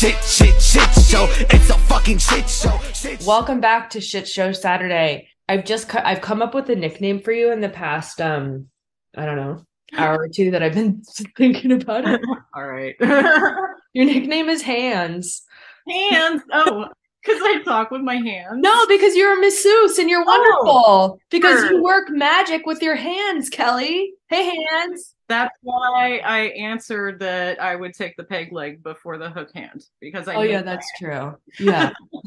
shit, 0.00 0.16
shit, 0.24 0.62
shit 0.62 0.94
show. 1.04 1.26
It's 1.50 1.68
a 1.68 1.74
fucking 1.74 2.16
shit 2.16 2.48
show. 2.48 2.78
Shit 2.94 3.22
Welcome 3.26 3.60
back 3.60 3.90
to 3.90 4.00
Shit 4.00 4.26
Show 4.26 4.50
Saturday. 4.52 5.28
I've 5.46 5.66
just 5.66 5.90
co- 5.90 6.00
I've 6.02 6.22
come 6.22 6.40
up 6.40 6.54
with 6.54 6.70
a 6.70 6.74
nickname 6.74 7.20
for 7.20 7.32
you 7.32 7.52
in 7.52 7.60
the 7.60 7.68
past 7.68 8.18
um 8.18 8.68
I 9.14 9.26
don't 9.26 9.36
know 9.36 9.62
hour 9.94 10.16
or 10.20 10.28
two 10.28 10.52
that 10.52 10.62
I've 10.62 10.72
been 10.72 11.02
thinking 11.36 11.72
about 11.72 12.08
it. 12.08 12.18
All 12.54 12.66
right. 12.66 12.94
Your 13.92 14.06
nickname 14.06 14.48
is 14.48 14.62
Hands. 14.62 15.42
hands. 15.86 16.42
Oh, 16.50 16.86
because 17.22 17.42
I 17.42 17.60
talk 17.62 17.90
with 17.90 18.00
my 18.00 18.14
hands. 18.16 18.54
No, 18.62 18.86
because 18.86 19.14
you're 19.14 19.36
a 19.36 19.40
masseuse 19.40 19.98
and 19.98 20.08
you're 20.08 20.24
Oh, 20.26 20.62
wonderful. 20.62 21.20
because 21.30 21.60
sure. 21.60 21.72
you 21.72 21.82
work 21.82 22.08
magic 22.08 22.64
with 22.64 22.80
your 22.82 22.94
hands, 22.94 23.50
Kelley. 23.50 24.14
Hey, 24.30 24.50
Hands. 24.70 25.14
That's 25.30 25.54
why 25.62 26.18
I 26.24 26.40
answered 26.58 27.20
that 27.20 27.62
I 27.62 27.76
would 27.76 27.94
take 27.94 28.16
the 28.16 28.24
peg 28.24 28.52
leg 28.52 28.82
before 28.82 29.16
the 29.16 29.30
hook 29.30 29.50
hand 29.54 29.84
because 30.00 30.26
I 30.28 30.34
Oh 30.34 30.42
yeah, 30.42 30.60
that's 30.62 30.86
true. 30.98 31.36
Yeah. 31.58 31.92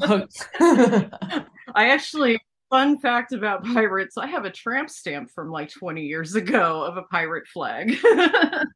I 0.60 1.44
actually 1.90 2.40
fun 2.70 2.98
fact 2.98 3.32
about 3.32 3.62
pirates. 3.74 4.16
I 4.16 4.26
have 4.26 4.44
a 4.44 4.50
tramp 4.50 4.90
stamp 4.90 5.30
from 5.30 5.50
like 5.50 5.70
20 5.70 6.02
years 6.02 6.34
ago 6.34 6.82
of 6.82 6.96
a 6.96 7.02
pirate 7.02 7.46
flag. 7.46 7.94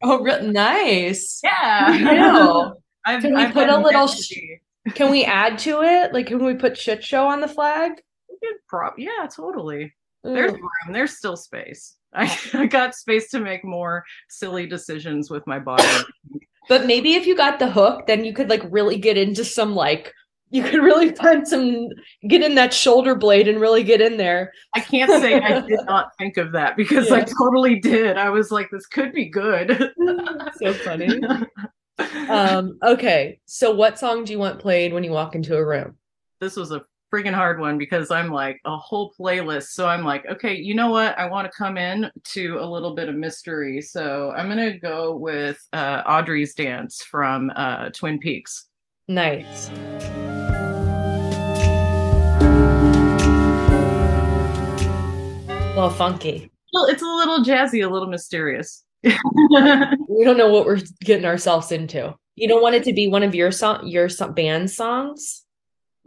oh, 0.03 0.21
re- 0.23 0.47
nice. 0.47 1.41
yeah. 1.43 2.71
I've, 3.05 3.23
Can 3.23 3.35
we 3.35 3.43
I've 3.43 3.55
put 3.55 3.69
a 3.69 3.79
little 3.79 4.07
sh- 4.07 4.35
Can 4.95 5.11
we 5.11 5.25
add 5.25 5.59
to 5.61 5.83
it? 5.83 6.13
Like, 6.13 6.27
can 6.27 6.45
we 6.45 6.55
put 6.55 6.77
shit 6.77 7.03
show 7.03 7.27
on 7.27 7.41
the 7.41 7.49
flag? 7.49 7.93
Good 8.43 8.57
prop. 8.69 8.95
Yeah, 8.99 9.27
totally. 9.35 9.95
There's 10.23 10.53
Mm. 10.53 10.61
room. 10.61 10.93
There's 10.93 11.17
still 11.17 11.37
space. 11.37 11.97
I, 12.15 12.39
I 12.55 12.67
got 12.67 12.95
space 12.95 13.31
to 13.31 13.41
make 13.41 13.65
more 13.65 14.05
silly 14.29 14.67
decisions 14.67 15.31
with 15.31 15.47
my 15.47 15.59
body. 15.59 15.85
But 16.69 16.85
maybe 16.85 17.15
if 17.15 17.27
you 17.27 17.35
got 17.35 17.59
the 17.59 17.71
hook, 17.71 18.07
then 18.07 18.27
you 18.27 18.35
could 18.35 18.51
like 18.51 18.61
really 18.69 18.99
get 18.99 19.17
into 19.17 19.43
some 19.43 19.75
like 19.75 20.13
you 20.51 20.63
could 20.63 20.83
really 20.83 21.15
find 21.15 21.49
some 21.49 21.89
get 22.29 22.43
in 22.43 22.57
that 22.57 22.75
shoulder 22.75 23.15
blade 23.15 23.49
and 23.49 23.59
really 23.59 23.83
get 23.83 24.03
in 24.03 24.19
there. 24.19 24.53
I 24.75 24.81
can't 24.81 25.11
say 25.11 25.41
I 25.41 25.63
did 25.63 25.81
not 25.87 26.11
think 26.19 26.37
of 26.37 26.53
that 26.53 26.77
because 26.77 27.11
I 27.11 27.23
totally 27.23 27.81
did. 27.81 28.19
I 28.19 28.29
was 28.29 28.51
like, 28.51 28.69
this 28.71 28.85
could 28.85 29.15
be 29.15 29.31
good. 29.31 29.95
so 30.59 30.75
funny. 30.75 31.23
Um, 32.29 32.79
okay. 32.83 33.41
So 33.47 33.75
what 33.75 33.99
song 33.99 34.25
do 34.25 34.33
you 34.35 34.39
want 34.39 34.61
played 34.61 34.93
when 34.93 35.05
you 35.05 35.11
walk 35.11 35.35
into 35.35 35.57
a 35.57 35.65
room? 35.65 35.97
this 36.41 36.57
was 36.57 36.71
a 36.71 36.83
freaking 37.13 37.33
hard 37.33 37.59
one 37.59 37.79
because 37.79 38.11
I'm 38.11 38.31
like 38.31 38.61
a 38.65 38.77
whole 38.77 39.13
playlist. 39.19 39.69
So 39.69 39.89
I'm 39.89 40.05
like, 40.05 40.27
okay, 40.27 40.55
you 40.55 40.75
know 40.75 40.91
what? 40.91 41.19
I 41.19 41.27
want 41.27 41.51
to 41.51 41.57
come 41.57 41.77
in 41.77 42.11
to 42.25 42.59
a 42.61 42.67
little 42.67 42.95
bit 42.95 43.09
of 43.09 43.15
mystery. 43.15 43.81
So 43.81 44.33
I'm 44.37 44.49
gonna 44.49 44.79
go 44.79 45.17
with 45.17 45.59
uh, 45.73 46.03
Audrey's 46.07 46.55
Dance 46.55 47.03
from 47.03 47.51
uh, 47.57 47.91
Twin 47.91 48.19
Peaks. 48.19 48.67
Nice. 49.09 49.71
A 55.49 55.75
little 55.75 55.91
funky. 55.91 56.51
Well, 56.73 56.87
it's 56.87 57.03
a 57.03 57.07
little 57.07 57.45
jazzy, 57.45 57.85
a 57.85 57.89
little 57.89 58.09
mysterious. 58.09 58.85
We 60.19 60.25
don't 60.25 60.37
know 60.37 60.51
what 60.51 60.67
we're 60.67 60.81
getting 61.03 61.27
ourselves 61.27 61.71
into. 61.71 62.13
You 62.35 62.49
don't 62.49 62.61
want 62.61 62.75
it 62.75 62.83
to 62.85 62.93
be 62.93 63.07
one 63.07 63.23
of 63.23 63.37
your 63.37 63.53
song 63.53 63.87
your 63.87 64.09
so- 64.09 64.29
band 64.29 64.69
songs? 64.69 65.45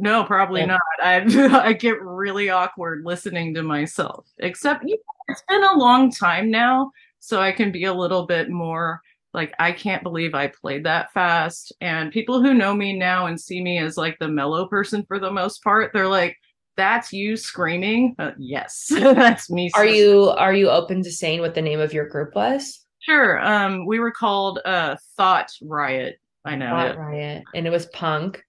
No, 0.01 0.23
probably 0.23 0.61
Yeah. 0.61 0.65
not. 0.67 0.81
I 1.01 1.21
I 1.69 1.73
get 1.73 2.01
really 2.01 2.49
awkward 2.49 3.03
listening 3.05 3.53
to 3.55 3.63
myself. 3.63 4.27
Except 4.39 4.83
you 4.85 4.95
know, 4.97 5.03
it's 5.29 5.43
been 5.47 5.63
a 5.63 5.77
long 5.77 6.11
time 6.11 6.49
now, 6.51 6.91
so 7.19 7.39
I 7.39 7.51
can 7.51 7.71
be 7.71 7.85
a 7.85 7.93
little 7.93 8.25
bit 8.25 8.49
more 8.49 9.01
like 9.33 9.53
I 9.59 9.71
can't 9.71 10.03
believe 10.03 10.33
I 10.35 10.47
played 10.47 10.83
that 10.85 11.13
fast. 11.13 11.71
And 11.79 12.11
people 12.11 12.41
who 12.41 12.53
know 12.53 12.73
me 12.73 12.97
now 12.97 13.27
and 13.27 13.39
see 13.39 13.61
me 13.63 13.77
as 13.77 13.95
like 13.95 14.17
the 14.19 14.27
mellow 14.27 14.67
person 14.67 15.05
for 15.07 15.19
the 15.19 15.31
most 15.31 15.63
part, 15.63 15.91
they're 15.93 16.07
like, 16.07 16.35
"That's 16.75 17.13
you 17.13 17.37
screaming." 17.37 18.15
Uh, 18.19 18.31
yes, 18.37 18.87
that's 18.91 19.49
me. 19.49 19.67
Are 19.75 19.81
screaming. 19.85 19.95
you 19.99 20.29
are 20.31 20.53
you 20.53 20.69
open 20.69 21.03
to 21.03 21.11
saying 21.11 21.39
what 21.41 21.55
the 21.55 21.61
name 21.61 21.79
of 21.79 21.93
your 21.93 22.07
group 22.09 22.35
was? 22.35 22.85
Sure. 22.99 23.39
Um, 23.39 23.85
we 23.85 23.99
were 23.99 24.11
called 24.11 24.59
uh 24.65 24.95
Thought 25.15 25.51
Riot. 25.61 26.15
I 26.43 26.55
know 26.55 26.69
Thought 26.71 26.91
it. 26.91 26.97
Riot, 26.97 27.43
and 27.55 27.67
it 27.67 27.69
was 27.69 27.85
punk. 27.87 28.43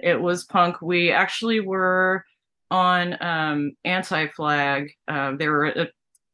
It 0.00 0.20
was 0.20 0.44
punk. 0.44 0.80
We 0.82 1.10
actually 1.10 1.60
were 1.60 2.24
on 2.70 3.16
um 3.22 3.72
anti-flag. 3.84 4.90
Um 5.08 5.38
they 5.38 5.48
were 5.48 5.66
uh, 5.78 5.84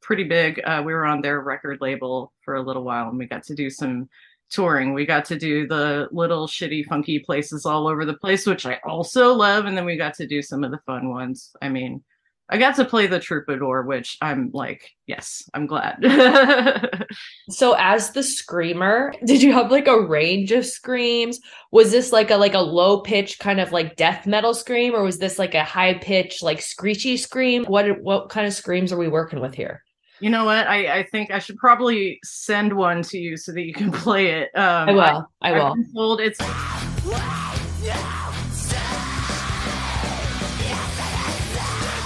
pretty 0.03 0.25
big 0.25 0.61
uh 0.65 0.83
we 0.84 0.93
were 0.93 1.05
on 1.05 1.23
their 1.23 1.41
record 1.41 1.78
label 1.81 2.33
for 2.45 2.55
a 2.55 2.62
little 2.62 2.84
while 2.84 3.09
and 3.09 3.19
we 3.19 3.27
got 3.27 3.45
to 3.45 3.55
do 3.55 3.71
some 3.71 4.09
touring. 4.50 4.93
We 4.95 5.06
got 5.06 5.25
to 5.27 5.39
do 5.39 5.67
the 5.67 6.09
little 6.12 6.47
shitty 6.47 6.87
funky 6.87 7.19
places 7.21 7.65
all 7.67 7.89
over 7.89 8.05
the 8.05 8.15
place 8.15 8.47
which 8.47 8.67
i 8.67 8.78
also 8.84 9.33
love. 9.34 9.67
And 9.67 9.77
then 9.77 9.84
we 9.84 9.97
got 9.97 10.15
to 10.15 10.27
do 10.27 10.43
some 10.43 10.65
of 10.65 10.71
the 10.71 10.81
fun 10.87 11.11
ones. 11.11 11.55
I 11.62 11.69
mean 11.69 12.03
i 12.52 12.58
got 12.58 12.76
to 12.76 12.84
play 12.84 13.06
the 13.08 13.18
troubadour 13.18 13.82
which 13.82 14.16
i'm 14.22 14.50
like 14.52 14.90
yes 15.06 15.42
i'm 15.54 15.66
glad 15.66 15.98
So 17.50 17.74
as 17.78 18.12
the 18.12 18.22
screamer, 18.22 19.12
did 19.24 19.42
you 19.42 19.52
have 19.52 19.70
like 19.70 19.86
a 19.86 20.00
range 20.00 20.52
of 20.52 20.64
screams? 20.64 21.40
Was 21.70 21.90
this 21.90 22.12
like 22.12 22.30
a 22.30 22.36
like 22.36 22.54
a 22.54 22.60
low 22.60 23.00
pitch 23.00 23.38
kind 23.38 23.60
of 23.60 23.72
like 23.72 23.96
death 23.96 24.26
metal 24.26 24.54
scream 24.54 24.94
or 24.94 25.02
was 25.02 25.18
this 25.18 25.38
like 25.38 25.54
a 25.54 25.64
high 25.64 25.94
pitch 25.94 26.42
like 26.42 26.62
screechy 26.62 27.16
scream? 27.16 27.64
What 27.64 28.00
what 28.00 28.28
kind 28.28 28.46
of 28.46 28.54
screams 28.54 28.92
are 28.92 28.98
we 28.98 29.08
working 29.08 29.40
with 29.40 29.54
here? 29.54 29.82
you 30.20 30.30
know 30.30 30.44
what 30.44 30.69
i 30.69 30.98
i 30.98 31.02
think 31.02 31.32
i 31.32 31.38
should 31.40 31.56
probably 31.56 32.20
send 32.22 32.72
one 32.72 33.02
to 33.02 33.19
you 33.19 33.36
so 33.36 33.50
that 33.50 33.62
you 33.62 33.72
can 33.72 33.90
play 34.04 34.30
it 34.30 34.50
um 34.56 34.90
I 34.90 34.92
will. 34.92 35.28
I 35.40 35.54
I've 35.54 35.54
will. 35.54 35.76
told 35.92 36.20
it's 36.20 36.38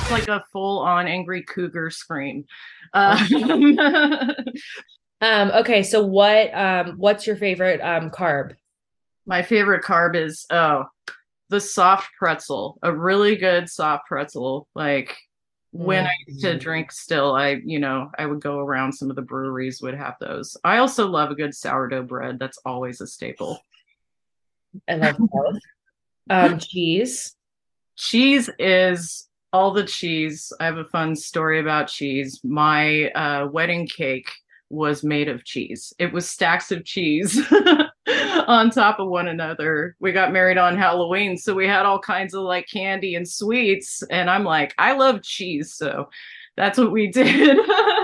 It's 0.06 0.10
like 0.12 0.28
a 0.28 0.44
full 0.52 0.78
on 0.78 1.08
angry 1.08 1.42
cougar 1.42 1.90
scream. 1.90 2.44
Uh, 2.94 3.18
Um 5.20 5.50
okay, 5.50 5.82
so 5.82 6.04
what 6.04 6.54
um 6.54 6.92
what's 6.98 7.26
your 7.26 7.36
favorite 7.36 7.80
um 7.80 8.10
carb? 8.10 8.54
my 9.26 9.42
favorite 9.42 9.82
carb 9.82 10.14
is 10.14 10.46
oh 10.50 10.84
the 11.48 11.58
soft 11.60 12.10
pretzel, 12.18 12.78
a 12.82 12.94
really 12.94 13.34
good 13.34 13.68
soft 13.68 14.06
pretzel. 14.06 14.68
Like 14.76 15.16
when 15.72 16.06
I 16.06 16.12
used 16.28 16.42
to 16.42 16.54
Mm. 16.54 16.60
drink 16.60 16.92
still, 16.92 17.34
I 17.34 17.60
you 17.64 17.80
know, 17.80 18.10
I 18.16 18.26
would 18.26 18.40
go 18.42 18.58
around 18.60 18.92
some 18.92 19.10
of 19.10 19.16
the 19.16 19.22
breweries 19.22 19.80
would 19.82 19.94
have 19.94 20.14
those. 20.20 20.56
I 20.62 20.76
also 20.78 21.08
love 21.08 21.30
a 21.30 21.34
good 21.34 21.54
sourdough 21.54 22.04
bread. 22.04 22.38
That's 22.38 22.58
always 22.64 23.00
a 23.00 23.06
staple. 23.08 23.58
I 24.88 24.94
love 24.94 25.16
both. 25.18 25.58
Um 26.30 26.58
cheese. 26.60 27.34
cheese 27.96 28.50
is 28.58 29.28
all 29.56 29.70
the 29.70 29.84
cheese. 29.84 30.52
I 30.60 30.66
have 30.66 30.76
a 30.76 30.84
fun 30.84 31.16
story 31.16 31.58
about 31.60 31.88
cheese. 31.88 32.38
My 32.44 33.08
uh, 33.12 33.46
wedding 33.46 33.86
cake 33.86 34.30
was 34.68 35.02
made 35.02 35.28
of 35.28 35.44
cheese. 35.44 35.94
It 35.98 36.12
was 36.12 36.28
stacks 36.28 36.70
of 36.70 36.84
cheese 36.84 37.40
on 38.46 38.68
top 38.68 38.98
of 38.98 39.08
one 39.08 39.28
another. 39.28 39.96
We 39.98 40.12
got 40.12 40.30
married 40.30 40.58
on 40.58 40.76
Halloween, 40.76 41.38
so 41.38 41.54
we 41.54 41.66
had 41.66 41.86
all 41.86 41.98
kinds 41.98 42.34
of 42.34 42.42
like 42.42 42.68
candy 42.70 43.14
and 43.14 43.26
sweets. 43.26 44.02
And 44.10 44.28
I'm 44.28 44.44
like, 44.44 44.74
I 44.76 44.92
love 44.92 45.22
cheese, 45.22 45.72
so 45.72 46.10
that's 46.58 46.76
what 46.78 46.92
we 46.92 47.06
did. 47.10 47.56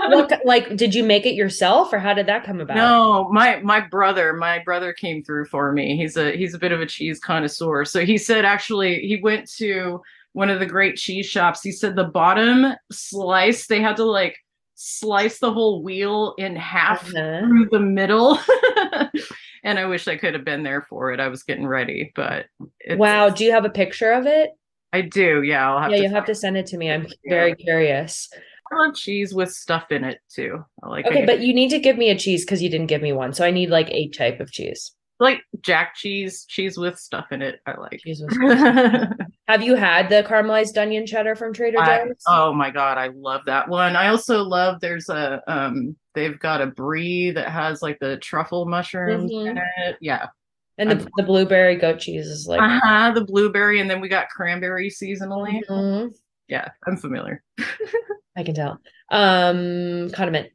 Look, 0.09 0.31
like 0.45 0.75
did 0.75 0.95
you 0.95 1.03
make 1.03 1.27
it 1.27 1.35
yourself 1.35 1.93
or 1.93 1.99
how 1.99 2.15
did 2.15 2.25
that 2.25 2.45
come 2.45 2.61
about? 2.61 2.77
No, 2.77 3.29
my 3.31 3.59
my 3.59 3.79
brother, 3.79 4.33
my 4.33 4.57
brother 4.57 4.91
came 4.91 5.23
through 5.23 5.45
for 5.45 5.71
me. 5.71 5.97
He's 5.97 6.17
a 6.17 6.35
he's 6.35 6.55
a 6.55 6.59
bit 6.59 6.71
of 6.71 6.81
a 6.81 6.87
cheese 6.87 7.19
connoisseur. 7.19 7.85
So 7.85 8.03
he 8.03 8.17
said 8.17 8.43
actually 8.43 9.01
he 9.01 9.19
went 9.21 9.47
to 9.57 10.01
one 10.33 10.49
of 10.49 10.59
the 10.59 10.65
great 10.65 10.97
cheese 10.97 11.25
shops. 11.25 11.61
He 11.61 11.71
said 11.71 11.95
the 11.95 12.03
bottom 12.05 12.73
slice 12.91 13.67
they 13.67 13.81
had 13.81 13.95
to 13.97 14.03
like 14.05 14.35
slice 14.75 15.39
the 15.39 15.51
whole 15.53 15.83
wheel 15.83 16.35
in 16.37 16.55
half 16.55 17.07
Uh-huh. 17.15 17.39
through 17.47 17.69
the 17.71 17.79
middle. 17.79 18.37
and 19.63 19.79
I 19.79 19.85
wish 19.85 20.07
I 20.07 20.17
could 20.17 20.33
have 20.33 20.43
been 20.45 20.63
there 20.63 20.81
for 20.81 21.11
it. 21.13 21.19
I 21.19 21.27
was 21.29 21.43
getting 21.43 21.65
ready, 21.67 22.11
but 22.15 22.47
it's, 22.79 22.99
Wow, 22.99 23.29
do 23.29 23.45
you 23.45 23.51
have 23.51 23.65
a 23.65 23.69
picture 23.69 24.11
of 24.11 24.25
it? 24.25 24.51
I 24.91 25.01
do. 25.01 25.41
Yeah, 25.43 25.67
I'll 25.69 25.79
have 25.81 25.91
yeah, 25.91 25.97
to. 25.97 26.03
you 26.03 26.09
have 26.09 26.25
to 26.25 26.35
send 26.35 26.57
it 26.57 26.65
to 26.67 26.77
me. 26.77 26.91
I'm 26.91 27.03
Yeah. 27.23 27.35
very 27.35 27.55
curious. 27.55 28.29
I 28.71 28.75
love 28.87 28.95
cheese 28.95 29.33
with 29.33 29.51
stuff 29.51 29.91
in 29.91 30.03
it 30.03 30.19
too. 30.29 30.63
I 30.83 30.87
like 30.87 31.05
Okay, 31.05 31.21
it. 31.21 31.25
but 31.27 31.39
you 31.41 31.53
need 31.53 31.69
to 31.69 31.79
give 31.79 31.97
me 31.97 32.09
a 32.09 32.17
cheese 32.17 32.43
because 32.43 32.61
you 32.61 32.69
didn't 32.69 32.87
give 32.87 33.01
me 33.01 33.13
one. 33.13 33.33
So 33.33 33.45
I 33.45 33.51
need 33.51 33.69
like 33.69 33.89
a 33.91 34.09
type 34.09 34.39
of 34.39 34.51
cheese. 34.51 34.91
Like 35.19 35.41
jack 35.61 35.95
cheese, 35.95 36.45
cheese 36.45 36.77
with 36.77 36.97
stuff 36.99 37.27
in 37.31 37.41
it. 37.41 37.59
I 37.65 37.79
like. 37.79 37.99
Cheese 37.99 38.21
with 38.21 38.33
Have 39.47 39.61
you 39.61 39.75
had 39.75 40.09
the 40.09 40.23
caramelized 40.23 40.81
onion 40.81 41.05
cheddar 41.05 41.35
from 41.35 41.53
Trader 41.53 41.79
I- 41.79 42.05
Joe's? 42.05 42.15
oh 42.27 42.53
my 42.53 42.71
god, 42.71 42.97
I 42.97 43.07
love 43.07 43.41
that 43.45 43.67
one. 43.69 43.95
I 43.95 44.07
also 44.09 44.43
love 44.43 44.79
there's 44.81 45.09
a 45.09 45.41
um 45.47 45.95
they've 46.15 46.39
got 46.39 46.61
a 46.61 46.67
brie 46.67 47.31
that 47.31 47.49
has 47.49 47.81
like 47.81 47.99
the 47.99 48.17
truffle 48.17 48.65
mushrooms 48.65 49.31
in 49.31 49.57
it. 49.77 49.97
Yeah. 50.01 50.27
and 50.77 50.89
the, 50.91 51.07
the 51.17 51.23
blueberry 51.23 51.75
goat 51.75 51.99
cheese 51.99 52.27
is 52.27 52.47
like 52.47 52.61
Uh-huh, 52.61 53.11
the 53.13 53.25
blueberry 53.25 53.79
and 53.79 53.89
then 53.89 54.01
we 54.01 54.09
got 54.09 54.29
cranberry 54.29 54.89
seasonally. 54.89 55.61
Mhm. 55.69 56.13
Yeah, 56.47 56.69
I'm 56.87 56.97
familiar. 56.97 57.43
I 58.37 58.43
can 58.43 58.55
tell. 58.55 58.79
Um 59.11 60.09
condiment. 60.11 60.49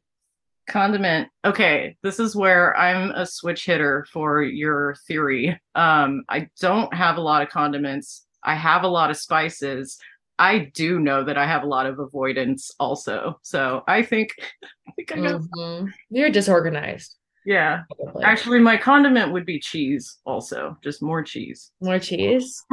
Condiment 0.69 1.27
okay 1.45 1.95
this 2.03 2.19
is 2.19 2.35
where 2.35 2.75
i'm 2.77 3.11
a 3.11 3.25
switch 3.25 3.65
hitter 3.65 4.05
for 4.13 4.41
your 4.43 4.95
theory 5.07 5.59
um 5.75 6.23
i 6.29 6.47
don't 6.61 6.93
have 6.93 7.17
a 7.17 7.21
lot 7.21 7.41
of 7.41 7.49
condiments 7.49 8.25
i 8.43 8.55
have 8.55 8.83
a 8.83 8.87
lot 8.87 9.09
of 9.09 9.17
spices 9.17 9.97
i 10.37 10.59
do 10.73 10.99
know 10.99 11.23
that 11.23 11.37
i 11.37 11.45
have 11.45 11.63
a 11.63 11.67
lot 11.67 11.85
of 11.85 11.99
avoidance 11.99 12.71
also 12.79 13.39
so 13.41 13.83
i 13.87 14.01
think 14.03 14.29
i 14.87 14.91
think 14.95 15.11
i 15.11 15.17
Mhm. 15.17 15.91
You're 16.09 16.29
disorganized. 16.29 17.15
yeah 17.45 17.83
probably. 18.03 18.23
actually 18.23 18.59
my 18.59 18.77
condiment 18.77 19.31
would 19.33 19.45
be 19.45 19.59
cheese 19.59 20.17
also 20.25 20.77
just 20.83 21.01
more 21.01 21.23
cheese 21.23 21.71
More 21.81 21.99
cheese. 21.99 22.63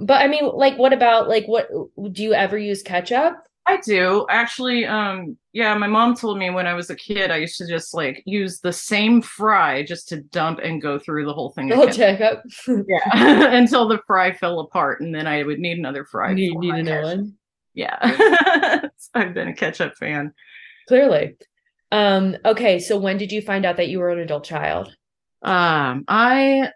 but 0.00 0.22
I 0.22 0.28
mean, 0.28 0.48
like, 0.54 0.78
what 0.78 0.92
about 0.92 1.28
like 1.28 1.44
what 1.46 1.66
do 2.12 2.22
you 2.22 2.34
ever 2.34 2.56
use 2.56 2.82
ketchup? 2.84 3.34
I 3.66 3.76
do 3.80 4.26
actually. 4.28 4.84
Um, 4.86 5.36
yeah, 5.52 5.74
my 5.76 5.86
mom 5.86 6.16
told 6.16 6.38
me 6.38 6.50
when 6.50 6.66
I 6.66 6.74
was 6.74 6.90
a 6.90 6.96
kid, 6.96 7.30
I 7.30 7.36
used 7.36 7.58
to 7.58 7.66
just 7.68 7.94
like 7.94 8.22
use 8.26 8.60
the 8.60 8.72
same 8.72 9.22
fry 9.22 9.84
just 9.84 10.08
to 10.08 10.20
dump 10.22 10.58
and 10.62 10.82
go 10.82 10.98
through 10.98 11.26
the 11.26 11.32
whole 11.32 11.50
thing. 11.50 11.68
The 11.68 11.76
whole 11.76 11.88
again. 11.88 12.16
ketchup. 12.18 12.42
Yeah, 12.88 13.54
until 13.54 13.86
the 13.88 14.00
fry 14.06 14.32
fell 14.32 14.60
apart, 14.60 15.00
and 15.00 15.14
then 15.14 15.26
I 15.26 15.42
would 15.44 15.60
need 15.60 15.78
another 15.78 16.04
fry. 16.04 16.32
you 16.32 16.58
need 16.58 16.70
my 16.70 16.76
to 16.78 16.82
know 16.82 17.02
ketchup. 17.02 17.18
one. 17.18 17.34
Yeah, 17.74 17.98
I've 19.14 19.34
been 19.34 19.48
a 19.48 19.54
ketchup 19.54 19.94
fan. 19.96 20.34
Clearly. 20.88 21.36
Um, 21.90 22.36
okay, 22.44 22.78
so 22.78 22.98
when 22.98 23.16
did 23.18 23.32
you 23.32 23.42
find 23.42 23.64
out 23.64 23.76
that 23.76 23.88
you 23.88 23.98
were 24.00 24.10
an 24.10 24.18
adult 24.18 24.44
child? 24.44 24.94
Um, 25.42 26.04
I 26.08 26.70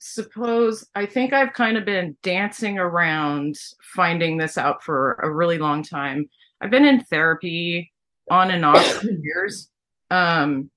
suppose 0.00 0.86
I 0.94 1.06
think 1.06 1.32
I've 1.32 1.52
kind 1.52 1.76
of 1.76 1.84
been 1.84 2.16
dancing 2.22 2.78
around 2.78 3.56
finding 3.94 4.38
this 4.38 4.58
out 4.58 4.82
for 4.82 5.12
a 5.22 5.30
really 5.30 5.58
long 5.58 5.82
time. 5.82 6.28
I've 6.60 6.70
been 6.70 6.86
in 6.86 7.04
therapy 7.04 7.92
on 8.30 8.50
and 8.50 8.64
off 8.64 8.84
for 8.84 9.10
years. 9.22 9.68
Um, 10.10 10.70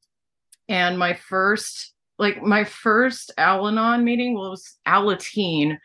and 0.68 1.00
my 1.00 1.14
first, 1.14 1.94
like 2.20 2.42
my 2.42 2.64
first 2.66 3.32
Al-Anon 3.38 4.04
meeting 4.04 4.36
was 4.36 4.78
Alateen. 4.86 5.78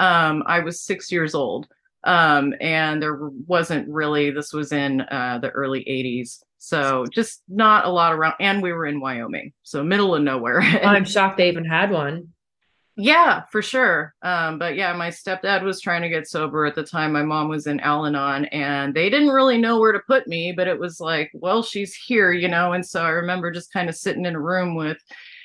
Um, 0.00 0.44
I 0.46 0.60
was 0.60 0.80
six 0.80 1.10
years 1.10 1.34
old. 1.34 1.66
Um, 2.04 2.54
and 2.60 3.02
there 3.02 3.18
wasn't 3.46 3.88
really, 3.88 4.30
this 4.30 4.52
was 4.52 4.72
in 4.72 5.00
uh, 5.00 5.38
the 5.40 5.50
early 5.50 5.80
80s. 5.80 6.42
So 6.58 7.06
just 7.12 7.42
not 7.48 7.86
a 7.86 7.90
lot 7.90 8.12
around. 8.12 8.34
And 8.40 8.62
we 8.62 8.72
were 8.72 8.86
in 8.86 9.00
Wyoming. 9.00 9.52
So 9.62 9.82
middle 9.82 10.14
of 10.14 10.22
nowhere. 10.22 10.60
I'm 10.84 11.04
shocked 11.04 11.38
they 11.38 11.48
even 11.48 11.64
had 11.64 11.90
one. 11.90 12.33
Yeah, 12.96 13.42
for 13.50 13.60
sure. 13.60 14.14
Um, 14.22 14.58
but 14.58 14.76
yeah, 14.76 14.92
my 14.92 15.08
stepdad 15.08 15.62
was 15.64 15.80
trying 15.80 16.02
to 16.02 16.08
get 16.08 16.28
sober 16.28 16.64
at 16.64 16.76
the 16.76 16.84
time. 16.84 17.12
My 17.12 17.24
mom 17.24 17.48
was 17.48 17.66
in 17.66 17.80
Al 17.80 18.06
Anon 18.06 18.44
and 18.46 18.94
they 18.94 19.10
didn't 19.10 19.30
really 19.30 19.58
know 19.58 19.80
where 19.80 19.90
to 19.90 19.98
put 20.06 20.28
me, 20.28 20.52
but 20.52 20.68
it 20.68 20.78
was 20.78 21.00
like, 21.00 21.30
well, 21.34 21.64
she's 21.64 21.92
here, 21.94 22.30
you 22.30 22.46
know. 22.46 22.72
And 22.72 22.86
so 22.86 23.02
I 23.02 23.08
remember 23.08 23.50
just 23.50 23.72
kind 23.72 23.88
of 23.88 23.96
sitting 23.96 24.26
in 24.26 24.36
a 24.36 24.40
room 24.40 24.76
with, 24.76 24.98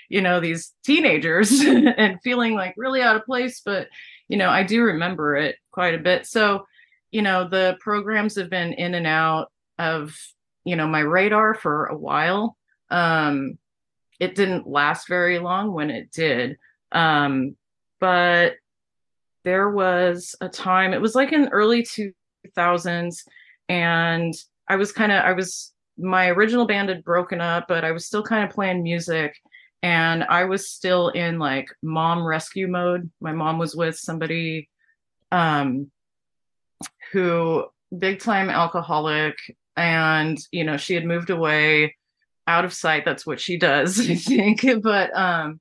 you 0.09 0.21
know, 0.21 0.39
these 0.39 0.73
teenagers 0.83 1.59
and 1.61 2.21
feeling 2.21 2.53
like 2.53 2.75
really 2.77 3.01
out 3.01 3.15
of 3.15 3.25
place. 3.25 3.61
But, 3.65 3.87
you 4.27 4.37
know, 4.37 4.49
I 4.49 4.61
do 4.61 4.83
remember 4.83 5.35
it 5.35 5.55
quite 5.71 5.95
a 5.95 5.99
bit. 5.99 6.27
So, 6.27 6.67
you 7.09 7.23
know, 7.23 7.47
the 7.49 7.77
programs 7.79 8.35
have 8.35 8.51
been 8.51 8.73
in 8.73 8.93
and 8.93 9.07
out 9.07 9.51
of, 9.79 10.15
you 10.65 10.75
know, 10.75 10.87
my 10.87 10.99
radar 10.99 11.55
for 11.55 11.87
a 11.87 11.97
while. 11.97 12.55
Um, 12.91 13.57
it 14.19 14.35
didn't 14.35 14.67
last 14.67 15.07
very 15.07 15.39
long 15.39 15.73
when 15.73 15.89
it 15.89 16.11
did. 16.11 16.57
Um, 16.91 17.55
but 17.99 18.53
there 19.43 19.69
was 19.69 20.35
a 20.41 20.49
time, 20.49 20.93
it 20.93 21.01
was 21.01 21.15
like 21.15 21.31
in 21.31 21.49
early 21.49 21.83
2000s, 21.83 23.23
and 23.67 24.33
I 24.67 24.75
was 24.75 24.91
kind 24.91 25.11
of, 25.11 25.23
I 25.23 25.33
was, 25.33 25.73
my 25.97 26.29
original 26.29 26.65
band 26.65 26.89
had 26.89 27.03
broken 27.03 27.41
up, 27.41 27.67
but 27.67 27.83
I 27.83 27.91
was 27.91 28.05
still 28.05 28.23
kind 28.23 28.43
of 28.43 28.51
playing 28.51 28.83
music. 28.83 29.35
And 29.81 30.23
I 30.25 30.43
was 30.45 30.69
still 30.69 31.09
in 31.09 31.39
like 31.39 31.69
mom 31.81 32.25
rescue 32.25 32.67
mode. 32.67 33.09
My 33.21 33.31
mom 33.31 33.57
was 33.57 33.75
with 33.75 33.97
somebody 33.97 34.69
um, 35.31 35.89
who, 37.11 37.65
big 37.97 38.19
time 38.19 38.49
alcoholic, 38.49 39.35
and, 39.75 40.37
you 40.51 40.63
know, 40.63 40.77
she 40.77 40.95
had 40.95 41.05
moved 41.05 41.29
away 41.29 41.95
out 42.45 42.65
of 42.65 42.73
sight. 42.73 43.05
That's 43.05 43.25
what 43.25 43.39
she 43.39 43.57
does, 43.57 43.99
I 44.09 44.15
think. 44.15 44.65
But, 44.81 45.15
um, 45.15 45.59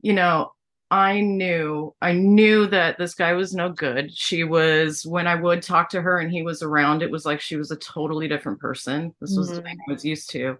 you 0.00 0.12
know, 0.12 0.52
I 0.90 1.20
knew, 1.20 1.94
I 2.00 2.12
knew 2.12 2.66
that 2.68 2.96
this 2.96 3.14
guy 3.14 3.34
was 3.34 3.54
no 3.54 3.70
good. 3.70 4.10
She 4.16 4.44
was, 4.44 5.04
when 5.04 5.26
I 5.26 5.34
would 5.34 5.62
talk 5.62 5.90
to 5.90 6.00
her 6.00 6.18
and 6.18 6.32
he 6.32 6.42
was 6.42 6.62
around, 6.62 7.02
it 7.02 7.10
was 7.10 7.26
like 7.26 7.40
she 7.42 7.56
was 7.56 7.70
a 7.70 7.76
totally 7.76 8.26
different 8.26 8.58
person. 8.58 9.14
This 9.20 9.36
was 9.36 9.48
the 9.50 9.60
Mhm. 9.60 9.64
thing 9.64 9.78
I 9.86 9.92
was 9.92 10.04
used 10.04 10.30
to. 10.30 10.58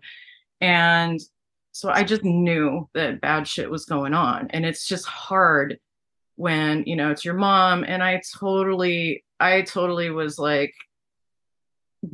And 0.60 1.18
so 1.72 1.88
I 1.88 2.04
just 2.04 2.24
knew 2.24 2.88
that 2.92 3.22
bad 3.22 3.48
shit 3.48 3.70
was 3.70 3.86
going 3.86 4.12
on. 4.12 4.48
And 4.50 4.66
it's 4.66 4.86
just 4.86 5.06
hard 5.06 5.78
when, 6.36 6.84
you 6.84 6.96
know, 6.96 7.10
it's 7.10 7.24
your 7.24 7.34
mom. 7.34 7.84
And 7.84 8.02
I 8.02 8.20
totally, 8.38 9.24
I 9.40 9.62
totally 9.62 10.10
was 10.10 10.38
like 10.38 10.74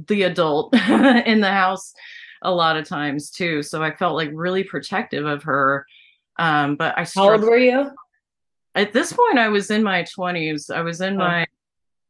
the 0.06 0.22
adult 0.22 0.72
in 1.26 1.40
the 1.40 1.50
house 1.50 1.93
a 2.43 2.50
lot 2.52 2.76
of 2.76 2.87
times 2.87 3.31
too. 3.31 3.62
So 3.62 3.82
I 3.82 3.94
felt 3.94 4.14
like 4.14 4.31
really 4.32 4.62
protective 4.62 5.26
of 5.26 5.43
her. 5.44 5.84
Um, 6.38 6.76
but 6.76 6.96
I 6.96 7.06
How 7.14 7.32
old 7.32 7.43
were 7.43 7.58
you? 7.58 7.90
At 8.74 8.92
this 8.92 9.12
point 9.12 9.38
i 9.38 9.48
was 9.48 9.70
in 9.70 9.82
my 9.82 10.02
20s 10.02 10.70
i 10.74 10.80
was 10.82 11.00
in 11.00 11.14
Oh. 11.14 11.18
my 11.18 11.46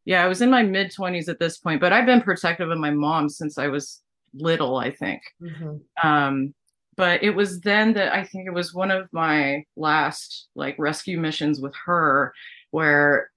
yeah 0.05 0.25
i 0.25 0.29
was 0.29 0.41
in 0.43 0.51
my 0.51 0.63
mid 0.63 0.91
20s 0.93 1.29
at 1.29 1.39
this 1.39 1.59
point 1.59 1.81
but 1.81 1.93
i've 1.93 2.07
been 2.07 2.23
protective 2.23 2.71
of 2.71 2.79
my 2.79 2.91
mom 2.91 3.29
since 3.29 3.59
i 3.59 3.69
was 3.69 4.03
little 4.35 4.77
i 4.77 4.91
think 4.91 5.23
Mhm. 5.41 5.81
um 6.03 6.55
but 6.97 7.23
it 7.23 7.31
was 7.31 7.61
then 7.61 7.93
that 7.95 8.13
i 8.15 8.25
think 8.25 8.47
it 8.47 8.53
was 8.55 8.75
one 8.75 8.91
of 8.91 9.09
my 9.13 9.65
last 9.77 10.49
like 10.55 10.77
rescue 10.79 11.19
missions 11.19 11.61
with 11.61 11.75
her 11.87 12.33
where 12.71 13.31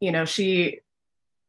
you 0.00 0.10
know 0.12 0.24
she 0.24 0.80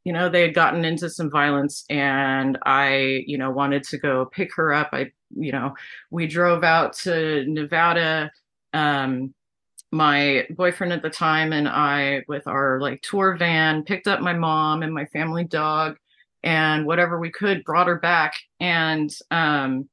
you 0.03 0.13
know 0.13 0.29
they 0.29 0.41
had 0.41 0.53
gotten 0.53 0.83
into 0.83 1.09
some 1.09 1.29
violence 1.29 1.85
and 1.89 2.57
i 2.65 3.23
you 3.27 3.37
know 3.37 3.51
wanted 3.51 3.83
to 3.83 3.97
go 3.97 4.25
pick 4.25 4.53
her 4.55 4.73
up 4.73 4.89
i 4.93 5.11
you 5.35 5.51
know 5.51 5.73
we 6.09 6.27
drove 6.27 6.63
out 6.63 6.93
to 6.93 7.45
nevada 7.47 8.31
um 8.73 9.33
my 9.91 10.47
boyfriend 10.49 10.93
at 10.93 11.01
the 11.01 11.09
time 11.09 11.51
and 11.51 11.67
I, 11.67 12.23
with 12.27 12.47
our 12.47 12.79
like 12.79 13.01
tour 13.01 13.35
van, 13.35 13.83
picked 13.83 14.07
up 14.07 14.21
my 14.21 14.33
mom 14.33 14.83
and 14.83 14.93
my 14.93 15.05
family 15.05 15.43
dog 15.43 15.97
and 16.43 16.85
whatever 16.85 17.19
we 17.19 17.29
could, 17.29 17.63
brought 17.63 17.87
her 17.87 17.99
back. 17.99 18.35
And, 18.59 19.13
um, 19.29 19.89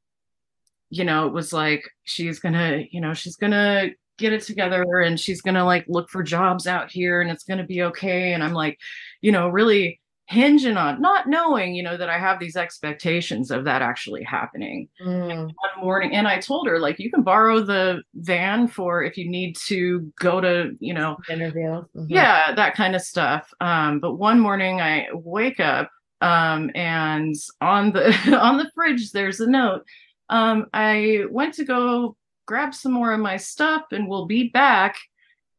you 0.90 1.05
know, 1.05 1.26
it 1.26 1.33
was 1.33 1.52
like, 1.52 1.90
she's 2.05 2.38
gonna, 2.38 2.85
you 2.90 3.00
know, 3.00 3.12
she's 3.12 3.37
gonna 3.37 3.90
get 4.17 4.33
it 4.33 4.43
together 4.43 5.00
and 5.00 5.19
she's 5.19 5.43
gonna 5.43 5.64
like 5.64 5.85
look 5.88 6.09
for 6.11 6.23
jobs 6.23 6.67
out 6.67 6.90
here 6.90 7.21
and 7.21 7.31
it's 7.31 7.45
gonna 7.45 7.67
be 7.67 7.83
okay. 7.83 8.33
And 8.33 8.43
I'm 8.43 8.55
like, 8.55 8.78
you 9.21 9.33
know, 9.33 9.49
really 9.49 10.00
hinging 10.28 10.76
on 10.76 11.00
not 11.00 11.26
knowing, 11.26 11.75
you 11.75 11.82
know, 11.82 11.97
that 11.97 12.11
I 12.11 12.18
have 12.18 12.38
these 12.38 12.54
expectations 12.56 13.50
of 13.50 13.64
that 13.64 13.80
actually 13.80 14.23
happening 14.23 14.88
Mm. 15.00 15.47
one 15.47 15.85
morning 15.85 16.14
and 16.14 16.28
I 16.28 16.38
told 16.38 16.66
her 16.68 16.78
like 16.78 16.99
you 16.99 17.11
can 17.11 17.23
borrow 17.23 17.61
the 17.61 18.02
van 18.14 18.68
for 18.68 19.02
if 19.02 19.16
you 19.16 19.28
need 19.30 19.56
to 19.68 20.12
go 20.20 20.38
to, 20.40 20.76
you 20.80 20.92
know, 20.92 21.16
Interview. 21.30 21.82
Mhm. 21.97 22.06
yeah, 22.11 22.52
that 22.54 22.75
kind 22.75 22.94
of 22.94 23.00
stuff. 23.00 23.50
Um 23.61 24.00
but 24.00 24.16
one 24.16 24.38
morning 24.38 24.80
I 24.82 25.08
wake 25.14 25.61
up 25.61 25.90
um 26.20 26.70
and 26.75 27.35
on 27.62 27.92
the 27.92 28.08
on 28.40 28.58
the 28.58 28.70
fridge 28.75 29.12
there's 29.12 29.40
a 29.40 29.49
note. 29.49 29.85
Um 30.28 30.66
I 30.75 31.25
went 31.30 31.54
to 31.54 31.64
go 31.64 32.16
grab 32.44 32.75
some 32.75 32.92
more 32.92 33.12
of 33.12 33.20
my 33.20 33.38
stuff 33.38 33.85
and 33.92 34.06
we'll 34.08 34.26
be 34.26 34.49
back 34.50 34.97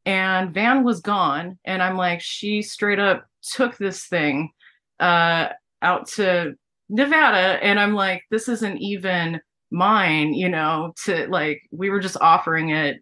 and 0.06 0.54
van 0.54 0.84
was 0.84 1.00
gone 1.02 1.58
and 1.66 1.82
I'm 1.82 1.98
like 1.98 2.22
she 2.22 2.62
straight 2.62 3.00
up 3.00 3.26
took 3.42 3.78
this 3.78 4.06
thing 4.06 4.52
uh 5.00 5.50
out 5.82 6.08
to 6.08 6.54
Nevada 6.90 7.64
and 7.64 7.80
I'm 7.80 7.94
like 7.94 8.24
this 8.32 8.50
isn't 8.50 8.78
even 8.80 9.40
mine 9.72 10.34
you 10.34 10.50
know 10.50 10.94
to 11.06 11.28
like 11.28 11.62
we 11.72 11.90
were 11.90 12.00
just 12.00 12.18
offering 12.22 12.70
it. 12.70 13.02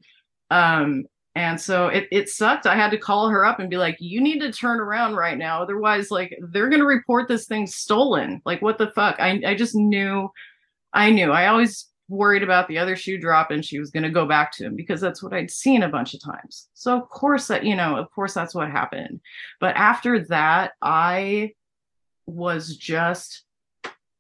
Um 0.52 1.06
and 1.38 1.62
so 1.62 1.86
it 1.88 2.08
it 2.12 2.30
sucked. 2.30 2.66
I 2.66 2.76
had 2.76 2.90
to 2.90 2.98
call 2.98 3.30
her 3.30 3.46
up 3.46 3.60
and 3.60 3.70
be 3.70 3.78
like 3.78 3.96
you 4.00 4.20
need 4.20 4.40
to 4.40 4.52
turn 4.52 4.80
around 4.80 5.16
right 5.16 5.38
now. 5.38 5.62
Otherwise 5.62 6.10
like 6.10 6.36
they're 6.52 6.70
going 6.70 6.82
to 6.82 6.88
report 6.88 7.28
this 7.28 7.46
thing 7.46 7.68
stolen. 7.68 8.42
Like 8.44 8.64
what 8.64 8.80
the 8.80 8.90
fuck? 8.92 9.18
I 9.20 9.40
i 9.46 9.54
just 9.54 9.76
knew 9.76 10.30
i 10.94 11.12
knew. 11.12 11.32
I 11.32 11.46
always 11.48 11.90
worried 12.10 12.42
about 12.42 12.68
the 12.68 12.80
other 12.80 12.96
shoe 12.96 13.20
drop 13.20 13.52
and 13.52 13.64
she 13.64 13.78
was 13.80 13.92
going 13.92 14.02
to 14.02 14.10
go 14.10 14.26
back 14.26 14.52
to 14.54 14.64
him 14.66 14.76
because 14.76 15.02
that's 15.02 15.22
what 15.22 15.34
i'd 15.34 15.52
seen 15.52 15.84
a 15.84 15.90
bunch 15.90 16.16
of 16.16 16.24
times. 16.24 16.70
So 16.74 17.00
of 17.00 17.08
course 17.10 17.48
that 17.48 17.64
you 17.64 17.76
know 17.76 17.98
of 17.98 18.10
course 18.12 18.34
that's 18.34 18.56
what 18.56 18.72
happened. 18.72 19.20
But 19.60 19.76
after 19.76 20.26
that 20.26 20.72
i 20.82 21.52
was 22.28 22.76
just 22.76 23.44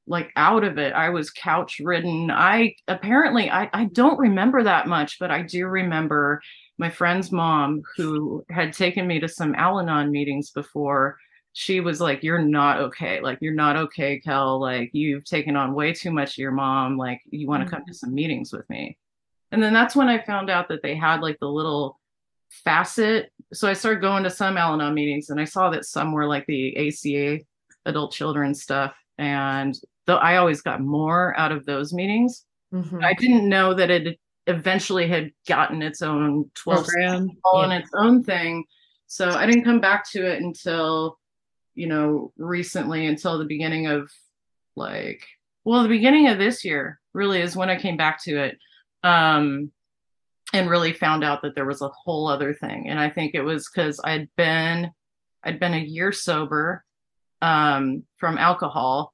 like 0.07 0.31
out 0.35 0.63
of 0.63 0.77
it. 0.77 0.93
I 0.93 1.09
was 1.09 1.29
couch 1.29 1.79
ridden. 1.83 2.31
I 2.31 2.75
apparently 2.87 3.51
I, 3.51 3.69
I 3.73 3.85
don't 3.85 4.17
remember 4.17 4.63
that 4.63 4.87
much, 4.87 5.19
but 5.19 5.31
I 5.31 5.41
do 5.41 5.67
remember 5.67 6.41
my 6.77 6.89
friend's 6.89 7.31
mom 7.31 7.81
who 7.95 8.45
had 8.49 8.73
taken 8.73 9.05
me 9.05 9.19
to 9.19 9.27
some 9.27 9.55
Al-Anon 9.55 10.11
meetings 10.11 10.51
before. 10.51 11.17
she 11.53 11.79
was 11.79 11.99
like, 11.99 12.23
You're 12.23 12.41
not 12.41 12.79
okay. 12.79 13.19
Like, 13.19 13.39
you're 13.41 13.53
not 13.53 13.75
okay, 13.75 14.19
Kel. 14.19 14.59
Like, 14.61 14.91
you've 14.93 15.25
taken 15.25 15.55
on 15.55 15.73
way 15.73 15.91
too 15.93 16.11
much 16.11 16.33
of 16.33 16.37
your 16.37 16.51
mom. 16.51 16.97
Like, 16.97 17.21
you 17.29 17.47
want 17.47 17.61
to 17.61 17.65
mm-hmm. 17.65 17.75
come 17.75 17.85
to 17.87 17.93
some 17.93 18.13
meetings 18.13 18.53
with 18.53 18.69
me. 18.69 18.97
And 19.51 19.61
then 19.63 19.73
that's 19.73 19.95
when 19.95 20.07
I 20.07 20.23
found 20.23 20.49
out 20.49 20.69
that 20.69 20.83
they 20.83 20.95
had 20.95 21.21
like 21.21 21.39
the 21.39 21.49
little 21.49 21.99
facet. 22.49 23.31
So 23.53 23.67
I 23.67 23.73
started 23.73 24.01
going 24.01 24.23
to 24.23 24.29
some 24.29 24.57
Al 24.57 24.73
Anon 24.73 24.93
meetings 24.93 25.29
and 25.29 25.39
I 25.39 25.45
saw 25.45 25.69
that 25.71 25.85
some 25.85 26.11
were 26.11 26.27
like 26.27 26.45
the 26.47 26.75
ACA 26.77 27.43
adult 27.87 28.11
children 28.11 28.53
stuff. 28.53 28.95
And 29.17 29.77
though 30.05 30.17
I 30.17 30.37
always 30.37 30.61
got 30.61 30.81
more 30.81 31.37
out 31.37 31.51
of 31.51 31.65
those 31.65 31.93
meetings, 31.93 32.45
mm-hmm. 32.73 33.03
I 33.03 33.13
didn't 33.13 33.49
know 33.49 33.73
that 33.73 33.89
it 33.89 34.19
eventually 34.45 35.07
had 35.07 35.31
gotten 35.47 35.81
its 35.81 36.01
own 36.01 36.51
12 36.55 36.85
program 36.85 37.29
on 37.43 37.71
its 37.71 37.89
own 37.95 38.23
thing. 38.23 38.65
So 39.07 39.29
I 39.29 39.45
didn't 39.45 39.63
come 39.63 39.81
back 39.81 40.09
to 40.11 40.25
it 40.25 40.41
until 40.41 41.17
you 41.77 41.85
know, 41.85 42.33
recently 42.37 43.05
until 43.05 43.37
the 43.37 43.45
beginning 43.45 43.85
of 43.85 44.09
like, 44.75 45.23
well, 45.63 45.83
the 45.83 45.89
beginning 45.89 46.27
of 46.27 46.39
this 46.39 46.65
year 46.65 46.99
really 47.13 47.39
is 47.39 47.55
when 47.55 47.69
I 47.69 47.79
came 47.79 47.97
back 47.97 48.21
to 48.23 48.35
it. 48.43 48.57
Um, 49.03 49.71
and 50.53 50.69
really 50.69 50.93
found 50.93 51.23
out 51.23 51.41
that 51.41 51.55
there 51.55 51.65
was 51.65 51.81
a 51.81 51.89
whole 51.89 52.27
other 52.27 52.53
thing. 52.53 52.87
And 52.87 52.99
I 52.99 53.09
think 53.09 53.35
it 53.35 53.41
was 53.41 53.69
because 53.69 53.99
I'd 54.03 54.29
been, 54.37 54.89
I'd 55.43 55.59
been 55.59 55.73
a 55.73 55.79
year 55.79 56.11
sober, 56.13 56.85
um, 57.41 58.03
from 58.17 58.37
alcohol. 58.37 59.13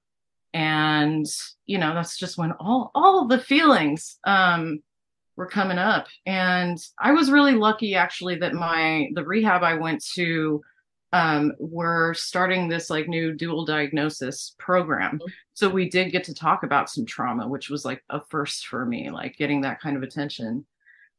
And, 0.53 1.25
you 1.65 1.77
know, 1.77 1.93
that's 1.93 2.17
just 2.17 2.37
when 2.37 2.51
all, 2.59 2.91
all 2.93 3.27
the 3.27 3.39
feelings, 3.39 4.19
um, 4.23 4.83
were 5.35 5.47
coming 5.47 5.79
up. 5.79 6.07
And 6.25 6.77
I 6.99 7.11
was 7.11 7.31
really 7.31 7.53
lucky 7.53 7.95
actually 7.95 8.35
that 8.35 8.53
my, 8.53 9.09
the 9.15 9.25
rehab 9.25 9.63
I 9.63 9.73
went 9.73 10.03
to, 10.13 10.61
um, 11.11 11.53
we're 11.59 12.13
starting 12.13 12.67
this 12.67 12.89
like 12.89 13.07
new 13.07 13.33
dual 13.33 13.65
diagnosis 13.65 14.55
program. 14.57 15.15
Mm-hmm. 15.15 15.31
So 15.53 15.69
we 15.69 15.89
did 15.89 16.11
get 16.11 16.23
to 16.25 16.33
talk 16.33 16.63
about 16.63 16.89
some 16.89 17.05
trauma, 17.05 17.47
which 17.47 17.69
was 17.69 17.85
like 17.85 18.03
a 18.09 18.21
first 18.29 18.67
for 18.67 18.85
me, 18.85 19.09
like 19.11 19.37
getting 19.37 19.61
that 19.61 19.79
kind 19.79 19.95
of 19.97 20.03
attention. 20.03 20.65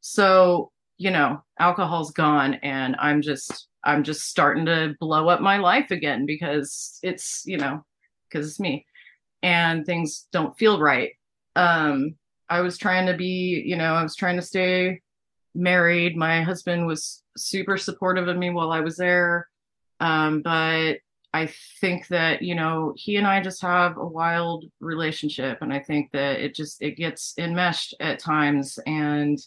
So, 0.01 0.71
you 0.97 1.11
know, 1.11 1.43
alcohol's 1.59 2.11
gone 2.11 2.55
and 2.55 2.95
I'm 2.99 3.21
just 3.21 3.67
I'm 3.83 4.03
just 4.03 4.27
starting 4.29 4.65
to 4.65 4.95
blow 4.99 5.29
up 5.29 5.41
my 5.41 5.57
life 5.57 5.91
again 5.91 6.25
because 6.25 6.99
it's, 7.03 7.43
you 7.45 7.57
know, 7.57 7.85
because 8.27 8.47
it's 8.49 8.59
me 8.59 8.85
and 9.43 9.85
things 9.85 10.27
don't 10.31 10.57
feel 10.57 10.79
right. 10.79 11.11
Um, 11.55 12.15
I 12.49 12.61
was 12.61 12.77
trying 12.77 13.05
to 13.07 13.13
be, 13.15 13.63
you 13.65 13.75
know, 13.75 13.93
I 13.93 14.01
was 14.01 14.15
trying 14.15 14.37
to 14.37 14.41
stay 14.41 15.01
married. 15.53 16.17
My 16.17 16.41
husband 16.41 16.87
was 16.87 17.23
super 17.37 17.77
supportive 17.77 18.27
of 18.27 18.37
me 18.37 18.49
while 18.49 18.71
I 18.71 18.79
was 18.79 18.97
there 18.97 19.47
um, 19.99 20.41
but 20.41 20.97
I 21.33 21.49
think 21.81 22.07
that, 22.07 22.41
you 22.41 22.55
know, 22.55 22.93
he 22.95 23.17
and 23.17 23.27
I 23.27 23.41
just 23.41 23.61
have 23.61 23.97
a 23.97 24.05
wild 24.05 24.65
relationship. 24.79 25.59
And 25.61 25.73
I 25.73 25.79
think 25.79 26.11
that 26.11 26.39
it 26.39 26.55
just, 26.55 26.81
it 26.81 26.97
gets 26.97 27.33
enmeshed 27.37 27.93
at 27.99 28.19
times. 28.19 28.79
And, 28.85 29.37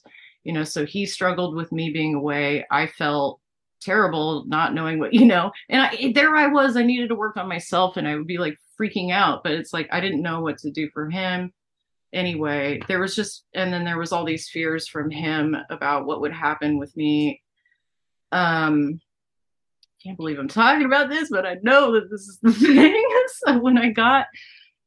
you 0.45 0.52
know, 0.52 0.64
so 0.64 0.87
he 0.87 1.07
struggled 1.07 1.54
with 1.54 1.73
me 1.73 1.90
being 1.90 2.14
away. 2.14 2.66
I 2.71 2.87
felt 2.87 3.40
terrible 3.80 4.45
not 4.47 4.75
knowing 4.75 4.99
what, 4.99 5.14
you 5.14 5.25
know, 5.25 5.50
and 5.68 5.83
I, 5.83 6.12
there 6.14 6.35
I 6.35 6.49
was, 6.49 6.76
I 6.76 6.83
needed 6.83 7.09
to 7.09 7.14
work 7.14 7.37
on 7.37 7.49
myself 7.49 7.97
and 7.97 8.07
I 8.07 8.16
would 8.16 8.26
be 8.26 8.38
like 8.38 8.57
freaking 8.80 9.12
out, 9.12 9.42
but 9.42 9.52
it's 9.52 9.73
like, 9.73 9.88
I 9.92 10.00
didn't 10.00 10.23
know 10.23 10.40
what 10.40 10.59
to 10.59 10.71
do 10.71 10.88
for 10.92 11.11
him 11.11 11.52
anyway 12.14 12.80
there 12.88 13.00
was 13.00 13.14
just 13.14 13.45
and 13.52 13.71
then 13.71 13.85
there 13.85 13.99
was 13.99 14.12
all 14.12 14.25
these 14.25 14.49
fears 14.49 14.88
from 14.88 15.11
him 15.11 15.54
about 15.68 16.07
what 16.07 16.23
would 16.23 16.33
happen 16.33 16.78
with 16.78 16.97
me 16.97 17.42
um 18.33 18.99
can't 20.02 20.16
believe 20.16 20.38
I'm 20.38 20.49
talking 20.49 20.87
about 20.87 21.09
this, 21.09 21.28
but 21.30 21.47
I 21.47 21.57
know 21.62 21.92
that 21.92 22.11
this 22.11 22.23
is 22.23 22.38
the 22.40 22.52
thing. 22.75 23.11
so 23.45 23.59
when 23.59 23.78
I 23.78 23.90
got 23.90 24.26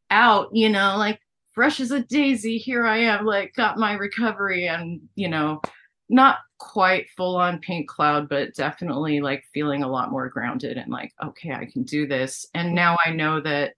out, 0.09 0.49
you 0.53 0.69
know, 0.69 0.95
like 0.97 1.19
fresh 1.53 1.79
as 1.79 1.91
a 1.91 2.03
daisy, 2.03 2.57
here 2.57 2.85
I 2.85 2.97
am, 2.97 3.25
like 3.25 3.53
got 3.53 3.77
my 3.77 3.93
recovery 3.93 4.67
and, 4.67 5.01
you 5.15 5.29
know, 5.29 5.61
not 6.09 6.37
quite 6.57 7.09
full 7.15 7.37
on 7.37 7.59
pink 7.59 7.89
cloud, 7.89 8.29
but 8.29 8.53
definitely 8.55 9.21
like 9.21 9.43
feeling 9.53 9.83
a 9.83 9.87
lot 9.87 10.11
more 10.11 10.29
grounded 10.29 10.77
and 10.77 10.91
like, 10.91 11.13
okay, 11.23 11.51
I 11.51 11.65
can 11.65 11.83
do 11.83 12.07
this. 12.07 12.45
And 12.53 12.75
now 12.75 12.97
I 13.05 13.11
know 13.11 13.41
that 13.41 13.73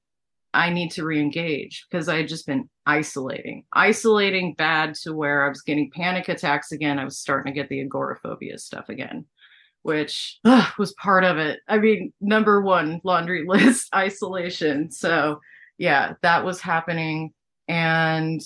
I 0.53 0.69
need 0.69 0.91
to 0.91 1.05
re-engage 1.05 1.85
because 1.89 2.09
I 2.09 2.17
had 2.17 2.27
just 2.27 2.45
been 2.45 2.69
isolating, 2.85 3.65
isolating 3.73 4.53
bad 4.53 4.95
to 5.03 5.13
where 5.13 5.45
I 5.45 5.49
was 5.49 5.61
getting 5.61 5.91
panic 5.91 6.29
attacks 6.29 6.71
again. 6.71 6.99
I 6.99 7.05
was 7.05 7.17
starting 7.17 7.53
to 7.53 7.59
get 7.59 7.69
the 7.69 7.81
agoraphobia 7.81 8.57
stuff 8.57 8.89
again 8.89 9.25
which 9.83 10.39
uh, 10.45 10.67
was 10.79 10.93
part 10.93 11.23
of 11.23 11.37
it. 11.37 11.59
I 11.67 11.77
mean, 11.77 12.11
number 12.19 12.61
one 12.61 12.99
laundry 13.03 13.45
list 13.47 13.93
isolation. 13.93 14.89
So, 14.89 15.41
yeah, 15.77 16.13
that 16.23 16.43
was 16.43 16.59
happening. 16.59 17.33
And 17.67 18.41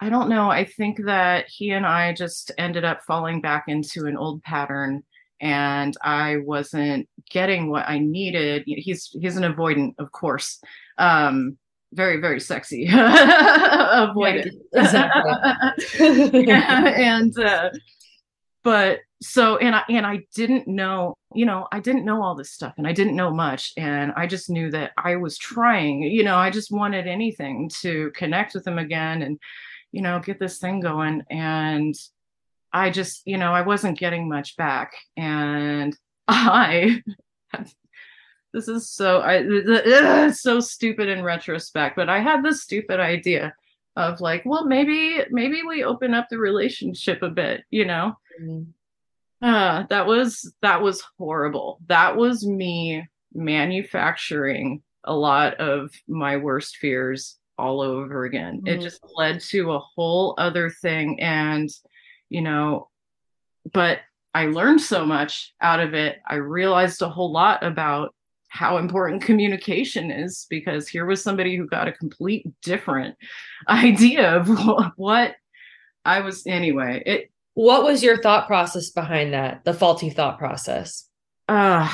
I 0.00 0.08
don't 0.08 0.28
know. 0.28 0.50
I 0.50 0.64
think 0.64 1.04
that 1.04 1.46
he 1.48 1.70
and 1.70 1.86
I 1.86 2.12
just 2.12 2.50
ended 2.58 2.84
up 2.84 3.04
falling 3.04 3.40
back 3.40 3.64
into 3.68 4.06
an 4.06 4.16
old 4.16 4.42
pattern 4.42 5.04
and 5.40 5.96
I 6.02 6.38
wasn't 6.38 7.08
getting 7.30 7.70
what 7.70 7.88
I 7.88 7.98
needed. 7.98 8.62
He's 8.66 9.14
he's 9.20 9.36
an 9.36 9.44
avoidant, 9.44 9.94
of 9.98 10.10
course. 10.12 10.60
Um, 10.98 11.58
very 11.92 12.20
very 12.20 12.40
sexy 12.40 12.88
avoidant. 12.90 14.50
Yeah, 14.72 14.82
exactly. 14.82 16.44
yeah, 16.46 16.84
and 16.96 17.38
uh, 17.38 17.70
but 18.62 19.00
so 19.22 19.56
and 19.58 19.74
i 19.74 19.82
and 19.88 20.04
i 20.04 20.20
didn't 20.34 20.66
know 20.66 21.14
you 21.32 21.46
know 21.46 21.68
i 21.70 21.78
didn't 21.78 22.04
know 22.04 22.22
all 22.22 22.34
this 22.34 22.50
stuff 22.50 22.74
and 22.76 22.88
i 22.88 22.92
didn't 22.92 23.14
know 23.14 23.30
much 23.30 23.72
and 23.76 24.12
i 24.16 24.26
just 24.26 24.50
knew 24.50 24.70
that 24.70 24.90
i 24.96 25.14
was 25.14 25.38
trying 25.38 26.02
you 26.02 26.24
know 26.24 26.36
i 26.36 26.50
just 26.50 26.72
wanted 26.72 27.06
anything 27.06 27.70
to 27.80 28.10
connect 28.16 28.52
with 28.52 28.64
them 28.64 28.78
again 28.78 29.22
and 29.22 29.38
you 29.92 30.02
know 30.02 30.18
get 30.18 30.40
this 30.40 30.58
thing 30.58 30.80
going 30.80 31.22
and 31.30 31.94
i 32.72 32.90
just 32.90 33.22
you 33.24 33.38
know 33.38 33.52
i 33.52 33.62
wasn't 33.62 33.98
getting 33.98 34.28
much 34.28 34.56
back 34.56 34.92
and 35.16 35.96
i 36.28 37.00
this 38.52 38.66
is 38.66 38.90
so 38.90 39.20
i 39.20 39.38
ugh, 39.38 40.34
so 40.34 40.58
stupid 40.58 41.08
in 41.08 41.22
retrospect 41.22 41.94
but 41.94 42.08
i 42.08 42.18
had 42.18 42.42
this 42.42 42.62
stupid 42.62 42.98
idea 42.98 43.54
of 43.94 44.20
like 44.20 44.42
well 44.44 44.64
maybe 44.64 45.20
maybe 45.30 45.62
we 45.62 45.84
open 45.84 46.12
up 46.12 46.26
the 46.28 46.38
relationship 46.38 47.22
a 47.22 47.30
bit 47.30 47.62
you 47.70 47.84
know? 47.84 48.16
Mm-hmm 48.42 48.62
uh, 49.42 49.84
that 49.90 50.06
was 50.06 50.54
that 50.62 50.82
was 50.82 51.02
horrible. 51.18 51.80
That 51.86 52.16
was 52.16 52.46
me 52.46 53.06
manufacturing 53.34 54.82
a 55.04 55.14
lot 55.14 55.54
of 55.54 55.90
my 56.06 56.36
worst 56.36 56.76
fears 56.76 57.36
all 57.58 57.80
over 57.80 58.24
again. 58.24 58.58
Mm-hmm. 58.58 58.68
It 58.68 58.80
just 58.80 59.00
led 59.16 59.40
to 59.40 59.72
a 59.72 59.78
whole 59.78 60.34
other 60.38 60.70
thing 60.70 61.20
and 61.20 61.68
you 62.28 62.42
know 62.42 62.88
but 63.72 64.00
I 64.34 64.46
learned 64.46 64.80
so 64.80 65.04
much 65.04 65.54
out 65.60 65.80
of 65.80 65.94
it. 65.94 66.20
I 66.26 66.36
realized 66.36 67.02
a 67.02 67.08
whole 67.08 67.32
lot 67.32 67.62
about 67.62 68.14
how 68.48 68.78
important 68.78 69.22
communication 69.22 70.10
is 70.10 70.46
because 70.50 70.88
here 70.88 71.06
was 71.06 71.22
somebody 71.22 71.56
who 71.56 71.66
got 71.66 71.88
a 71.88 71.92
complete 71.92 72.46
different 72.62 73.16
idea 73.68 74.36
of 74.36 74.48
what 74.96 75.36
I 76.04 76.20
was 76.20 76.46
anyway. 76.46 77.02
It 77.04 77.30
what 77.54 77.84
was 77.84 78.02
your 78.02 78.20
thought 78.20 78.46
process 78.46 78.90
behind 78.90 79.34
that? 79.34 79.64
The 79.64 79.74
faulty 79.74 80.10
thought 80.10 80.38
process? 80.38 81.08
Uh, 81.48 81.88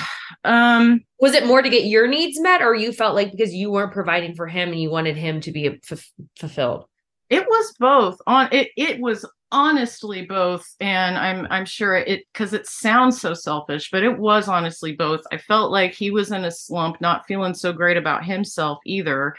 um, 0.45 1.01
was 1.21 1.35
it 1.35 1.47
more 1.47 1.63
to 1.63 1.71
get 1.71 1.85
your 1.85 2.07
needs 2.07 2.39
met, 2.41 2.63
or 2.63 2.75
you 2.75 2.93
felt 2.93 3.15
like 3.15 3.33
because 3.33 3.53
you 3.53 3.71
weren't 3.71 3.93
providing 3.93 4.35
for 4.35 4.47
him 4.47 4.71
and 4.71 4.81
you 4.81 4.91
wanted 4.91 5.17
him 5.17 5.41
to 5.41 5.51
be 5.51 5.81
f- 5.91 6.11
fulfilled? 6.39 6.85
It 7.31 7.47
was 7.47 7.75
both. 7.79 8.19
On 8.27 8.49
it, 8.53 8.69
it 8.77 9.01
was 9.01 9.27
honestly 9.51 10.25
both, 10.27 10.65
and 10.81 11.17
I'm 11.17 11.47
I'm 11.51 11.65
sure 11.65 11.97
it 11.97 12.25
because 12.33 12.53
it 12.53 12.67
sounds 12.67 13.21
so 13.21 13.35
selfish, 13.35 13.91
but 13.91 14.05
it 14.05 14.19
was 14.19 14.49
honestly 14.49 14.95
both. 14.95 15.23
I 15.33 15.39
felt 15.39 15.71
like 15.71 15.93
he 15.93 16.11
was 16.11 16.31
in 16.31 16.45
a 16.45 16.51
slump, 16.51 17.01
not 17.01 17.27
feeling 17.27 17.55
so 17.55 17.73
great 17.73 17.97
about 17.97 18.25
himself 18.25 18.79
either, 18.87 19.35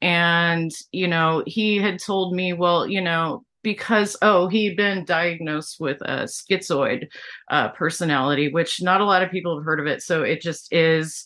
and 0.00 0.70
you 0.92 1.08
know 1.08 1.42
he 1.46 1.78
had 1.78 1.98
told 1.98 2.34
me, 2.34 2.52
well, 2.52 2.86
you 2.86 3.00
know, 3.00 3.44
because 3.62 4.16
oh 4.22 4.48
he'd 4.48 4.76
been 4.76 5.04
diagnosed 5.04 5.78
with 5.80 6.00
a 6.02 6.24
schizoid 6.24 7.08
uh, 7.50 7.68
personality 7.70 8.50
which 8.50 8.82
not 8.82 9.00
a 9.00 9.04
lot 9.04 9.22
of 9.22 9.30
people 9.30 9.56
have 9.56 9.64
heard 9.64 9.80
of 9.80 9.86
it. 9.86 10.02
So 10.02 10.22
it 10.22 10.40
just 10.40 10.72
is 10.72 11.24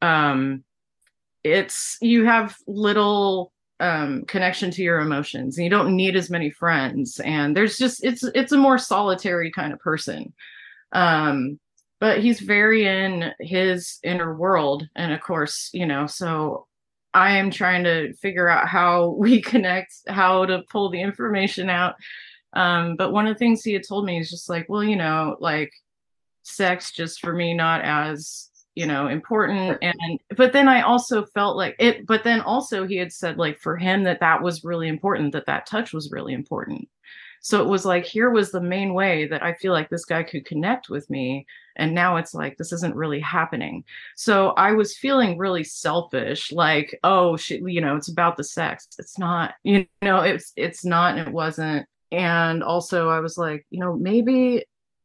um 0.00 0.64
it's 1.44 1.96
you 2.00 2.24
have 2.24 2.56
little 2.66 3.52
um 3.80 4.24
connection 4.26 4.70
to 4.72 4.82
your 4.82 5.00
emotions. 5.00 5.58
And 5.58 5.64
you 5.64 5.70
don't 5.70 5.96
need 5.96 6.16
as 6.16 6.30
many 6.30 6.50
friends. 6.50 7.20
And 7.20 7.56
there's 7.56 7.78
just 7.78 8.04
it's 8.04 8.22
it's 8.22 8.52
a 8.52 8.56
more 8.56 8.78
solitary 8.78 9.50
kind 9.50 9.72
of 9.72 9.78
person. 9.80 10.32
Um 10.92 11.58
but 12.00 12.18
he's 12.20 12.40
very 12.40 12.84
in 12.84 13.30
his 13.40 13.98
inner 14.02 14.34
world. 14.34 14.88
And 14.94 15.12
of 15.12 15.20
course 15.20 15.70
you 15.72 15.86
know 15.86 16.06
so 16.06 16.66
I 17.14 17.32
am 17.38 17.50
trying 17.50 17.84
to 17.84 18.12
figure 18.14 18.48
out 18.48 18.68
how 18.68 19.08
we 19.18 19.40
connect, 19.40 19.94
how 20.08 20.46
to 20.46 20.62
pull 20.70 20.90
the 20.90 21.00
information 21.00 21.70
out. 21.70 21.94
Um, 22.54 22.96
but 22.96 23.12
one 23.12 23.26
of 23.26 23.34
the 23.34 23.38
things 23.38 23.62
he 23.62 23.72
had 23.72 23.86
told 23.86 24.04
me 24.04 24.18
is 24.18 24.30
just 24.30 24.48
like, 24.48 24.66
well, 24.68 24.84
you 24.84 24.96
know, 24.96 25.36
like 25.40 25.72
sex 26.42 26.90
just 26.90 27.20
for 27.20 27.32
me 27.32 27.54
not 27.54 27.82
as 27.82 28.50
you 28.74 28.86
know 28.86 29.06
important. 29.06 29.78
And 29.80 30.20
but 30.36 30.52
then 30.52 30.68
i 30.68 30.80
also 30.80 31.24
felt 31.24 31.56
like 31.56 31.76
it 31.78 32.06
but 32.06 32.24
then 32.24 32.40
also 32.40 32.86
he 32.86 32.96
had 32.96 33.12
said 33.12 33.38
like 33.38 33.58
for 33.58 33.76
him 33.76 34.04
that 34.04 34.20
that 34.20 34.42
was 34.42 34.64
really 34.64 34.88
important 34.88 35.32
that 35.32 35.46
that 35.46 35.66
touch 35.66 35.92
was 35.92 36.10
really 36.10 36.32
important 36.32 36.88
so 37.42 37.60
it 37.60 37.68
was 37.68 37.84
like 37.84 38.06
here 38.06 38.30
was 38.30 38.50
the 38.50 38.60
main 38.60 38.94
way 38.94 39.26
that 39.26 39.42
i 39.42 39.52
feel 39.54 39.72
like 39.72 39.90
this 39.90 40.06
guy 40.06 40.22
could 40.22 40.46
connect 40.46 40.88
with 40.88 41.08
me 41.10 41.46
and 41.76 41.94
now 41.94 42.16
it's 42.16 42.34
like 42.34 42.56
this 42.56 42.72
isn't 42.72 42.94
really 42.94 43.20
happening. 43.20 43.84
So 44.16 44.50
i 44.50 44.72
was 44.72 44.96
feeling 44.96 45.38
really 45.38 45.64
selfish 45.64 46.52
like 46.52 46.98
oh 47.04 47.36
shit 47.36 47.62
you 47.66 47.80
know 47.80 47.96
it's 47.96 48.10
about 48.10 48.36
the 48.36 48.44
sex. 48.44 48.88
It's 48.98 49.18
not 49.18 49.54
you 49.62 49.86
know 50.02 50.20
it's 50.20 50.52
it's 50.56 50.84
not 50.84 51.18
and 51.18 51.28
it 51.28 51.32
wasn't. 51.32 51.86
And 52.10 52.62
also 52.62 53.08
i 53.08 53.20
was 53.20 53.38
like 53.38 53.66
you 53.70 53.80
know 53.80 53.96
maybe 53.96 54.64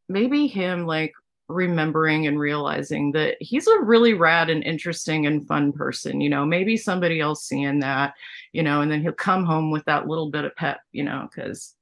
maybe 0.10 0.48
him 0.48 0.86
like 0.86 1.14
remembering 1.50 2.28
and 2.28 2.38
realizing 2.38 3.14
that 3.14 3.38
he's 3.40 3.68
a 3.68 3.80
really 3.80 4.14
rad 4.14 4.50
and 4.50 4.64
interesting 4.64 5.26
and 5.26 5.48
fun 5.48 5.72
person 5.72 6.20
you 6.20 6.30
know 6.30 6.46
maybe 6.46 6.76
somebody 6.76 7.22
else 7.22 7.46
seeing 7.46 7.80
that 7.80 8.14
you 8.52 8.62
know 8.62 8.82
and 8.82 8.92
then 8.92 9.02
he'll 9.02 9.14
come 9.14 9.46
home 9.46 9.72
with 9.72 9.86
that 9.86 10.10
little 10.10 10.30
bit 10.30 10.44
of 10.44 10.54
pep 10.58 10.82
you 10.92 11.06
know 11.06 11.30
because 11.34 11.77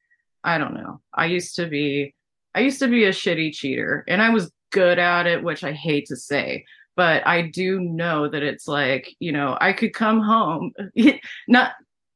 i 0.46 0.58
don't 0.58 0.74
know. 0.74 1.02
I 1.14 1.26
used 1.26 1.56
to 1.56 1.68
be 1.68 2.14
i 2.54 2.60
used 2.60 2.80
to 2.80 2.88
be 2.88 3.06
a 3.06 3.10
shitty 3.10 3.54
cheater 3.54 4.04
and 4.08 4.22
i 4.22 4.30
was 4.30 4.52
good 4.72 5.00
at 5.00 5.28
it 5.28 5.44
which 5.44 5.64
i 5.64 5.72
hate 5.72 6.08
to 6.08 6.16
say 6.16 6.66
but 6.96 7.26
i 7.28 7.42
do 7.42 7.80
know 7.80 8.28
that 8.28 8.44
it's 8.44 8.68
like 8.68 9.14
you 9.20 9.32
know 9.32 9.58
i 9.62 9.74
could 9.74 9.94
come 9.94 10.22
home 10.22 10.72
not 11.48 11.74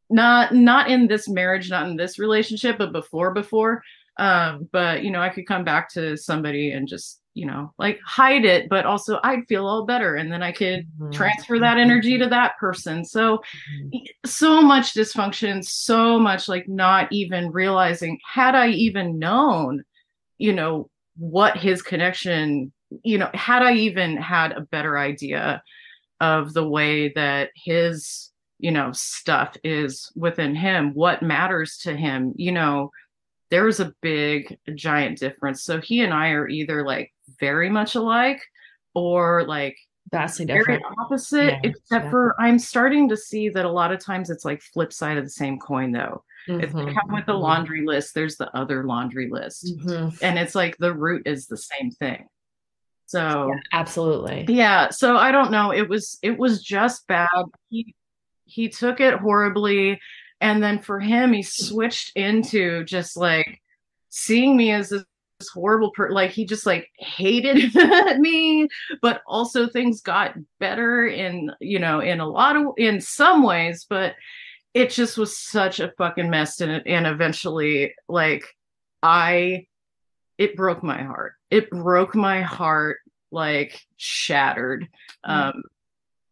not 0.10 0.54
not 0.54 0.90
in 0.90 1.08
this 1.08 1.28
marriage 1.28 1.70
not 1.70 1.88
in 1.88 1.96
this 1.96 2.18
relationship 2.20 2.78
but 2.78 2.92
before 2.92 3.34
before 3.34 3.84
um 4.18 4.68
but 4.72 5.04
you 5.04 5.12
know 5.12 5.22
i 5.22 5.30
could 5.30 5.48
come 5.48 5.64
back 5.64 5.90
to 5.90 6.18
somebody 6.18 6.72
and 6.72 6.88
just 6.88 7.19
you 7.34 7.46
know 7.46 7.74
like 7.78 8.00
hide 8.06 8.44
it 8.44 8.68
but 8.70 8.86
also 8.86 9.20
i'd 9.24 9.48
feel 9.48 9.66
all 9.66 9.86
better 9.86 10.16
and 10.16 10.32
then 10.32 10.42
i 10.42 10.52
could 10.52 10.88
mm-hmm. 11.00 11.12
transfer 11.12 11.60
that 11.60 11.78
energy 11.78 12.18
to 12.18 12.28
that 12.28 12.58
person 12.60 13.06
so 13.06 13.38
mm-hmm. 13.38 13.98
so 14.26 14.62
much 14.62 14.94
dysfunction 14.94 15.64
so 15.64 16.20
much 16.20 16.50
like 16.50 16.68
not 16.68 17.08
even 17.12 17.52
realizing 17.52 18.20
had 18.28 18.56
i 18.56 18.68
even 18.70 19.20
known 19.20 19.84
you 20.38 20.54
know 20.54 20.90
what 21.18 21.56
his 21.58 21.82
connection 21.82 22.72
you 23.04 23.18
know 23.18 23.30
had 23.34 23.62
i 23.62 23.74
even 23.74 24.18
had 24.18 24.52
a 24.52 24.62
better 24.62 24.98
idea 24.98 25.62
of 26.20 26.54
the 26.54 26.68
way 26.68 27.10
that 27.14 27.50
his 27.56 28.32
you 28.58 28.72
know 28.72 28.92
stuff 28.92 29.56
is 29.64 30.12
within 30.16 30.56
him 30.56 30.94
what 30.94 31.22
matters 31.22 31.78
to 31.78 31.96
him 31.96 32.34
you 32.36 32.52
know 32.52 32.90
there's 33.50 33.80
a 33.80 33.94
big 34.02 34.58
giant 34.76 35.18
difference 35.18 35.64
so 35.64 35.80
he 35.80 36.02
and 36.02 36.14
i 36.14 36.30
are 36.30 36.48
either 36.48 36.86
like 36.86 37.12
very 37.40 37.70
much 37.70 37.96
alike 37.96 38.42
or 38.94 39.44
like 39.46 39.78
vastly 40.12 40.46
different 40.46 40.82
very 40.82 40.96
opposite 41.00 41.46
yeah, 41.46 41.60
except 41.64 42.06
yeah. 42.06 42.10
for 42.10 42.36
i'm 42.40 42.58
starting 42.58 43.10
to 43.10 43.18
see 43.18 43.50
that 43.50 43.66
a 43.66 43.72
lot 43.72 43.92
of 43.92 44.04
times 44.04 44.30
it's 44.30 44.46
like 44.46 44.62
flip 44.62 44.92
side 44.92 45.18
of 45.18 45.24
the 45.24 45.30
same 45.30 45.60
coin 45.60 45.92
though 45.92 46.24
mm-hmm. 46.48 46.62
it's 46.62 46.74
like 46.74 46.96
with 47.12 47.26
the 47.26 47.32
mm-hmm. 47.32 47.42
laundry 47.42 47.86
list 47.86 48.16
there's 48.16 48.38
the 48.38 48.50
other 48.58 48.84
laundry 48.84 49.30
list 49.30 49.68
mm-hmm. 49.68 50.10
and 50.24 50.40
it's 50.40 50.56
like 50.56 50.78
the 50.78 50.94
root 50.94 51.24
is 51.26 51.46
the 51.48 51.58
same 51.58 51.92
thing 51.92 52.26
so 53.06 53.52
yeah, 53.54 53.60
absolutely 53.74 54.46
yeah 54.50 54.90
so 54.90 55.16
i 55.16 55.32
don't 55.32 55.52
know 55.52 55.72
it 55.72 55.88
was 55.88 56.18
it 56.24 56.38
was 56.38 56.64
just 56.64 57.06
bad 57.08 57.28
he 57.70 57.94
he 58.46 58.68
took 58.68 59.00
it 59.00 59.14
horribly 59.16 60.00
and 60.42 60.64
then 60.64 60.80
for 60.80 61.00
him 61.00 61.34
he 61.34 61.44
switched 61.44 62.16
into 62.16 62.84
just 62.86 63.16
like 63.16 63.62
seeing 64.10 64.58
me 64.58 64.72
as 64.72 64.90
this 64.90 65.04
horrible 65.48 65.92
per 65.92 66.10
like 66.10 66.32
he 66.32 66.46
just 66.46 66.66
like 66.66 66.90
hated 66.98 67.74
me 68.20 68.68
but 69.02 69.22
also 69.26 69.68
things 69.68 70.02
got 70.02 70.36
better 70.60 71.08
in 71.08 71.50
you 71.62 71.80
know 71.80 72.02
in 72.02 72.20
a 72.20 72.28
lot 72.28 72.58
of 72.58 72.66
in 72.78 73.00
some 73.00 73.44
ways 73.44 73.86
but 73.90 74.16
it 74.74 74.90
just 74.90 75.18
was 75.18 75.38
such 75.38 75.80
a 75.80 75.94
fucking 75.98 76.30
mess 76.30 76.60
and 76.60 76.86
and 76.86 77.08
eventually 77.08 77.94
like 78.10 78.44
i 79.02 79.66
it 80.38 80.58
broke 80.58 80.84
my 80.84 81.02
heart 81.02 81.34
it 81.50 81.70
broke 81.70 82.16
my 82.16 82.42
heart 82.42 82.98
like 83.32 83.82
shattered 83.96 84.88
mm. 85.26 85.32
um 85.32 85.64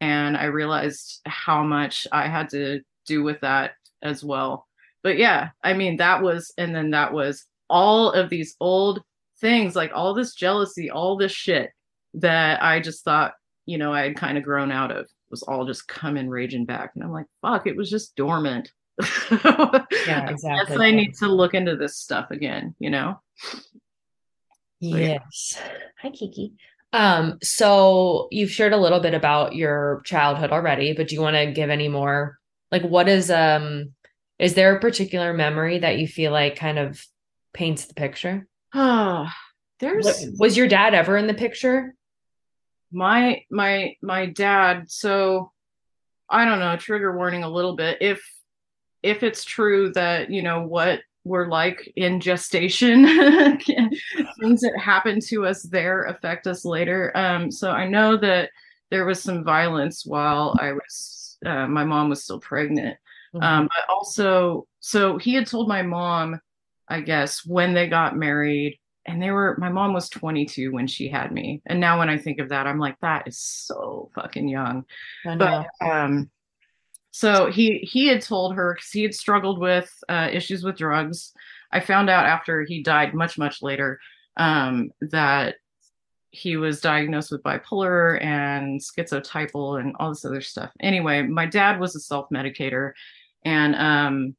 and 0.02 0.36
i 0.36 0.46
realized 0.46 1.22
how 1.26 1.64
much 1.64 2.08
i 2.12 2.28
had 2.28 2.50
to 2.50 2.82
do 3.06 3.24
with 3.24 3.40
that 3.40 3.72
as 4.02 4.22
well 4.22 4.68
but 5.02 5.18
yeah 5.18 5.50
i 5.64 5.74
mean 5.74 5.98
that 5.98 6.22
was 6.22 6.54
and 6.58 6.76
then 6.76 6.92
that 6.92 7.14
was 7.14 7.46
all 7.70 8.12
of 8.12 8.30
these 8.30 8.56
old 8.60 9.02
things, 9.40 9.76
like 9.76 9.92
all 9.94 10.14
this 10.14 10.34
jealousy, 10.34 10.90
all 10.90 11.18
this 11.18 11.32
shit 11.32 11.72
that 12.16 12.64
I 12.64 12.80
just 12.80 13.04
thought, 13.04 13.34
you 13.66 13.78
know, 13.78 13.94
I 13.94 14.04
had 14.04 14.16
kind 14.16 14.38
of 14.38 14.44
grown 14.44 14.72
out 14.72 14.92
of 14.92 15.08
was 15.30 15.44
all 15.44 15.66
just 15.66 15.88
coming 15.88 16.30
raging 16.30 16.66
back. 16.66 16.92
And 16.96 17.04
I'm 17.04 17.12
like, 17.12 17.26
fuck, 17.42 17.68
it 17.68 17.76
was 17.76 17.90
just 17.90 18.16
dormant. 18.16 18.72
yeah, 19.32 20.30
exactly. 20.30 20.86
I, 20.86 20.90
I 20.90 20.92
need 20.92 21.16
to 21.16 21.28
look 21.28 21.54
into 21.54 21.76
this 21.76 21.98
stuff 21.98 22.32
again, 22.32 22.76
you 22.80 22.90
know? 22.90 23.20
Yes. 24.80 25.60
Hi, 26.02 26.10
Kiki. 26.10 26.54
Um, 26.94 27.38
so 27.44 28.28
you've 28.32 28.52
shared 28.52 28.74
a 28.74 28.78
little 28.78 29.00
bit 29.00 29.14
about 29.14 29.56
your 29.56 30.02
childhood 30.06 30.52
already, 30.52 30.94
but 30.94 31.10
do 31.10 31.16
you 31.16 31.22
want 31.22 31.36
to 31.36 31.52
give 31.52 31.70
any 31.70 31.90
more? 31.90 32.40
Like, 32.72 32.84
what 32.84 33.08
is 33.08 33.30
um, 33.30 33.94
is 34.40 34.54
there 34.54 34.76
a 34.76 34.80
particular 34.80 35.34
memory 35.34 35.80
that 35.80 35.98
you 35.98 36.08
feel 36.08 36.32
like 36.32 36.56
kind 36.56 36.80
of 36.80 37.04
paints 37.58 37.86
the 37.86 37.96
picture? 37.96 38.48
Ah, 38.74 39.36
there's 39.80 40.06
what, 40.06 40.40
was 40.40 40.58
your 40.58 40.68
dad 40.68 40.94
ever 40.94 41.18
in 41.18 41.28
the 41.28 41.34
picture? 41.34 41.96
My 42.92 43.44
my 43.52 43.96
my 44.02 44.28
dad. 44.28 44.90
So 44.90 45.52
I 46.30 46.46
don't 46.46 46.60
know. 46.60 46.78
Trigger 46.78 47.16
warning 47.16 47.44
a 47.44 47.50
little 47.50 47.76
bit. 47.76 47.98
If 48.00 48.24
if 49.04 49.24
it's 49.24 49.44
true 49.44 49.92
that 49.94 50.30
you 50.30 50.42
know 50.42 50.62
what 50.62 51.02
we're 51.24 51.50
like 51.50 51.92
in 51.98 52.22
gestation, 52.22 53.06
things 54.40 54.62
that 54.62 54.80
happen 54.80 55.20
to 55.20 55.46
us 55.46 55.64
there 55.64 56.04
affect 56.04 56.48
us 56.48 56.64
later. 56.64 57.12
Um, 57.16 57.52
so 57.52 57.72
I 57.72 57.88
know 57.88 58.16
that 58.18 58.52
there 58.90 59.06
was 59.06 59.22
some 59.22 59.44
violence 59.44 60.06
while 60.06 60.56
I 60.62 60.72
was 60.72 61.38
uh, 61.46 61.68
my 61.68 61.84
mom 61.84 62.10
was 62.10 62.24
still 62.24 62.40
pregnant. 62.40 62.98
Mm-hmm. 63.36 63.44
Um, 63.44 63.70
but 63.76 63.94
also, 63.94 64.68
so 64.80 65.18
he 65.18 65.34
had 65.34 65.48
told 65.48 65.68
my 65.68 65.82
mom 65.82 66.40
I 66.90 67.02
guess, 67.02 67.46
when 67.46 67.74
they 67.74 67.88
got 67.88 68.18
married. 68.18 68.80
And 69.06 69.22
they 69.22 69.32
were, 69.32 69.56
my 69.58 69.70
mom 69.70 69.94
was 69.94 70.10
22 70.10 70.74
when 70.74 70.86
she 70.86 71.08
had 71.08 71.32
me. 71.32 71.62
And 71.66 71.80
now 71.80 71.98
when 71.98 72.10
I 72.10 72.18
think 72.18 72.40
of 72.40 72.50
that, 72.50 72.68
I'm 72.68 72.78
like, 72.78 73.00
that 73.00 73.26
is 73.26 73.40
so 73.40 74.12
fucking 74.14 74.50
young. 74.50 74.84
But, 75.24 75.68
um, 75.80 76.30
so 77.18 77.50
he 77.50 77.80
he 77.80 78.06
had 78.06 78.22
told 78.22 78.54
her 78.54 78.76
because 78.76 78.92
he 78.92 79.02
had 79.02 79.16
struggled 79.16 79.60
with 79.60 79.92
uh, 80.08 80.30
issues 80.32 80.64
with 80.64 80.78
drugs. 80.78 81.34
I 81.72 81.80
found 81.80 82.12
out 82.12 82.28
after 82.28 82.64
he 82.64 82.84
died, 82.84 83.16
much 83.16 83.40
much 83.40 83.64
later, 83.64 84.00
um, 84.38 84.92
that 85.02 85.56
he 86.30 86.58
was 86.58 86.80
diagnosed 86.80 87.32
with 87.32 87.42
bipolar 87.42 88.24
and 88.24 88.80
schizotypal 88.80 89.80
and 89.80 89.96
all 90.00 90.10
this 90.10 90.26
other 90.26 90.42
stuff. 90.42 90.70
Anyway, 90.80 91.24
my 91.24 91.48
dad 91.48 91.80
was 91.80 91.96
a 91.96 92.00
self 92.00 92.30
medicator, 92.30 92.92
and 93.44 93.76
um, 93.76 94.36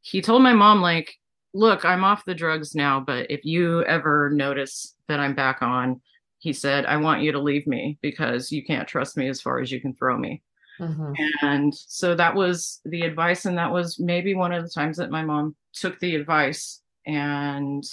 he 0.00 0.22
told 0.22 0.42
my 0.44 0.52
mom 0.52 0.80
like 0.80 1.12
look, 1.54 1.84
I'm 1.84 2.04
off 2.04 2.24
the 2.24 2.34
drugs 2.34 2.74
now, 2.74 3.00
but 3.00 3.30
if 3.30 3.44
you 3.44 3.82
ever 3.84 4.30
notice 4.30 4.94
that 5.08 5.20
I'm 5.20 5.34
back 5.34 5.62
on, 5.62 6.00
he 6.38 6.52
said, 6.52 6.86
I 6.86 6.96
want 6.96 7.22
you 7.22 7.32
to 7.32 7.38
leave 7.38 7.66
me 7.66 7.98
because 8.02 8.50
you 8.50 8.64
can't 8.64 8.88
trust 8.88 9.16
me 9.16 9.28
as 9.28 9.40
far 9.40 9.60
as 9.60 9.70
you 9.70 9.80
can 9.80 9.94
throw 9.94 10.16
me. 10.16 10.42
Mm-hmm. 10.80 11.12
And 11.42 11.74
so 11.74 12.14
that 12.16 12.34
was 12.34 12.80
the 12.84 13.02
advice. 13.02 13.44
And 13.44 13.58
that 13.58 13.70
was 13.70 14.00
maybe 14.00 14.34
one 14.34 14.52
of 14.52 14.64
the 14.64 14.70
times 14.70 14.96
that 14.96 15.10
my 15.10 15.22
mom 15.22 15.54
took 15.72 16.00
the 16.00 16.16
advice 16.16 16.80
and 17.06 17.84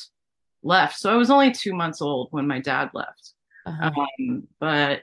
left. 0.63 0.97
So 0.97 1.11
I 1.11 1.15
was 1.15 1.29
only 1.29 1.51
two 1.51 1.73
months 1.73 2.01
old 2.01 2.29
when 2.31 2.47
my 2.47 2.59
dad 2.59 2.89
left. 2.93 3.33
Uh-huh. 3.65 3.91
Um, 3.95 4.47
but 4.59 5.01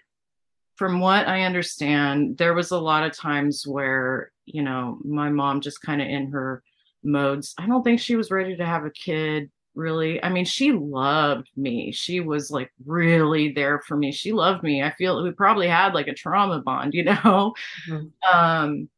from 0.76 1.00
what 1.00 1.28
I 1.28 1.42
understand, 1.42 2.38
there 2.38 2.54
was 2.54 2.70
a 2.70 2.78
lot 2.78 3.04
of 3.04 3.16
times 3.16 3.66
where, 3.66 4.32
you 4.44 4.62
know, 4.62 4.98
my 5.04 5.30
mom 5.30 5.60
just 5.60 5.82
kind 5.82 6.02
of 6.02 6.08
in 6.08 6.30
her 6.32 6.62
modes. 7.06 7.54
I 7.58 7.66
don't 7.66 7.82
think 7.82 8.00
she 8.00 8.16
was 8.16 8.30
ready 8.30 8.56
to 8.56 8.66
have 8.66 8.84
a 8.84 8.90
kid 8.90 9.50
really. 9.74 10.22
I 10.24 10.30
mean, 10.30 10.46
she 10.46 10.72
loved 10.72 11.50
me. 11.54 11.92
She 11.92 12.20
was 12.20 12.50
like 12.50 12.72
really 12.86 13.52
there 13.52 13.80
for 13.80 13.96
me. 13.96 14.10
She 14.10 14.32
loved 14.32 14.62
me. 14.62 14.82
I 14.82 14.90
feel 14.92 15.22
we 15.22 15.30
probably 15.32 15.68
had 15.68 15.92
like 15.94 16.08
a 16.08 16.14
trauma 16.14 16.60
bond, 16.62 16.94
you 16.94 17.04
know. 17.04 17.54
Mm-hmm. 17.88 18.36
Um 18.38 18.88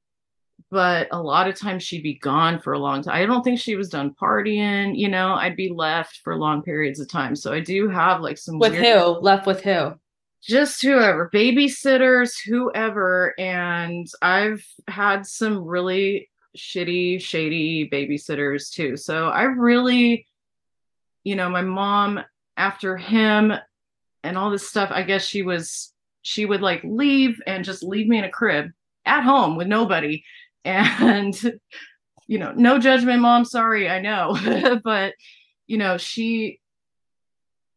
but 0.71 1.09
a 1.13 1.23
lot 1.23 1.49
of 1.49 1.55
times 1.55 1.83
she'd 1.83 2.03
be 2.03 2.19
gone 2.19 2.61
for 2.61 2.75
a 2.75 2.79
long 2.79 3.03
time. 3.03 3.15
I 3.15 3.25
don't 3.25 3.43
think 3.43 3.59
she 3.59 3.75
was 3.75 3.89
done 3.89 4.15
partying, 4.21 4.99
you 4.99 5.09
know. 5.09 5.33
I'd 5.33 5.57
be 5.57 5.71
left 5.71 6.21
for 6.23 6.37
long 6.37 6.63
periods 6.63 7.01
of 7.01 7.09
time. 7.09 7.35
So 7.37 7.55
I 7.55 7.61
do 7.61 7.89
have 7.89 8.21
like 8.21 8.37
some 8.37 8.59
with 8.59 8.73
weird- 8.73 8.85
who 8.85 9.05
left 9.21 9.47
with 9.47 9.63
who 9.63 9.95
just 10.43 10.81
whoever 10.83 11.29
babysitters 11.35 12.33
whoever 12.47 13.35
and 13.41 14.07
i've 14.23 14.65
had 14.87 15.27
some 15.27 15.65
really 15.65 16.29
shitty, 16.59 17.21
shady 17.21 17.89
babysitters 17.89 18.71
too. 18.71 18.97
So 18.97 19.29
I 19.29 19.45
really, 19.45 20.27
you 21.25 21.37
know, 21.37 21.49
my 21.49 21.63
mom 21.63 22.21
after 22.57 22.97
him 22.97 23.53
and 24.23 24.37
all 24.37 24.51
this 24.51 24.69
stuff, 24.69 24.91
I 24.93 25.03
guess 25.03 25.25
she 25.25 25.43
was 25.43 25.93
she 26.23 26.45
would 26.45 26.61
like 26.61 26.83
leave 26.85 27.41
and 27.47 27.65
just 27.65 27.83
leave 27.83 28.09
me 28.09 28.19
in 28.19 28.25
a 28.25 28.31
crib 28.31 28.71
at 29.07 29.23
home 29.23 29.57
with 29.57 29.67
nobody 29.67 30.23
and 30.65 31.59
you 32.27 32.39
know 32.39 32.53
no 32.53 32.79
judgment 32.79 33.23
mom 33.23 33.45
sorry 33.45 33.89
i 33.89 34.01
know 34.01 34.37
but 34.85 35.15
you 35.67 35.79
know 35.79 35.97
she 35.97 36.61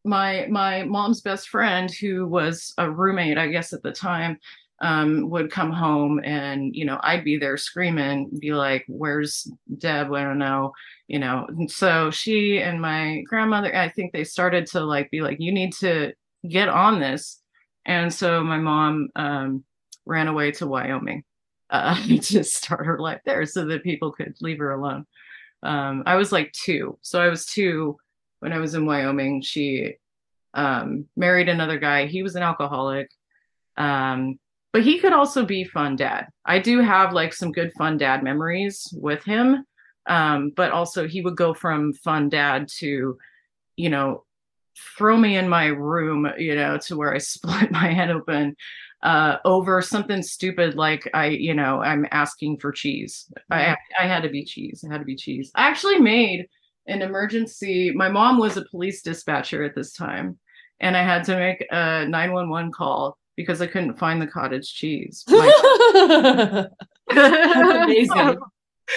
my 0.04 0.46
my 0.50 0.82
mom's 0.82 1.22
best 1.22 1.48
friend 1.48 1.90
who 1.90 2.26
was 2.26 2.74
a 2.76 2.90
roommate 2.90 3.38
i 3.38 3.46
guess 3.46 3.72
at 3.72 3.82
the 3.82 3.92
time 3.92 4.36
um, 4.82 5.30
would 5.30 5.50
come 5.50 5.72
home 5.72 6.20
and 6.24 6.74
you 6.74 6.84
know 6.84 6.98
i'd 7.02 7.24
be 7.24 7.38
there 7.38 7.56
screaming 7.56 8.28
be 8.38 8.52
like 8.52 8.84
where's 8.88 9.50
deb? 9.78 10.12
I 10.12 10.22
don't 10.22 10.38
know 10.38 10.72
you 11.08 11.18
know? 11.18 11.46
And 11.46 11.70
so 11.70 12.10
she 12.10 12.60
and 12.60 12.80
my 12.80 13.22
grandmother 13.26 13.74
i 13.76 13.88
think 13.88 14.12
they 14.12 14.24
started 14.24 14.66
to 14.68 14.80
like 14.80 15.10
be 15.10 15.20
like 15.20 15.40
you 15.40 15.52
need 15.52 15.72
to 15.74 16.12
get 16.48 16.68
on 16.68 17.00
this. 17.00 17.40
And 17.84 18.12
so 18.12 18.42
my 18.42 18.58
mom 18.58 19.08
um, 19.16 19.64
ran 20.06 20.28
away 20.28 20.52
to 20.52 20.66
wyoming 20.66 21.24
uh, 21.70 22.00
to 22.22 22.44
start 22.44 22.86
her 22.86 22.98
life 22.98 23.20
there 23.24 23.46
so 23.46 23.66
that 23.66 23.84
people 23.84 24.12
could 24.12 24.34
leave 24.40 24.58
her 24.58 24.72
alone. 24.72 25.06
Um, 25.64 26.02
i 26.06 26.16
was 26.16 26.32
like 26.32 26.52
two. 26.52 26.98
So 27.02 27.20
i 27.20 27.28
was 27.28 27.46
two 27.46 27.96
when 28.40 28.52
i 28.52 28.58
was 28.58 28.74
in 28.74 28.86
wyoming. 28.86 29.42
She 29.42 29.96
um, 30.54 31.06
married 31.16 31.48
another 31.48 31.78
guy. 31.78 32.06
He 32.06 32.22
was 32.22 32.36
an 32.36 32.42
alcoholic. 32.42 33.08
Um, 33.76 34.38
but 34.72 34.82
he 34.82 34.98
could 34.98 35.12
also 35.12 35.44
be 35.44 35.64
fun 35.64 35.96
dad. 35.96 36.28
I 36.44 36.58
do 36.58 36.80
have 36.80 37.12
like 37.12 37.34
some 37.34 37.52
good 37.52 37.72
fun 37.74 37.98
dad 37.98 38.22
memories 38.22 38.92
with 38.96 39.22
him. 39.24 39.64
Um, 40.06 40.50
but 40.56 40.72
also 40.72 41.06
he 41.06 41.20
would 41.20 41.36
go 41.36 41.54
from 41.54 41.92
fun 41.92 42.28
dad 42.28 42.68
to, 42.78 43.18
you 43.76 43.88
know, 43.90 44.24
throw 44.96 45.16
me 45.16 45.36
in 45.36 45.48
my 45.48 45.66
room, 45.66 46.28
you 46.38 46.56
know, 46.56 46.78
to 46.78 46.96
where 46.96 47.14
I 47.14 47.18
split 47.18 47.70
my 47.70 47.92
head 47.92 48.10
open 48.10 48.56
uh, 49.02 49.38
over 49.44 49.82
something 49.82 50.22
stupid 50.22 50.74
like 50.74 51.08
I, 51.12 51.26
you 51.26 51.54
know, 51.54 51.80
I'm 51.80 52.06
asking 52.10 52.58
for 52.58 52.72
cheese. 52.72 53.26
I, 53.50 53.62
mm-hmm. 53.62 54.04
I 54.04 54.06
had 54.06 54.22
to 54.22 54.28
be 54.28 54.44
cheese. 54.44 54.84
I 54.88 54.92
had 54.92 55.00
to 55.00 55.04
be 55.04 55.16
cheese. 55.16 55.50
I 55.54 55.68
actually 55.68 55.98
made 55.98 56.46
an 56.86 57.02
emergency. 57.02 57.92
My 57.92 58.08
mom 58.08 58.38
was 58.38 58.56
a 58.56 58.64
police 58.64 59.02
dispatcher 59.02 59.62
at 59.64 59.74
this 59.74 59.92
time, 59.92 60.38
and 60.80 60.96
I 60.96 61.02
had 61.02 61.24
to 61.24 61.36
make 61.36 61.66
a 61.70 62.06
911 62.06 62.72
call 62.72 63.18
because 63.36 63.60
I 63.62 63.66
couldn't 63.66 63.98
find 63.98 64.20
the 64.20 64.26
cottage 64.26 64.72
cheese. 64.72 65.24
My, 65.28 66.68
amazing. 67.10 68.38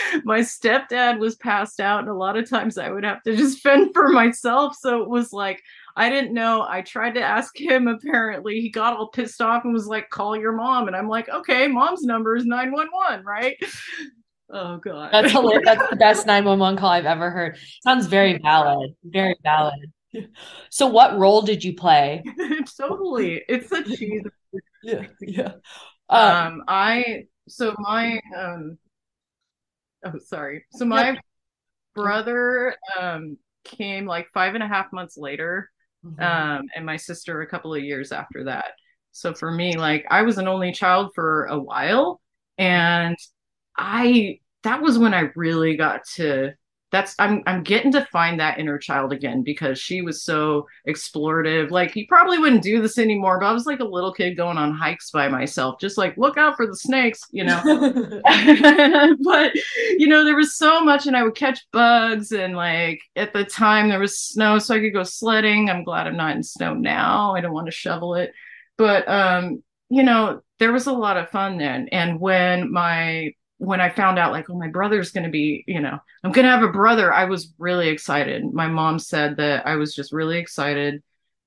my 0.23 0.39
stepdad 0.39 1.19
was 1.19 1.35
passed 1.35 1.79
out, 1.79 1.99
and 1.99 2.09
a 2.09 2.13
lot 2.13 2.37
of 2.37 2.49
times 2.49 2.77
I 2.77 2.89
would 2.89 3.03
have 3.03 3.21
to 3.23 3.35
just 3.35 3.59
fend 3.63 3.93
for 3.93 4.09
myself. 4.09 4.75
So 4.79 5.01
it 5.01 5.09
was 5.09 5.33
like 5.33 5.61
I 5.95 6.09
didn't 6.09 6.33
know. 6.33 6.65
I 6.67 6.81
tried 6.81 7.15
to 7.15 7.21
ask 7.21 7.57
him. 7.57 7.87
Apparently, 7.87 8.61
he 8.61 8.69
got 8.69 8.97
all 8.97 9.07
pissed 9.07 9.41
off 9.41 9.63
and 9.63 9.73
was 9.73 9.87
like, 9.87 10.09
"Call 10.09 10.35
your 10.35 10.51
mom." 10.51 10.87
And 10.87 10.95
I'm 10.95 11.07
like, 11.07 11.29
"Okay, 11.29 11.67
mom's 11.67 12.03
number 12.03 12.35
is 12.35 12.45
nine 12.45 12.71
one 12.71 12.89
one, 12.91 13.23
right?" 13.23 13.57
Oh 14.49 14.77
god, 14.77 15.11
that's 15.11 15.31
hilarious. 15.31 15.63
That's 15.65 15.89
the 15.89 15.95
best 15.95 16.27
nine 16.27 16.45
one 16.45 16.59
one 16.59 16.75
call 16.75 16.89
I've 16.89 17.05
ever 17.05 17.31
heard. 17.31 17.57
Sounds 17.81 18.07
very 18.07 18.37
valid. 18.37 18.91
Very 19.03 19.35
valid. 19.43 19.91
So, 20.69 20.87
what 20.87 21.17
role 21.17 21.41
did 21.41 21.63
you 21.63 21.75
play? 21.75 22.23
totally, 22.77 23.41
it's 23.47 23.71
a 23.71 23.83
cheese. 23.83 24.23
yeah, 24.83 25.05
yeah. 25.21 25.53
Um, 26.09 26.31
um, 26.31 26.63
I 26.67 27.25
so 27.47 27.75
my 27.79 28.19
um. 28.35 28.77
Oh, 30.05 30.19
sorry. 30.19 30.65
So 30.71 30.85
my 30.85 31.17
brother 31.95 32.75
um 32.99 33.37
came 33.63 34.05
like 34.05 34.27
five 34.33 34.53
and 34.53 34.63
a 34.63 34.67
half 34.67 34.91
months 34.93 35.17
later, 35.17 35.71
mm-hmm. 36.05 36.21
um, 36.21 36.67
and 36.75 36.85
my 36.85 36.97
sister 36.97 37.41
a 37.41 37.47
couple 37.47 37.73
of 37.73 37.83
years 37.83 38.11
after 38.11 38.45
that. 38.45 38.73
So 39.11 39.33
for 39.33 39.51
me, 39.51 39.77
like 39.77 40.05
I 40.09 40.21
was 40.23 40.37
an 40.37 40.47
only 40.47 40.71
child 40.71 41.11
for 41.15 41.45
a 41.45 41.59
while, 41.59 42.21
and 42.57 43.17
I 43.77 44.39
that 44.63 44.81
was 44.81 44.97
when 44.97 45.13
I 45.13 45.29
really 45.35 45.77
got 45.77 46.01
to 46.15 46.53
that's 46.91 47.15
I'm 47.19 47.41
I'm 47.45 47.63
getting 47.63 47.91
to 47.93 48.05
find 48.05 48.39
that 48.39 48.59
inner 48.59 48.77
child 48.77 49.11
again 49.11 49.41
because 49.41 49.79
she 49.79 50.01
was 50.01 50.23
so 50.23 50.67
explorative. 50.87 51.71
Like 51.71 51.95
you 51.95 52.05
probably 52.07 52.37
wouldn't 52.37 52.61
do 52.61 52.81
this 52.81 52.97
anymore, 52.97 53.39
but 53.39 53.47
I 53.47 53.53
was 53.53 53.65
like 53.65 53.79
a 53.79 53.85
little 53.85 54.13
kid 54.13 54.37
going 54.37 54.57
on 54.57 54.73
hikes 54.73 55.09
by 55.09 55.27
myself, 55.27 55.79
just 55.79 55.97
like 55.97 56.15
look 56.17 56.37
out 56.37 56.55
for 56.55 56.67
the 56.67 56.75
snakes, 56.75 57.21
you 57.31 57.43
know. 57.43 57.61
but 59.23 59.51
you 59.97 60.07
know, 60.07 60.23
there 60.23 60.35
was 60.35 60.55
so 60.55 60.83
much 60.83 61.07
and 61.07 61.17
I 61.17 61.23
would 61.23 61.35
catch 61.35 61.65
bugs 61.71 62.31
and 62.31 62.55
like 62.55 63.01
at 63.15 63.33
the 63.33 63.43
time 63.43 63.89
there 63.89 63.99
was 63.99 64.19
snow 64.19 64.59
so 64.59 64.75
I 64.75 64.79
could 64.79 64.93
go 64.93 65.03
sledding. 65.03 65.69
I'm 65.69 65.83
glad 65.83 66.07
I'm 66.07 66.17
not 66.17 66.35
in 66.35 66.43
snow 66.43 66.73
now. 66.73 67.35
I 67.35 67.41
don't 67.41 67.53
want 67.53 67.67
to 67.67 67.71
shovel 67.71 68.15
it. 68.15 68.31
But 68.77 69.07
um, 69.09 69.63
you 69.89 70.03
know, 70.03 70.41
there 70.59 70.71
was 70.71 70.87
a 70.87 70.93
lot 70.93 71.17
of 71.17 71.29
fun 71.29 71.57
then. 71.57 71.89
And 71.89 72.19
when 72.19 72.71
my 72.71 73.33
when 73.57 73.79
I 73.79 73.89
found 73.89 74.19
out, 74.19 74.31
like, 74.31 74.49
oh, 74.49 74.57
my 74.57 74.67
brother's 74.67 75.11
going 75.11 75.23
to 75.23 75.29
be, 75.29 75.63
you 75.67 75.79
know, 75.79 75.97
I'm 76.23 76.31
going 76.31 76.45
to 76.45 76.51
have 76.51 76.63
a 76.63 76.71
brother, 76.71 77.13
I 77.13 77.25
was 77.25 77.53
really 77.57 77.89
excited. 77.89 78.43
My 78.53 78.67
mom 78.67 78.99
said 78.99 79.37
that 79.37 79.65
I 79.65 79.75
was 79.75 79.95
just 79.95 80.11
really 80.11 80.37
excited 80.37 81.01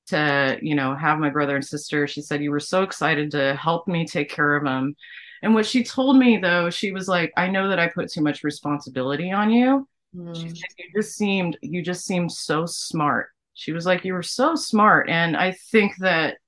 to, 0.07 0.59
you 0.63 0.75
know, 0.75 0.95
have 0.95 1.19
my 1.19 1.31
brother 1.31 1.55
and 1.55 1.65
sister. 1.65 2.07
She 2.07 2.23
said, 2.23 2.43
You 2.43 2.51
were 2.51 2.61
so 2.61 2.83
excited 2.83 3.31
to 3.33 3.55
help 3.57 3.87
me 3.87 4.07
take 4.07 4.31
care 4.31 4.57
of 4.57 4.65
them. 4.65 4.97
And 5.43 5.55
what 5.55 5.67
she 5.67 5.85
told 5.85 6.17
me, 6.17 6.39
though, 6.39 6.71
she 6.71 6.93
was 6.93 7.09
like, 7.09 7.33
I 7.37 7.49
know 7.49 7.69
that 7.69 7.79
I 7.79 7.89
put 7.89 8.11
too 8.11 8.23
much 8.23 8.43
responsibility 8.43 9.31
on 9.31 9.51
you. 9.51 9.87
Mm. 10.17 10.35
She 10.35 10.49
said, 10.49 10.71
You 10.79 10.87
just 10.97 11.17
seemed, 11.17 11.59
you 11.61 11.83
just 11.83 12.07
seemed 12.07 12.33
so 12.33 12.65
smart. 12.65 13.29
She 13.55 13.73
was 13.73 13.85
like, 13.85 14.05
You 14.05 14.15
were 14.15 14.23
so 14.23 14.55
smart. 14.55 15.11
And 15.11 15.37
I 15.37 15.53
think 15.71 15.93
that, 15.99 16.39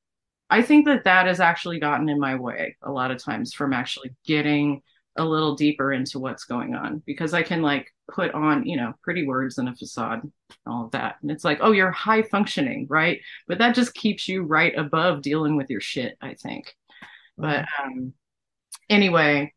I 0.48 0.62
think 0.62 0.86
that 0.86 1.04
that 1.04 1.26
has 1.26 1.38
actually 1.38 1.78
gotten 1.78 2.08
in 2.08 2.18
my 2.18 2.34
way 2.34 2.76
a 2.82 2.90
lot 2.90 3.10
of 3.10 3.22
times 3.22 3.52
from 3.52 3.72
actually 3.72 4.10
getting 4.24 4.82
a 5.16 5.24
little 5.24 5.54
deeper 5.54 5.92
into 5.92 6.18
what's 6.18 6.44
going 6.44 6.74
on 6.74 7.02
because 7.04 7.34
I 7.34 7.42
can 7.42 7.62
like 7.62 7.92
put 8.10 8.32
on, 8.32 8.64
you 8.66 8.76
know, 8.76 8.92
pretty 9.02 9.26
words 9.26 9.58
and 9.58 9.68
a 9.68 9.74
facade, 9.74 10.22
all 10.66 10.84
of 10.84 10.92
that. 10.92 11.16
And 11.22 11.30
it's 11.30 11.44
like, 11.44 11.58
oh, 11.60 11.72
you're 11.72 11.90
high 11.90 12.22
functioning, 12.22 12.86
right? 12.88 13.20
But 13.48 13.58
that 13.58 13.74
just 13.74 13.94
keeps 13.94 14.28
you 14.28 14.42
right 14.42 14.76
above 14.76 15.22
dealing 15.22 15.56
with 15.56 15.70
your 15.70 15.80
shit, 15.80 16.16
I 16.20 16.34
think. 16.34 16.74
But 17.36 17.66
um 17.82 18.12
anyway, 18.88 19.52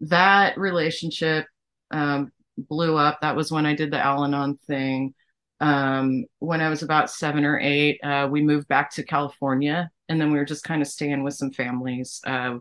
that 0.00 0.58
relationship 0.58 1.46
um 1.90 2.32
blew 2.56 2.96
up. 2.96 3.20
That 3.22 3.36
was 3.36 3.50
when 3.52 3.66
I 3.66 3.74
did 3.74 3.90
the 3.90 4.04
Al 4.04 4.24
Anon 4.24 4.58
thing. 4.66 5.14
Um, 5.60 6.24
when 6.38 6.62
I 6.62 6.70
was 6.70 6.82
about 6.82 7.10
seven 7.10 7.44
or 7.44 7.58
eight, 7.58 8.00
uh, 8.02 8.28
we 8.30 8.42
moved 8.42 8.66
back 8.68 8.92
to 8.92 9.02
California 9.02 9.90
and 10.08 10.20
then 10.20 10.32
we 10.32 10.38
were 10.38 10.44
just 10.44 10.64
kind 10.64 10.80
of 10.80 10.88
staying 10.88 11.22
with 11.22 11.34
some 11.34 11.52
families. 11.52 12.20
Uh, 12.26 12.58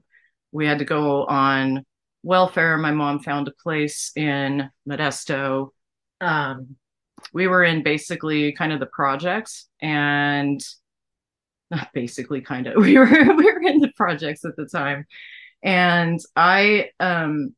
we 0.51 0.67
had 0.67 0.79
to 0.79 0.85
go 0.85 1.25
on 1.25 1.85
welfare. 2.23 2.77
My 2.77 2.91
mom 2.91 3.19
found 3.19 3.47
a 3.47 3.53
place 3.63 4.11
in 4.15 4.69
Modesto. 4.87 5.69
Um, 6.21 6.75
we 7.33 7.47
were 7.47 7.63
in 7.63 7.83
basically 7.83 8.51
kind 8.53 8.71
of 8.71 8.79
the 8.79 8.85
projects 8.85 9.67
and 9.81 10.61
not 11.71 11.89
basically 11.93 12.41
kind 12.41 12.67
of 12.67 12.75
we 12.83 12.97
were 12.97 13.05
we 13.05 13.51
were 13.51 13.61
in 13.61 13.79
the 13.79 13.91
projects 13.95 14.45
at 14.45 14.55
the 14.55 14.65
time 14.65 15.05
and 15.63 16.19
i 16.35 16.89
um 16.99 17.53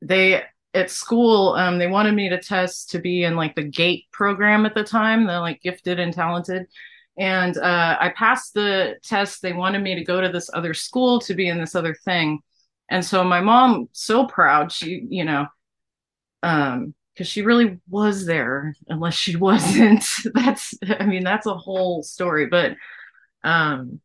they 0.00 0.42
at 0.74 0.90
school 0.90 1.54
um 1.54 1.78
they 1.78 1.86
wanted 1.86 2.14
me 2.14 2.28
to 2.28 2.40
test 2.40 2.90
to 2.90 2.98
be 2.98 3.24
in 3.24 3.36
like 3.36 3.54
the 3.54 3.62
gate 3.62 4.04
program 4.12 4.66
at 4.66 4.74
the 4.74 4.84
time 4.84 5.26
the 5.26 5.40
like 5.40 5.62
gifted 5.62 6.00
and 6.00 6.12
talented 6.12 6.66
and 7.18 7.56
uh 7.58 7.96
i 8.00 8.12
passed 8.16 8.54
the 8.54 8.96
test 9.04 9.42
they 9.42 9.52
wanted 9.52 9.82
me 9.82 9.94
to 9.94 10.04
go 10.04 10.20
to 10.20 10.30
this 10.30 10.50
other 10.54 10.74
school 10.74 11.20
to 11.20 11.34
be 11.34 11.48
in 11.48 11.58
this 11.58 11.74
other 11.74 11.94
thing 12.04 12.40
and 12.92 13.02
so 13.02 13.24
my 13.24 13.40
mom, 13.40 13.88
so 13.92 14.26
proud, 14.26 14.70
she, 14.70 15.02
you 15.08 15.24
know, 15.24 15.46
um, 16.42 16.94
because 17.14 17.26
she 17.26 17.40
really 17.40 17.80
was 17.88 18.26
there, 18.26 18.74
unless 18.86 19.14
she 19.14 19.36
wasn't. 19.48 20.04
that's, 20.34 20.74
I 21.00 21.06
mean, 21.06 21.24
that's 21.24 21.46
a 21.46 21.54
whole 21.54 22.02
story. 22.02 22.46
But 22.46 22.76
um, 23.44 24.00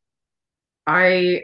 I, 0.88 1.44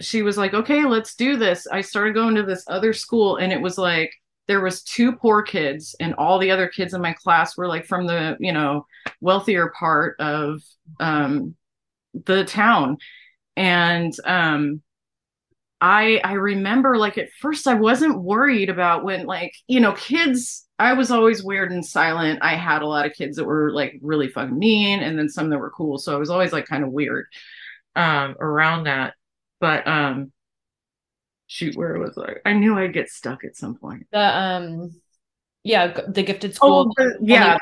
she 0.00 0.22
was 0.22 0.36
like, 0.36 0.52
okay, 0.52 0.84
let's 0.84 1.14
do 1.14 1.36
this. 1.36 1.68
I 1.68 1.80
started 1.80 2.14
going 2.14 2.34
to 2.34 2.42
this 2.42 2.64
other 2.66 2.92
school, 2.92 3.36
and 3.36 3.52
it 3.52 3.60
was 3.60 3.78
like, 3.78 4.12
there 4.48 4.60
was 4.60 4.82
two 4.82 5.12
poor 5.12 5.42
kids 5.42 5.94
and 6.00 6.14
all 6.14 6.40
the 6.40 6.50
other 6.50 6.66
kids 6.66 6.92
in 6.92 7.00
my 7.00 7.12
class 7.12 7.56
were 7.56 7.68
like 7.68 7.84
from 7.84 8.06
the 8.06 8.34
you 8.40 8.50
know 8.50 8.86
wealthier 9.20 9.70
part 9.78 10.18
of 10.18 10.62
um 11.00 11.54
the 12.24 12.46
town 12.46 12.96
and 13.58 14.14
um 14.24 14.80
I 15.80 16.20
I 16.24 16.32
remember 16.32 16.96
like 16.96 17.18
at 17.18 17.30
first 17.40 17.66
I 17.66 17.74
wasn't 17.74 18.22
worried 18.22 18.68
about 18.68 19.04
when 19.04 19.26
like 19.26 19.54
you 19.66 19.80
know 19.80 19.92
kids 19.92 20.66
I 20.78 20.92
was 20.92 21.10
always 21.10 21.42
weird 21.42 21.72
and 21.72 21.84
silent. 21.84 22.40
I 22.42 22.54
had 22.54 22.82
a 22.82 22.86
lot 22.86 23.06
of 23.06 23.12
kids 23.12 23.36
that 23.36 23.44
were 23.44 23.72
like 23.72 23.98
really 24.00 24.28
fucking 24.28 24.58
mean 24.58 25.00
and 25.00 25.18
then 25.18 25.28
some 25.28 25.50
that 25.50 25.58
were 25.58 25.70
cool. 25.70 25.98
So 25.98 26.14
I 26.14 26.18
was 26.18 26.30
always 26.30 26.52
like 26.52 26.66
kind 26.66 26.84
of 26.84 26.90
weird 26.90 27.26
um 27.96 28.36
around 28.40 28.84
that. 28.84 29.14
But 29.60 29.86
um 29.86 30.32
shoot 31.46 31.76
where 31.76 31.94
it 31.94 32.00
was 32.00 32.18
I? 32.18 32.48
I 32.48 32.52
knew 32.52 32.78
I'd 32.78 32.92
get 32.92 33.08
stuck 33.08 33.44
at 33.44 33.56
some 33.56 33.76
point. 33.76 34.06
The 34.12 34.38
um 34.38 35.00
yeah, 35.64 36.00
the 36.08 36.22
gifted 36.22 36.54
school. 36.54 36.92
Oh, 36.98 37.04
the, 37.04 37.18
yeah, 37.20 37.58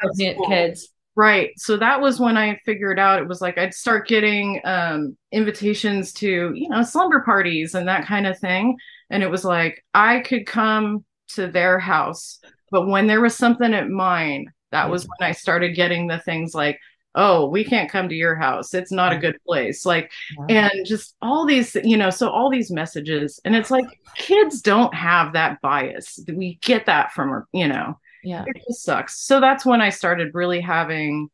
kids. 0.48 0.88
Right. 1.16 1.58
So 1.58 1.78
that 1.78 2.02
was 2.02 2.20
when 2.20 2.36
I 2.36 2.60
figured 2.66 2.98
out 2.98 3.20
it 3.20 3.26
was 3.26 3.40
like 3.40 3.56
I'd 3.56 3.72
start 3.72 4.06
getting 4.06 4.60
um, 4.64 5.16
invitations 5.32 6.12
to, 6.14 6.52
you 6.54 6.68
know, 6.68 6.82
slumber 6.82 7.22
parties 7.22 7.74
and 7.74 7.88
that 7.88 8.04
kind 8.04 8.26
of 8.26 8.38
thing. 8.38 8.76
And 9.08 9.22
it 9.22 9.30
was 9.30 9.42
like 9.42 9.82
I 9.94 10.20
could 10.20 10.46
come 10.46 11.06
to 11.28 11.46
their 11.46 11.78
house, 11.78 12.38
but 12.70 12.86
when 12.86 13.06
there 13.06 13.22
was 13.22 13.34
something 13.34 13.72
at 13.72 13.88
mine, 13.88 14.52
that 14.72 14.90
was 14.90 15.04
when 15.04 15.26
I 15.26 15.32
started 15.32 15.74
getting 15.74 16.06
the 16.06 16.18
things 16.18 16.54
like, 16.54 16.78
oh, 17.14 17.48
we 17.48 17.64
can't 17.64 17.90
come 17.90 18.10
to 18.10 18.14
your 18.14 18.34
house. 18.34 18.74
It's 18.74 18.92
not 18.92 19.14
a 19.14 19.18
good 19.18 19.38
place. 19.46 19.86
Like, 19.86 20.12
and 20.50 20.70
just 20.84 21.16
all 21.22 21.46
these, 21.46 21.74
you 21.82 21.96
know, 21.96 22.10
so 22.10 22.28
all 22.28 22.50
these 22.50 22.70
messages. 22.70 23.40
And 23.46 23.56
it's 23.56 23.70
like 23.70 23.86
kids 24.16 24.60
don't 24.60 24.92
have 24.92 25.32
that 25.32 25.62
bias. 25.62 26.20
We 26.28 26.58
get 26.60 26.84
that 26.86 27.12
from, 27.12 27.46
you 27.52 27.68
know, 27.68 27.98
Yeah. 28.26 28.44
it 28.46 28.62
just 28.66 28.82
sucks. 28.82 29.20
So 29.20 29.40
that's 29.40 29.64
when 29.64 29.80
I 29.80 29.90
started 29.90 30.34
really 30.34 30.60
having 30.60 31.28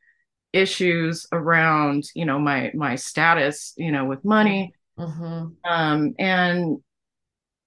issues 0.53 1.27
around, 1.33 2.05
you 2.15 2.25
know, 2.27 2.39
my 2.39 2.71
my 2.75 2.97
status, 2.97 3.73
you 3.77 3.91
know, 3.91 4.05
with 4.05 4.25
money. 4.25 4.75
hmm 4.99 5.47
Um, 5.65 6.15
and 6.19 6.79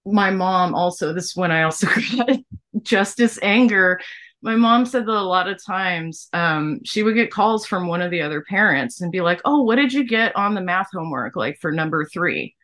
my 0.06 0.30
mom 0.30 0.76
also, 0.76 1.14
this 1.14 1.26
is 1.26 1.36
when 1.36 1.52
I 1.52 1.64
also 1.64 1.88
got 2.18 2.38
justice 2.84 3.40
anger. 3.42 4.00
My 4.42 4.56
mom 4.56 4.86
said 4.86 5.08
that 5.08 5.12
a 5.12 5.22
lot 5.22 5.48
of 5.48 5.64
times 5.66 6.28
um, 6.34 6.80
she 6.84 7.02
would 7.02 7.16
get 7.16 7.32
calls 7.32 7.66
from 7.66 7.88
one 7.88 8.02
of 8.02 8.12
the 8.12 8.22
other 8.22 8.44
parents 8.48 9.02
and 9.02 9.12
be 9.12 9.22
like, 9.22 9.42
Oh, 9.46 9.64
what 9.64 9.78
did 9.78 9.92
you 9.92 10.04
get 10.08 10.36
on 10.36 10.54
the 10.54 10.62
math 10.62 10.90
homework? 10.94 11.36
Like 11.36 11.58
for 11.60 11.72
number 11.72 12.06
three. 12.06 12.56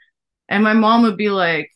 And 0.50 0.63
my 0.63 0.74
mom 0.74 1.04
would 1.04 1.17
be 1.17 1.30
like, 1.30 1.71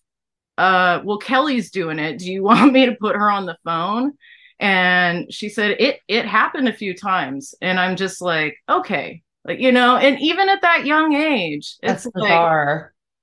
uh, 0.57 1.01
well, 1.03 1.17
Kelley's 1.17 1.71
doing 1.71 1.99
it. 1.99 2.19
Do 2.19 2.31
you 2.31 2.43
want 2.45 2.73
me 2.73 2.85
to 2.85 2.95
put 2.95 3.15
her 3.15 3.29
on 3.29 3.45
the 3.45 3.57
phone? 3.65 4.13
And 4.59 5.31
she 5.33 5.49
said 5.49 5.71
it 5.79 5.99
it 6.07 6.25
happened 6.25 6.67
a 6.69 6.73
few 6.73 6.95
times. 6.95 7.53
And 7.61 7.79
I'm 7.79 7.95
just 7.95 8.21
like, 8.21 8.57
okay. 8.69 9.21
Like, 9.43 9.59
you 9.59 9.71
know, 9.71 9.95
and 9.97 10.19
even 10.21 10.49
at 10.49 10.63
that 10.63 10.85
young 10.87 11.13
age, 11.13 11.75
That's 11.83 12.05
it's 12.05 12.15
like 12.15 12.31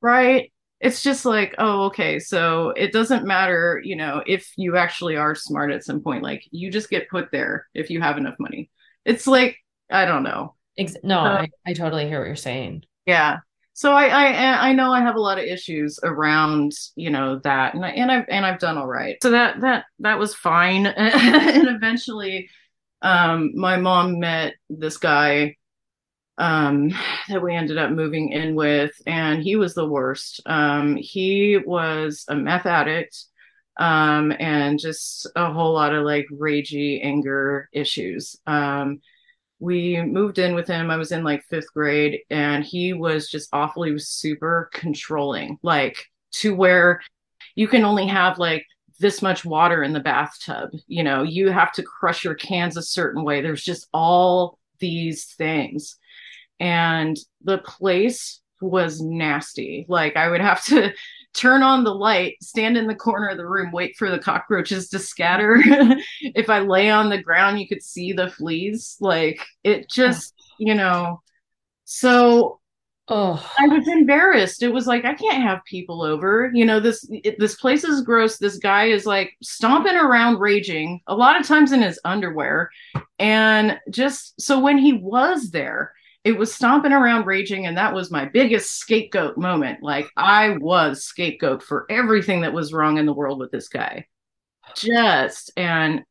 right 0.01 0.53
it's 0.81 1.03
just 1.03 1.25
like 1.25 1.55
oh 1.59 1.85
okay 1.85 2.18
so 2.18 2.71
it 2.71 2.92
doesn't 2.92 3.25
matter 3.25 3.81
you 3.85 3.95
know 3.97 4.23
if 4.27 4.53
you 4.57 4.77
actually 4.77 5.16
are 5.16 5.35
smart 5.35 5.71
at 5.71 5.85
some 5.85 6.01
point 6.01 6.23
like 6.23 6.42
you 6.51 6.71
just 6.71 6.90
get 6.90 7.09
put 7.09 7.31
there 7.31 7.66
if 7.75 7.88
you 7.90 8.01
have 8.01 8.18
enough 8.18 8.35
money 8.38 8.68
it's 9.05 9.27
like 9.27 9.57
i 9.90 10.05
don't 10.05 10.23
know 10.25 10.55
Ex- 10.79 10.97
no, 11.05 11.21
Uh, 11.21 11.45
I, 11.45 11.49
I 11.66 11.73
totally 11.75 12.09
hear 12.09 12.18
what 12.18 12.27
you're 12.27 12.37
saying. 12.37 12.85
yeah 13.07 13.38
so 13.83 13.92
I, 13.92 14.07
I 14.07 14.68
i 14.68 14.73
know 14.73 14.92
i 14.92 15.01
have 15.01 15.16
a 15.16 15.21
lot 15.21 15.38
of 15.38 15.45
issues 15.45 15.99
around 16.05 16.71
you 16.95 17.11
know 17.11 17.40
that 17.42 17.75
and, 17.75 17.85
I, 17.85 17.88
and 17.90 18.12
i've 18.12 18.25
and 18.29 18.47
i've 18.47 18.61
done 18.61 18.79
all 18.79 18.87
right. 18.87 19.16
So 19.21 19.31
that 19.31 19.61
that 19.62 19.87
that 19.99 20.21
was 20.21 20.37
fine. 20.37 20.87
And 20.97 21.66
eventually 21.68 22.49
um 23.03 23.51
my 23.57 23.77
mom 23.79 24.21
met 24.21 24.55
this 24.71 24.99
guy 24.99 25.57
um 26.38 26.90
that 27.29 27.42
we 27.42 27.57
ended 27.57 27.77
up 27.77 27.90
moving 27.90 28.31
in 28.31 28.55
with 28.55 28.92
and 29.05 29.42
he 29.42 29.57
was 29.57 29.75
the 29.75 29.88
worst. 29.88 30.40
Um 30.47 30.95
he 30.95 31.59
was 31.66 32.25
a 32.29 32.37
meth 32.37 32.66
addict 32.66 33.16
um 33.81 34.33
and 34.38 34.79
just 34.79 35.27
a 35.35 35.53
whole 35.53 35.73
lot 35.75 35.92
of 35.92 36.05
like 36.05 36.27
ragey 36.31 37.05
anger 37.05 37.68
issues. 37.73 38.37
Um 38.47 39.01
we 39.62 40.03
moved 40.03 40.40
in 40.40 40.55
with 40.57 40.66
him. 40.66 40.90
I 40.90 40.96
was 40.96 41.12
in 41.12 41.22
like 41.22 41.44
fifth 41.44 41.72
grade 41.72 42.18
and 42.31 42.64
he 42.64 42.92
was 42.92 43.29
just 43.29 43.48
awful 43.53 43.85
he 43.85 43.92
was 43.92 44.09
super 44.09 44.68
controlling 44.72 45.59
like 45.62 46.05
to 46.33 46.53
where 46.53 47.01
you 47.55 47.68
can 47.68 47.85
only 47.85 48.09
have 48.09 48.38
like 48.38 48.66
this 48.98 49.22
much 49.22 49.44
water 49.44 49.85
in 49.85 49.92
the 49.92 50.01
bathtub. 50.01 50.70
You 50.88 51.05
know 51.05 51.22
you 51.22 51.51
have 51.51 51.70
to 51.75 51.83
crush 51.85 52.25
your 52.25 52.35
cans 52.35 52.77
a 52.77 52.83
certain 52.83 53.22
way. 53.22 53.40
There's 53.40 53.62
just 53.62 53.87
all 53.94 54.59
these 54.81 55.27
things. 55.27 55.96
And 56.59 57.16
the 57.42 57.59
place 57.59 58.40
was 58.61 59.01
nasty. 59.01 59.87
Like 59.88 60.16
I 60.16 60.29
would 60.29 60.40
have 60.40 60.64
to 60.66 60.92
turn 61.35 61.62
on 61.62 61.85
the 61.85 61.95
light, 61.95 62.37
stand 62.42 62.77
in 62.77 62.87
the 62.87 62.95
corner 62.95 63.29
of 63.29 63.37
the 63.37 63.47
room, 63.47 63.73
wait 63.73 63.97
for 63.97 64.11
the 64.11 64.18
cockroaches 64.18 64.88
to 64.90 64.99
scatter. 64.99 65.57
if 66.21 66.51
I 66.51 66.61
lay 66.61 66.90
on 66.90 67.09
the 67.09 67.23
ground, 67.23 67.61
you 67.61 67.68
could 67.68 67.83
see 67.83 68.12
the 68.12 68.31
fleas. 68.31 68.97
Like 69.01 69.40
it 69.64 69.88
just, 69.90 70.35
you 70.59 70.75
know. 70.75 71.23
So 71.85 72.61
Oh, 73.09 73.45
I 73.59 73.66
was 73.66 73.88
embarrassed. 73.88 74.62
It 74.62 74.73
was 74.73 74.87
like 74.87 75.05
I 75.05 75.14
can't 75.14 75.42
have 75.42 75.64
people 75.64 76.03
over. 76.03 76.51
You 76.55 76.64
know, 76.64 76.79
this 76.79 77.07
it, 77.11 77.38
this 77.38 77.57
place 77.57 77.83
is 77.83 78.03
gross. 78.03 78.38
This 78.38 78.59
guy 78.59 78.87
is 78.87 79.05
like 79.05 79.33
stomping 79.42 79.97
around 79.97 80.38
raging, 80.38 81.01
a 81.09 81.14
lot 81.14 81.38
of 81.38 81.47
times 81.47 81.73
in 81.73 81.83
his 81.83 82.01
underwear. 82.05 82.71
And 83.18 83.79
just 83.90 84.40
so 84.40 84.61
when 84.61 84.79
he 84.79 84.92
was 84.92 85.51
there, 85.51 85.92
it 86.24 86.38
was 86.38 86.54
stomping 86.54 86.92
around 86.92 87.26
raging 87.26 87.66
and 87.66 87.76
that 87.76 87.94
was 87.94 88.11
my 88.11 88.26
biggest 88.26 88.78
scapegoat 88.78 89.37
moment. 89.37 89.82
Like 89.82 90.08
I 90.16 90.56
was 90.58 91.04
scapegoat 91.04 91.62
for 91.62 91.87
everything 91.90 92.42
that 92.42 92.52
was 92.52 92.72
wrong 92.72 92.98
in 92.98 93.06
the 93.06 93.12
world 93.12 93.38
with 93.38 93.50
this 93.50 93.68
guy. 93.68 94.06
Just 94.76 95.50
and 95.56 96.02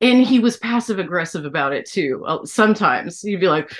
and 0.00 0.24
he 0.24 0.38
was 0.38 0.56
passive 0.56 1.00
aggressive 1.00 1.44
about 1.44 1.72
it 1.72 1.86
too. 1.86 2.24
Uh, 2.24 2.44
Sometimes 2.44 3.24
you'd 3.24 3.40
be 3.40 3.48
like, 3.48 3.72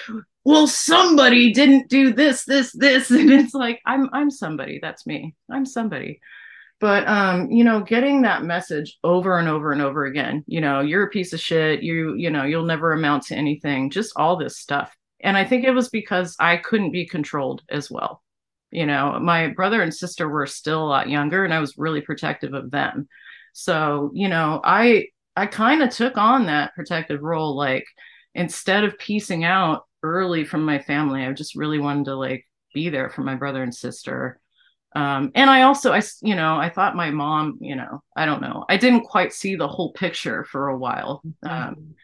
well 0.49 0.67
somebody 0.67 1.53
didn't 1.53 1.91
do 1.91 2.11
this 2.13 2.45
this 2.47 2.73
this 2.73 3.11
and 3.21 3.31
it's 3.31 3.53
like 3.53 3.81
i'm 3.85 4.09
i'm 4.15 4.31
somebody 4.31 4.79
that's 4.81 5.07
me 5.07 5.35
i'm 5.51 5.67
somebody 5.67 6.21
but 6.81 7.07
um 7.07 7.51
you 7.51 7.63
know 7.63 7.83
getting 7.83 8.23
that 8.23 8.43
message 8.43 8.97
over 9.05 9.39
and 9.39 9.47
over 9.47 9.73
and 9.73 9.83
over 9.83 10.07
again 10.07 10.43
you 10.47 10.61
know 10.61 10.81
you're 10.81 11.05
a 11.05 11.11
piece 11.11 11.35
of 11.35 11.41
shit 11.41 11.83
you 11.83 12.15
you 12.15 12.31
know 12.31 12.45
you'll 12.45 12.65
never 12.65 12.95
amount 12.95 13.25
to 13.25 13.35
anything 13.35 13.91
just 13.91 14.15
all 14.17 14.37
this 14.37 14.57
stuff 14.57 14.97
and 15.21 15.37
i 15.37 15.45
think 15.45 15.65
it 15.65 15.73
was 15.73 15.89
because 15.89 16.37
i 16.39 16.57
couldn't 16.57 16.93
be 16.93 17.07
controlled 17.07 17.63
as 17.69 17.91
well. 17.91 18.23
You 18.71 18.87
know 18.87 19.19
my 19.21 19.49
brother 19.49 19.83
and 19.83 19.95
sister 19.95 20.29
were 20.29 20.47
still 20.47 20.85
a 20.85 20.89
lot 20.89 21.09
younger 21.09 21.45
and 21.45 21.55
i 21.55 21.59
was 21.59 21.79
really 21.79 22.01
protective 22.01 22.55
of 22.55 22.71
them. 22.71 23.09
So 23.53 24.11
you 24.15 24.29
know 24.29 24.61
i 24.65 25.07
i 25.37 25.47
kind 25.47 25.83
of 25.83 25.91
took 25.91 26.17
on 26.19 26.47
that 26.47 26.75
protective 26.75 27.23
role 27.23 27.57
like 27.57 27.87
instead 28.35 28.85
of 28.85 28.99
piecing 28.99 29.45
out 29.45 29.85
early 30.03 30.45
from 30.45 30.65
my 30.65 30.79
family 30.79 31.25
i 31.25 31.33
just 31.33 31.57
really 31.57 31.79
wanted 31.79 32.05
to 32.05 32.15
like 32.15 32.47
be 32.75 32.89
there 32.89 33.11
for 33.11 33.23
my 33.23 33.35
brother 33.35 33.63
and 33.63 33.75
sister. 33.75 34.39
Um 34.95 35.33
and 35.35 35.51
i 35.51 35.63
also 35.63 35.93
I, 35.93 36.03
you 36.23 36.35
know 36.35 36.57
i 36.57 36.69
thought 36.69 36.97
my 36.97 37.11
mom 37.11 37.59
you 37.61 37.77
know 37.77 38.03
i 38.17 38.27
don't 38.27 38.43
know 38.43 38.65
i 38.69 38.77
didn't 38.77 39.05
quite 39.05 39.33
see 39.33 39.55
the 39.57 39.69
whole 39.69 39.93
picture 39.93 40.45
for 40.45 40.69
a 40.69 40.79
while. 40.79 41.23
Um 41.43 41.95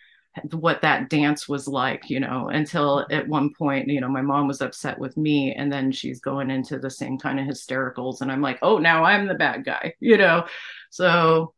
what 0.51 0.83
that 0.83 1.09
dance 1.09 1.49
was 1.49 1.68
like 1.68 2.11
you 2.11 2.18
know 2.18 2.49
until 2.49 3.07
at 3.11 3.29
one 3.29 3.53
point 3.55 3.88
you 3.88 4.01
know 4.01 4.09
my 4.09 4.20
mom 4.20 4.49
was 4.49 4.61
upset 4.61 4.99
with 4.99 5.16
me 5.16 5.55
and 5.55 5.73
then 5.73 5.92
she's 5.92 6.20
going 6.20 6.51
into 6.51 6.79
the 6.79 6.90
same 6.90 7.18
kind 7.18 7.38
of 7.38 7.47
hystericals 7.47 8.20
and 8.20 8.33
i'm 8.33 8.42
like 8.42 8.59
oh 8.62 8.79
now 8.79 9.05
i'm 9.05 9.27
the 9.27 9.35
bad 9.35 9.64
guy 9.64 9.92
you 10.01 10.16
know? 10.16 10.47
So 10.90 11.55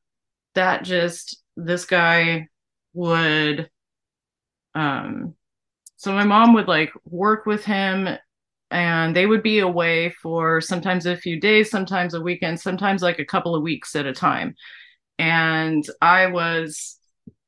that 0.55 0.85
just 0.85 1.43
this 1.57 1.85
guy 1.85 2.49
would 2.95 3.71
um 4.75 5.35
so 5.97 6.13
my 6.13 6.25
mom 6.25 6.53
would 6.55 6.69
like 6.69 6.93
work 7.05 7.47
with 7.47 7.65
him 7.65 8.09
and 8.71 9.17
they 9.17 9.27
would 9.27 9.43
be 9.43 9.61
away 9.61 10.11
for 10.11 10.61
sometimes 10.61 11.07
a 11.07 11.17
few 11.17 11.41
days 11.41 11.71
sometimes 11.71 12.15
a 12.15 12.21
weekend 12.21 12.61
sometimes 12.61 13.03
like 13.03 13.19
a 13.19 13.25
couple 13.25 13.55
of 13.55 13.63
weeks 13.63 13.97
at 13.97 14.07
a 14.07 14.13
time. 14.13 14.55
And 15.19 15.85
i 16.03 16.27
was 16.27 16.99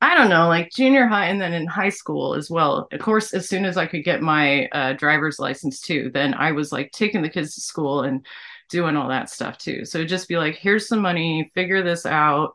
i 0.01 0.15
don't 0.15 0.29
know 0.29 0.49
like 0.49 0.71
junior 0.71 1.07
high 1.07 1.27
and 1.27 1.41
then 1.41 1.53
in 1.53 1.67
high 1.67 1.89
school 1.89 2.35
as 2.35 2.51
well. 2.51 2.89
Of 2.93 3.01
course 3.01 3.35
as 3.35 3.49
soon 3.49 3.65
as 3.65 3.77
i 3.77 3.87
could 3.87 4.05
get 4.05 4.23
my 4.23 4.67
uh, 4.69 4.93
driver's 4.95 5.39
license 5.39 5.81
too 5.81 6.11
then 6.13 6.35
i 6.35 6.53
was 6.53 6.73
like 6.73 6.93
taking 6.93 7.23
the 7.23 7.29
kids 7.29 7.55
to 7.55 7.61
school 7.61 8.03
and 8.03 8.25
doing 8.69 8.97
all 8.97 9.09
that 9.09 9.31
stuff 9.31 9.59
too. 9.59 9.85
So 9.85 10.05
just 10.05 10.29
be 10.29 10.37
like 10.37 10.57
here's 10.57 10.89
some 10.89 11.01
money 11.01 11.51
figure 11.55 11.83
this 11.83 12.07
out 12.07 12.55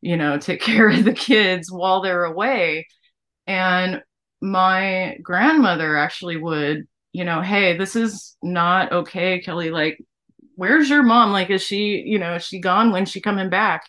you 0.00 0.16
know 0.16 0.38
take 0.38 0.60
care 0.70 0.88
of 0.88 1.04
the 1.04 1.12
kids 1.12 1.70
while 1.70 2.02
they're 2.02 2.24
away. 2.24 2.86
And 3.46 4.02
my 4.40 5.18
grandmother 5.22 5.96
actually 5.96 6.36
would 6.36 6.86
you 7.12 7.24
know 7.24 7.40
hey 7.40 7.76
this 7.76 7.96
is 7.96 8.36
not 8.42 8.92
okay 8.92 9.40
kelley 9.40 9.70
like 9.70 9.98
where's 10.56 10.88
your 10.88 11.02
mom? 11.02 11.32
Like 11.32 11.50
is 11.50 11.62
she 11.62 12.02
you 12.06 12.18
know 12.18 12.34
is 12.36 12.44
she 12.44 12.60
gone? 12.60 12.92
When's 12.92 13.10
she 13.10 13.20
coming 13.20 13.50
back? 13.50 13.84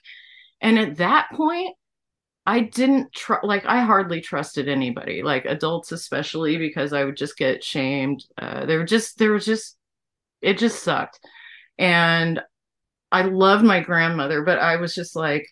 And 0.61 0.79
at 0.79 0.97
that 0.97 1.27
point 1.33 1.75
i 2.45 2.59
didn't 2.59 3.11
tr- 3.13 3.43
like 3.43 3.65
i 3.65 3.81
hardly 3.81 4.21
trusted 4.21 4.67
anybody 4.67 5.23
like 5.23 5.45
adults 5.45 5.91
especially 5.91 6.57
because 6.57 6.93
i 6.93 7.03
would 7.03 7.17
just 7.17 7.37
get 7.37 7.63
shamed 7.63 8.23
uh, 8.37 8.65
they 8.65 8.77
were 8.77 8.85
just 8.85 9.17
there 9.17 9.31
was 9.31 9.45
just 9.45 9.77
it 10.41 10.57
just 10.57 10.83
sucked. 10.83 11.19
And 11.77 12.41
i 13.11 13.23
loved 13.23 13.63
my 13.63 13.79
grandmother 13.79 14.43
but 14.43 14.59
i 14.59 14.75
was 14.75 14.93
just 14.93 15.15
like 15.15 15.47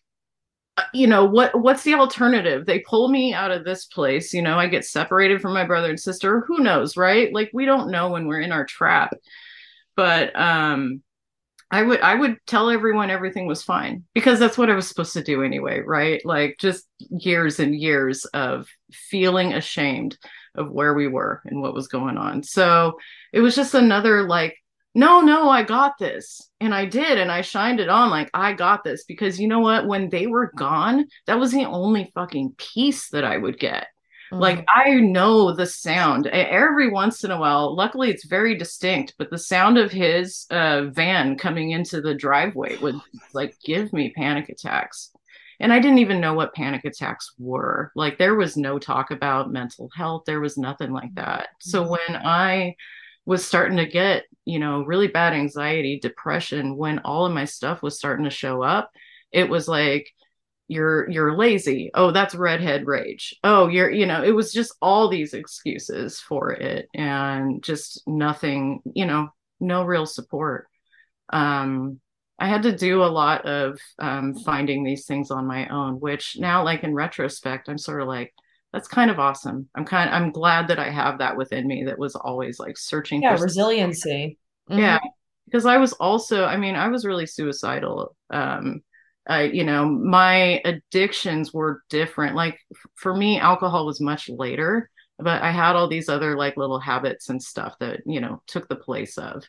uh, 0.78 0.84
you 0.94 1.06
know 1.06 1.26
what 1.26 1.60
what's 1.60 1.84
the 1.84 1.94
alternative? 1.94 2.66
They 2.66 2.80
pull 2.80 3.08
me 3.08 3.32
out 3.34 3.52
of 3.52 3.64
this 3.64 3.86
place 3.86 4.34
you 4.34 4.42
know 4.42 4.58
i 4.58 4.68
get 4.68 4.86
separated 4.86 5.42
from 5.42 5.54
my 5.54 5.66
brother 5.66 5.90
and 5.90 6.00
sister 6.00 6.42
who 6.48 6.60
knows 6.60 6.98
right? 6.98 7.34
Like 7.34 7.52
we 7.54 7.66
don't 7.66 7.92
know 7.92 8.10
when 8.10 8.28
we're 8.28 8.42
in 8.42 8.52
our 8.52 8.66
trap. 8.66 9.14
But 9.96 10.36
um 10.40 11.04
i 11.74 11.82
would 11.82 12.00
i 12.02 12.16
would 12.16 12.38
tell 12.48 12.70
everyone 12.70 13.10
everything 13.10 13.48
was 13.48 13.64
fine 13.64 14.04
because 14.14 14.40
that's 14.40 14.58
what 14.58 14.70
i 14.70 14.76
was 14.76 14.88
supposed 14.88 15.14
to 15.14 15.24
do 15.24 15.44
anyway 15.44 15.80
right 15.80 16.26
like 16.26 16.56
just 16.60 16.86
years 17.00 17.60
and 17.60 17.76
years 17.76 18.26
of 18.26 18.68
feeling 18.92 19.54
ashamed 19.54 20.18
of 20.56 20.72
where 20.72 20.94
we 20.94 21.08
were 21.08 21.42
and 21.46 21.62
what 21.62 21.74
was 21.74 21.88
going 21.88 22.18
on. 22.18 22.44
So 22.44 23.00
it 23.32 23.42
was 23.42 23.56
just 23.56 23.74
another 23.74 24.24
like, 24.24 24.58
no, 24.96 25.22
no, 25.22 25.50
I 25.50 25.64
got 25.64 25.98
this. 25.98 26.50
And 26.60 26.74
I 26.74 26.86
did. 26.86 27.18
And 27.18 27.32
I 27.32 27.42
shined 27.42 27.80
it 27.80 27.90
on 27.90 28.12
like, 28.12 28.30
I 28.34 28.54
got 28.54 28.84
this. 28.84 29.06
Because 29.06 29.40
you 29.40 29.48
know 29.48 29.60
what? 29.60 29.88
When 29.88 30.10
they 30.10 30.28
were 30.28 30.52
gone, 30.56 31.06
that 31.26 31.40
was 31.40 31.52
the 31.52 31.66
only 31.66 32.12
fucking 32.14 32.56
piece 32.58 33.10
that 33.10 33.24
I 33.24 33.38
would 33.38 33.58
get. 33.58 33.88
Mm-hmm. 34.34 34.42
Like, 34.42 34.66
I 34.68 34.96
know 34.96 35.54
the 35.54 35.66
sound 35.66 36.28
every 36.28 36.90
once 36.90 37.24
in 37.24 37.32
a 37.32 37.40
while. 37.40 37.76
Luckily, 37.76 38.10
it's 38.10 38.26
very 38.26 38.58
distinct, 38.58 39.14
but 39.18 39.30
the 39.30 39.38
sound 39.38 39.78
of 39.78 39.92
his 39.92 40.46
uh, 40.50 40.86
van 40.86 41.38
coming 41.38 41.72
into 41.72 42.02
the 42.02 42.14
driveway 42.14 42.78
would 42.78 43.00
like 43.34 43.56
give 43.64 43.94
me 43.94 44.14
panic 44.16 44.50
attacks 44.50 45.12
and 45.64 45.72
I 45.72 45.80
didn't 45.80 46.00
even 46.00 46.20
know 46.20 46.34
what 46.34 46.54
panic 46.54 46.84
attacks 46.84 47.34
were. 47.40 47.92
Like 47.96 48.18
there 48.18 48.36
was 48.36 48.58
no 48.58 48.80
talk 48.80 49.12
about 49.12 49.52
mental 49.52 49.90
health, 49.96 50.24
there 50.26 50.42
was 50.42 50.58
nothing 50.58 50.92
like 50.92 51.16
that. 51.16 51.48
So 51.60 51.82
mm-hmm. 51.82 51.92
when 51.92 52.22
I 52.26 52.76
was 53.26 53.46
starting 53.46 53.78
to 53.78 53.86
get, 53.86 54.26
you 54.44 54.60
know, 54.60 54.84
really 54.84 55.08
bad 55.08 55.32
anxiety, 55.32 56.00
depression, 56.02 56.76
when 56.76 57.00
all 57.00 57.26
of 57.26 57.34
my 57.34 57.46
stuff 57.46 57.82
was 57.82 57.98
starting 57.98 58.26
to 58.26 58.30
show 58.30 58.62
up, 58.62 58.92
it 59.32 59.48
was 59.48 59.70
like 59.70 60.12
you're 60.68 61.10
you're 61.10 61.38
lazy. 61.38 61.92
Oh, 61.94 62.12
that's 62.12 62.36
redhead 62.36 62.88
rage. 62.88 63.36
Oh, 63.44 63.68
you're, 63.68 63.92
you 63.92 64.06
know, 64.06 64.24
it 64.24 64.32
was 64.32 64.54
just 64.54 64.76
all 64.82 65.10
these 65.10 65.34
excuses 65.34 66.20
for 66.20 66.52
it 66.52 66.88
and 66.94 67.64
just 67.64 68.02
nothing, 68.08 68.82
you 68.94 69.06
know, 69.06 69.30
no 69.60 69.84
real 69.84 70.06
support. 70.06 70.68
Um 71.32 72.00
I 72.40 72.48
had 72.48 72.64
to 72.64 72.76
do 72.76 73.04
a 73.04 73.06
lot 73.06 73.46
of 73.46 73.80
um, 74.00 74.34
finding 74.34 74.84
these 74.84 75.06
things 75.06 75.32
on 75.32 75.46
my 75.46 75.68
own, 75.68 76.00
which 76.00 76.36
now, 76.38 76.64
like 76.66 76.84
in 76.84 76.94
retrospect, 76.94 77.70
I'm 77.70 77.78
sort 77.78 78.02
of 78.02 78.08
like, 78.08 78.34
that's 78.74 78.88
kind 78.88 79.12
of 79.12 79.20
awesome. 79.20 79.70
I'm 79.76 79.86
kind 79.86 80.10
of, 80.10 80.16
I'm 80.16 80.32
glad 80.32 80.68
that 80.68 80.80
I 80.80 80.90
have 80.90 81.20
that 81.20 81.38
within 81.38 81.68
me 81.68 81.86
that 81.86 82.00
was 82.00 82.16
always 82.16 82.60
like 82.60 82.78
searching 82.78 83.22
yeah, 83.22 83.38
for 83.38 83.44
resiliency. 83.44 84.40
Mm-hmm. 84.70 84.80
Yeah. 84.80 85.00
Because 85.46 85.66
I 85.66 85.78
was 85.78 85.94
also, 85.94 86.44
I 86.44 86.58
mean, 86.58 86.76
I 86.76 86.88
was 86.88 87.06
really 87.06 87.28
suicidal. 87.28 88.16
Um, 88.32 88.82
I, 89.28 89.44
you 89.44 89.64
know, 89.64 89.86
my 89.86 90.62
addictions 90.66 91.54
were 91.54 91.84
different. 91.90 92.36
Like 92.36 92.60
for 92.96 93.16
me, 93.16 93.40
alcohol 93.40 93.86
was 93.86 94.02
much 94.02 94.30
later, 94.30 94.90
but 95.18 95.42
I 95.42 95.52
had 95.52 95.76
all 95.76 95.88
these 95.88 96.10
other 96.10 96.36
like 96.38 96.58
little 96.58 96.80
habits 96.80 97.30
and 97.30 97.42
stuff 97.42 97.76
that, 97.80 98.02
you 98.06 98.20
know, 98.20 98.42
took 98.48 98.68
the 98.68 98.76
place 98.76 99.18
of. 99.18 99.44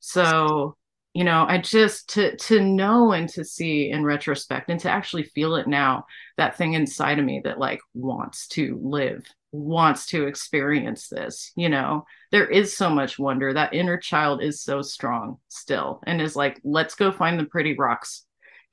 So 0.00 0.76
you 1.14 1.22
know 1.24 1.46
i 1.48 1.56
just 1.56 2.10
to 2.10 2.36
to 2.36 2.60
know 2.60 3.12
and 3.12 3.28
to 3.28 3.44
see 3.44 3.88
in 3.90 4.04
retrospect 4.04 4.68
and 4.68 4.80
to 4.80 4.90
actually 4.90 5.22
feel 5.22 5.54
it 5.54 5.66
now 5.66 6.04
that 6.36 6.58
thing 6.58 6.74
inside 6.74 7.18
of 7.18 7.24
me 7.24 7.40
that 7.42 7.58
like 7.58 7.80
wants 7.94 8.48
to 8.48 8.78
live 8.82 9.24
wants 9.52 10.06
to 10.06 10.26
experience 10.26 11.08
this 11.08 11.52
you 11.54 11.68
know 11.68 12.04
there 12.32 12.46
is 12.46 12.76
so 12.76 12.90
much 12.90 13.18
wonder 13.18 13.52
that 13.52 13.72
inner 13.72 13.96
child 13.96 14.42
is 14.42 14.60
so 14.60 14.82
strong 14.82 15.38
still 15.48 16.00
and 16.06 16.20
is 16.20 16.34
like 16.34 16.60
let's 16.64 16.96
go 16.96 17.12
find 17.12 17.38
the 17.38 17.44
pretty 17.44 17.76
rocks 17.78 18.23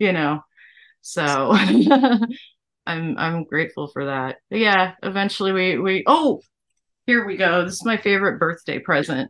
you 0.02 0.12
know 0.12 0.42
so 1.02 1.52
i'm 2.86 3.18
i'm 3.18 3.44
grateful 3.44 3.88
for 3.88 4.06
that 4.06 4.38
but 4.50 4.60
yeah 4.60 4.94
eventually 5.04 5.52
we 5.52 5.78
we 5.78 6.04
oh 6.08 6.42
here 7.06 7.26
we 7.26 7.38
go 7.38 7.64
this 7.64 7.76
is 7.76 7.86
my 7.86 7.98
favorite 7.98 8.40
birthday 8.40 8.80
present 8.80 9.30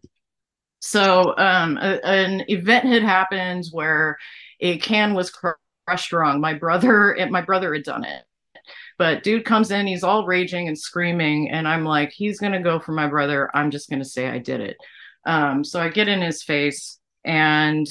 so 0.81 1.37
um, 1.37 1.77
a, 1.77 2.03
an 2.03 2.43
event 2.47 2.85
had 2.85 3.03
happened 3.03 3.65
where 3.71 4.17
a 4.59 4.79
can 4.79 5.13
was 5.13 5.29
crushed 5.29 6.11
wrong. 6.11 6.41
My 6.41 6.55
brother, 6.55 7.15
my 7.29 7.41
brother 7.41 7.73
had 7.73 7.83
done 7.83 8.03
it, 8.03 8.23
but 8.97 9.21
dude 9.23 9.45
comes 9.45 9.69
in, 9.69 9.85
he's 9.85 10.03
all 10.03 10.25
raging 10.25 10.67
and 10.67 10.77
screaming, 10.77 11.51
and 11.51 11.67
I'm 11.67 11.85
like, 11.85 12.11
he's 12.11 12.39
gonna 12.39 12.63
go 12.63 12.79
for 12.79 12.93
my 12.93 13.07
brother. 13.07 13.49
I'm 13.55 13.69
just 13.69 13.89
gonna 13.89 14.03
say 14.03 14.27
I 14.27 14.39
did 14.39 14.59
it. 14.59 14.77
Um, 15.25 15.63
so 15.63 15.79
I 15.79 15.89
get 15.89 16.07
in 16.07 16.21
his 16.21 16.41
face, 16.41 16.99
and 17.23 17.87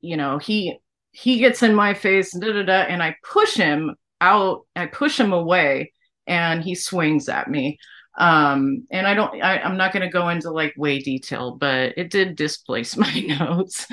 you 0.00 0.16
know 0.16 0.38
he 0.38 0.78
he 1.12 1.38
gets 1.38 1.62
in 1.62 1.74
my 1.74 1.94
face, 1.94 2.32
da 2.32 2.52
da 2.52 2.62
da, 2.62 2.72
and 2.72 3.02
I 3.02 3.16
push 3.22 3.54
him 3.54 3.94
out. 4.20 4.66
I 4.74 4.86
push 4.86 5.20
him 5.20 5.32
away, 5.32 5.92
and 6.26 6.62
he 6.62 6.74
swings 6.74 7.28
at 7.28 7.48
me. 7.48 7.78
Um 8.18 8.86
and 8.90 9.06
i 9.06 9.14
don't 9.14 9.42
I, 9.42 9.58
i'm 9.60 9.78
not 9.78 9.94
going 9.94 10.02
to 10.02 10.12
go 10.12 10.28
into 10.28 10.50
like 10.50 10.74
way 10.76 10.98
detail 10.98 11.56
but 11.56 11.94
it 11.96 12.10
did 12.10 12.36
displace 12.36 12.94
my 12.98 13.10
notes. 13.20 13.86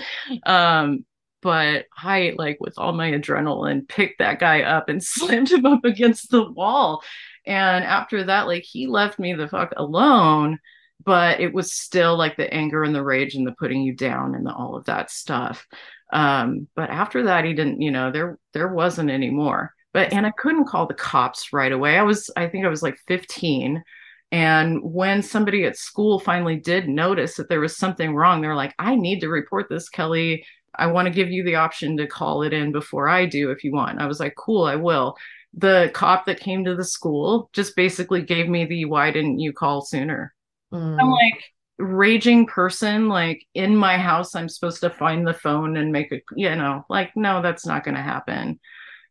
Um 0.45 1.05
but 1.41 1.85
i 1.97 2.33
like 2.37 2.57
with 2.59 2.73
all 2.77 2.91
my 2.91 3.11
adrenaline 3.11 3.87
picked 3.87 4.19
that 4.19 4.39
guy 4.39 4.63
up 4.63 4.89
and 4.89 5.01
slammed 5.15 5.49
him 5.51 5.65
up 5.65 5.85
against 5.85 6.31
the 6.31 6.51
wall. 6.51 7.01
And 7.45 7.85
after 7.85 8.25
that 8.25 8.47
like 8.47 8.63
he 8.63 8.87
left 8.87 9.19
me 9.19 9.33
the 9.33 9.47
fuck 9.47 9.73
alone 9.77 10.59
but 11.05 11.39
it 11.39 11.53
was 11.53 11.71
still 11.71 12.17
like 12.17 12.35
the 12.35 12.53
anger 12.53 12.83
and 12.83 12.93
the 12.93 13.03
rage 13.03 13.35
and 13.35 13.47
the 13.47 13.53
putting 13.53 13.81
you 13.81 13.95
down 13.95 14.35
and 14.35 14.45
the, 14.45 14.53
all 14.53 14.75
of 14.75 14.83
that 14.85 15.09
stuff 15.09 15.65
um 16.11 16.67
but 16.75 16.89
after 16.89 17.23
that 17.23 17.45
he 17.45 17.53
didn't 17.53 17.81
you 17.81 17.91
know 17.91 18.11
there 18.11 18.37
there 18.53 18.67
wasn't 18.67 19.09
any 19.09 19.29
more 19.29 19.73
but 19.93 20.11
and 20.13 20.25
i 20.25 20.31
couldn't 20.37 20.67
call 20.67 20.87
the 20.87 20.93
cops 20.93 21.53
right 21.53 21.71
away 21.71 21.97
i 21.97 22.03
was 22.03 22.29
i 22.35 22.47
think 22.47 22.65
i 22.65 22.69
was 22.69 22.83
like 22.83 22.97
15 23.07 23.83
and 24.31 24.79
when 24.83 25.23
somebody 25.23 25.65
at 25.65 25.77
school 25.77 26.19
finally 26.19 26.55
did 26.55 26.87
notice 26.87 27.35
that 27.35 27.49
there 27.49 27.59
was 27.59 27.75
something 27.75 28.13
wrong, 28.13 28.41
they're 28.41 28.55
like, 28.55 28.75
I 28.77 28.95
need 28.95 29.21
to 29.21 29.29
report 29.29 29.69
this, 29.69 29.89
Kelley. 29.89 30.45
I 30.75 30.87
want 30.87 31.07
to 31.07 31.13
give 31.13 31.31
you 31.31 31.43
the 31.43 31.55
option 31.55 31.97
to 31.97 32.05
call 32.05 32.43
it 32.43 32.53
in 32.53 32.71
before 32.71 33.09
I 33.09 33.25
do 33.25 33.49
if 33.49 33.63
you 33.63 33.71
want. 33.71 33.99
I 33.99 34.05
was 34.05 34.19
like, 34.19 34.35
cool, 34.35 34.63
I 34.63 34.75
will. 34.75 35.15
The 35.55 35.89
cop 35.95 36.25
that 36.25 36.39
came 36.39 36.63
to 36.65 36.75
the 36.75 36.83
school 36.83 37.49
just 37.53 37.75
basically 37.75 38.21
gave 38.21 38.47
me 38.47 38.65
the 38.65 38.85
why 38.85 39.09
didn't 39.09 39.39
you 39.39 39.51
call 39.51 39.81
sooner? 39.81 40.33
Mm. 40.71 41.01
I'm 41.01 41.09
like, 41.09 41.43
raging 41.79 42.45
person 42.45 43.07
like 43.07 43.45
in 43.53 43.75
my 43.75 43.97
house 43.97 44.35
i'm 44.35 44.49
supposed 44.49 44.81
to 44.81 44.89
find 44.89 45.25
the 45.25 45.33
phone 45.33 45.77
and 45.77 45.91
make 45.91 46.11
a 46.11 46.19
you 46.35 46.53
know 46.55 46.85
like 46.89 47.09
no 47.15 47.41
that's 47.41 47.65
not 47.65 47.83
going 47.85 47.95
to 47.95 48.01
happen 48.01 48.59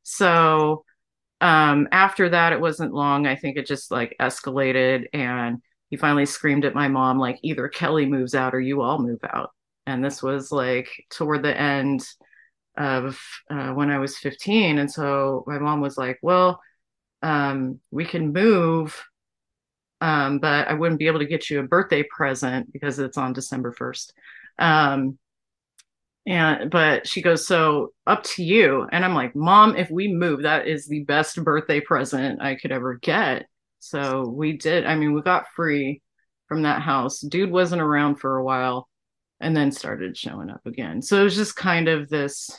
so 0.03 0.85
um, 1.41 1.89
after 1.93 2.31
that, 2.31 2.53
it 2.53 2.61
wasn't 2.61 2.95
long. 2.95 3.27
I 3.27 3.37
think 3.37 3.57
it 3.57 3.67
just 3.67 3.91
like 3.91 4.17
escalated, 4.21 5.07
and 5.13 5.63
he 5.91 5.97
finally 5.97 6.27
screamed 6.27 6.65
at 6.65 6.75
my 6.75 6.89
mom, 6.89 7.19
like, 7.19 7.39
either 7.43 7.69
Kelley 7.69 8.07
moves 8.07 8.35
out 8.35 8.55
or 8.55 8.61
you 8.61 8.83
all 8.83 8.99
move 8.99 9.21
out. 9.23 9.51
And 9.87 10.05
this 10.05 10.23
was 10.23 10.53
like 10.53 10.89
toward 11.11 11.43
the 11.43 11.59
end 11.59 12.07
of 12.77 13.21
uh, 13.51 13.71
when 13.71 13.91
I 13.91 13.99
was 13.99 14.19
15. 14.19 14.79
And 14.79 14.91
so 14.91 15.45
my 15.47 15.59
mom 15.59 15.81
was 15.81 15.97
like, 15.97 16.19
well, 16.23 16.61
um, 17.23 17.81
we 17.91 18.05
can 18.05 18.33
move, 18.33 19.03
um, 20.01 20.39
but 20.39 20.69
I 20.69 20.75
wouldn't 20.75 20.99
be 20.99 21.07
able 21.07 21.21
to 21.21 21.27
get 21.27 21.51
you 21.51 21.61
a 21.61 21.65
birthday 21.65 22.03
present 22.03 22.73
because 22.73 22.99
it's 22.99 23.19
on 23.19 23.33
December 23.33 23.73
1st. 23.73 24.13
Um, 24.59 25.19
and 26.27 26.71
but 26.71 27.07
she 27.07 27.23
goes, 27.23 27.47
so 27.47 27.93
up 28.07 28.23
to 28.25 28.45
you. 28.45 28.87
And 28.93 29.05
I'm 29.05 29.15
like, 29.15 29.35
Mom, 29.35 29.77
if 29.77 29.91
we 29.91 30.09
move, 30.09 30.43
that 30.43 30.69
is 30.69 30.87
the 30.87 31.05
best 31.05 31.43
birthday 31.43 31.81
present 31.81 32.43
I 32.43 32.55
could 32.55 32.71
ever 32.71 32.97
get. 32.97 33.47
So 33.79 34.29
we 34.29 34.57
did. 34.57 34.85
I 34.85 34.95
mean, 34.95 35.15
we 35.15 35.23
got 35.23 35.47
free 35.57 36.03
from 36.47 36.63
that 36.63 36.83
house. 36.83 37.21
Dude 37.21 37.51
wasn't 37.51 37.83
around 37.83 38.17
for 38.17 38.37
a 38.37 38.45
while 38.45 38.89
and 39.41 39.57
then 39.57 39.73
started 39.73 40.17
showing 40.17 40.51
up 40.51 40.61
again. 40.67 41.01
So 41.01 41.21
it 41.21 41.25
was 41.25 41.37
just 41.37 41.57
kind 41.57 41.89
of 41.89 42.09
this 42.09 42.51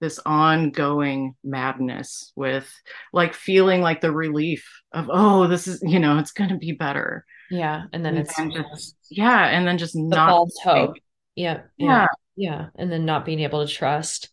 this 0.00 0.20
ongoing 0.24 1.34
madness 1.42 2.32
with 2.36 2.70
like 3.12 3.34
feeling 3.34 3.80
like 3.80 4.00
the 4.00 4.12
relief 4.12 4.77
of 4.92 5.10
oh 5.12 5.46
this 5.46 5.66
is 5.66 5.82
you 5.82 5.98
know 5.98 6.18
it's 6.18 6.32
going 6.32 6.50
to 6.50 6.56
be 6.56 6.72
better. 6.72 7.24
Yeah 7.50 7.84
and 7.92 8.04
then 8.04 8.16
and 8.16 8.26
it's 8.26 8.36
just 8.36 8.96
yeah 9.10 9.46
and 9.46 9.66
then 9.66 9.78
just 9.78 9.96
not 9.96 10.28
false 10.28 10.58
hope. 10.62 10.96
yeah. 11.34 11.62
yeah 11.76 12.06
yeah 12.36 12.66
and 12.76 12.90
then 12.90 13.04
not 13.04 13.24
being 13.24 13.40
able 13.40 13.66
to 13.66 13.72
trust. 13.72 14.30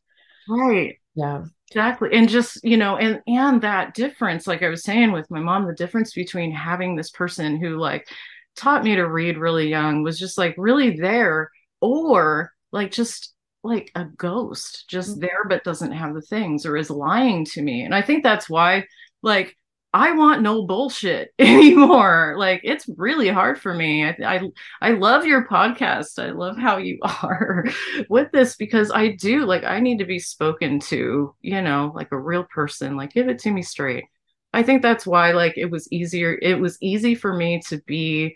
Right. 0.48 1.00
Yeah. 1.15 1.46
Exactly 1.72 2.10
and 2.13 2.30
just 2.30 2.63
you 2.63 2.78
know 2.78 2.96
and 2.96 3.22
and 3.26 3.62
that 3.62 3.96
difference 3.96 4.46
like 4.46 4.62
i 4.62 4.70
was 4.70 4.84
saying 4.84 5.12
with 5.12 5.30
my 5.32 5.39
mom 5.39 5.65
the 5.65 5.74
difference 5.74 6.13
between 6.13 6.52
having 6.52 6.96
this 6.96 7.10
person 7.10 7.60
who 7.60 7.78
like 7.78 8.08
taught 8.56 8.84
me 8.84 8.95
to 8.95 9.03
read 9.08 9.38
really 9.38 9.68
young 9.68 10.03
was 10.03 10.20
just 10.20 10.38
like 10.38 10.53
really 10.58 10.95
there 10.95 11.49
or 11.82 12.51
like 12.72 12.91
just 12.91 13.34
like 13.64 13.91
a 13.95 14.06
ghost 14.06 14.86
just 14.88 15.12
mm-hmm. 15.14 15.22
there 15.22 15.45
but 15.49 15.64
doesn't 15.64 15.91
have 15.91 16.14
the 16.14 16.22
things 16.22 16.68
or 16.68 16.78
is 16.78 16.91
lying 16.91 17.43
to 17.43 17.64
me 17.64 17.82
and 17.82 17.95
i 17.95 18.01
think 18.01 18.24
that's 18.24 18.47
why 18.47 18.86
like 19.24 19.58
I 19.96 20.12
want 20.12 20.41
no 20.41 20.64
bullshit 20.64 21.34
anymore. 21.39 22.36
Like 22.38 22.60
it's 22.66 22.86
really 22.98 23.30
hard 23.30 23.58
for 23.58 23.74
me. 23.74 24.04
I, 24.04 24.18
I, 24.26 24.41
I 24.82 24.91
love 24.91 25.26
your 25.26 25.48
podcast. 25.48 26.22
I 26.22 26.32
love 26.32 26.58
how 26.58 26.78
you 26.78 27.00
are 27.24 27.64
with 28.10 28.30
this 28.34 28.58
because 28.58 28.91
I 28.91 29.16
do 29.16 29.46
like 29.46 29.64
I 29.64 29.80
need 29.80 30.00
to 30.00 30.06
be 30.06 30.20
spoken 30.20 30.82
to, 30.82 31.34
you 31.41 31.62
know, 31.62 31.93
like 31.96 32.12
a 32.12 32.20
real 32.20 32.43
person. 32.43 32.98
Like 32.98 33.14
give 33.14 33.30
it 33.30 33.39
to 33.39 33.52
me 33.52 33.62
straight. 33.62 34.04
I 34.52 34.64
think 34.64 34.82
that's 34.82 35.08
why 35.08 35.32
like 35.32 35.54
it 35.56 35.72
was 35.72 35.89
easier. 35.93 36.38
It 36.41 36.60
was 36.60 36.78
easy 36.82 37.16
for 37.16 37.34
me 37.34 37.62
to 37.70 37.82
be 37.88 38.36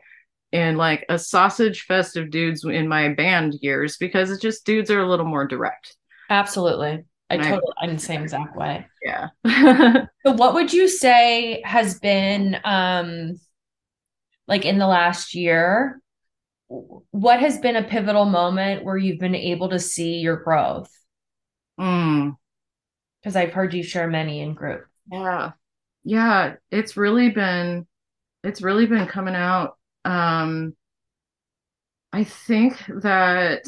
in 0.53 0.77
like 0.77 1.05
a 1.09 1.19
sausage 1.19 1.81
fest 1.81 2.15
of 2.15 2.31
dudes 2.31 2.63
in 2.63 2.87
my 2.87 3.09
band 3.09 3.55
years 3.61 3.97
because 3.97 4.31
it's 4.31 4.41
just 4.41 4.65
dudes 4.65 4.89
are 4.91 5.01
a 5.01 5.09
little 5.09 5.25
more 5.25 5.45
direct. 5.45 5.97
Absolutely. 6.29 7.03
I 7.29 7.37
totally, 7.37 7.73
I'm 7.79 7.93
the 7.93 7.99
same 7.99 8.23
exact 8.23 8.55
way. 8.55 8.87
Yeah. 9.03 9.29
so 10.25 10.31
what 10.33 10.55
would 10.55 10.73
you 10.73 10.87
say 10.87 11.61
has 11.63 11.99
been, 11.99 12.57
um, 12.63 13.39
like 14.47 14.65
in 14.65 14.79
the 14.79 14.87
last 14.87 15.35
year, 15.35 16.01
what 16.67 17.39
has 17.39 17.59
been 17.59 17.75
a 17.75 17.83
pivotal 17.83 18.25
moment 18.25 18.83
where 18.83 18.97
you've 18.97 19.19
been 19.19 19.35
able 19.35 19.69
to 19.69 19.79
see 19.79 20.17
your 20.17 20.37
growth? 20.37 20.89
Mm. 21.79 22.35
Because 23.21 23.35
I've 23.35 23.53
heard 23.53 23.73
you 23.73 23.83
share 23.83 24.07
many 24.07 24.41
in 24.41 24.53
group. 24.53 24.85
Yeah. 25.11 25.51
Yeah, 26.03 26.55
it's 26.71 26.97
really 26.97 27.29
been 27.29 27.85
it's 28.43 28.61
really 28.61 28.85
been 28.85 29.07
coming 29.07 29.35
out. 29.35 29.77
Um 30.05 30.75
I 32.11 32.23
think 32.23 32.77
that 32.87 33.65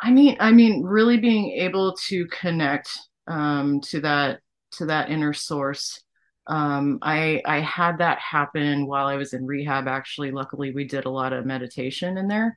I 0.00 0.10
mean 0.10 0.36
I 0.40 0.52
mean 0.52 0.84
really 0.84 1.18
being 1.18 1.52
able 1.52 1.96
to 2.08 2.26
connect 2.26 2.90
um 3.26 3.80
to 3.82 4.00
that 4.00 4.40
to 4.72 4.86
that 4.86 5.10
inner 5.10 5.32
source. 5.32 6.00
Um 6.46 6.98
I 7.02 7.42
I 7.44 7.60
had 7.60 7.98
that 7.98 8.18
happen 8.18 8.86
while 8.86 9.06
I 9.06 9.16
was 9.16 9.32
in 9.34 9.46
rehab 9.46 9.88
actually. 9.88 10.30
Luckily 10.30 10.72
we 10.72 10.84
did 10.84 11.04
a 11.04 11.10
lot 11.10 11.32
of 11.32 11.46
meditation 11.46 12.18
in 12.18 12.28
there. 12.28 12.56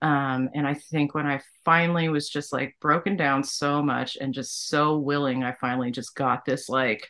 Um, 0.00 0.48
and 0.54 0.66
I 0.66 0.74
think 0.74 1.14
when 1.14 1.26
I 1.26 1.40
finally 1.64 2.08
was 2.08 2.28
just 2.28 2.52
like 2.52 2.76
broken 2.80 3.16
down 3.16 3.42
so 3.42 3.82
much 3.82 4.16
and 4.20 4.32
just 4.32 4.68
so 4.68 4.96
willing, 4.96 5.42
I 5.42 5.56
finally 5.60 5.90
just 5.90 6.14
got 6.14 6.44
this 6.44 6.68
like 6.68 7.08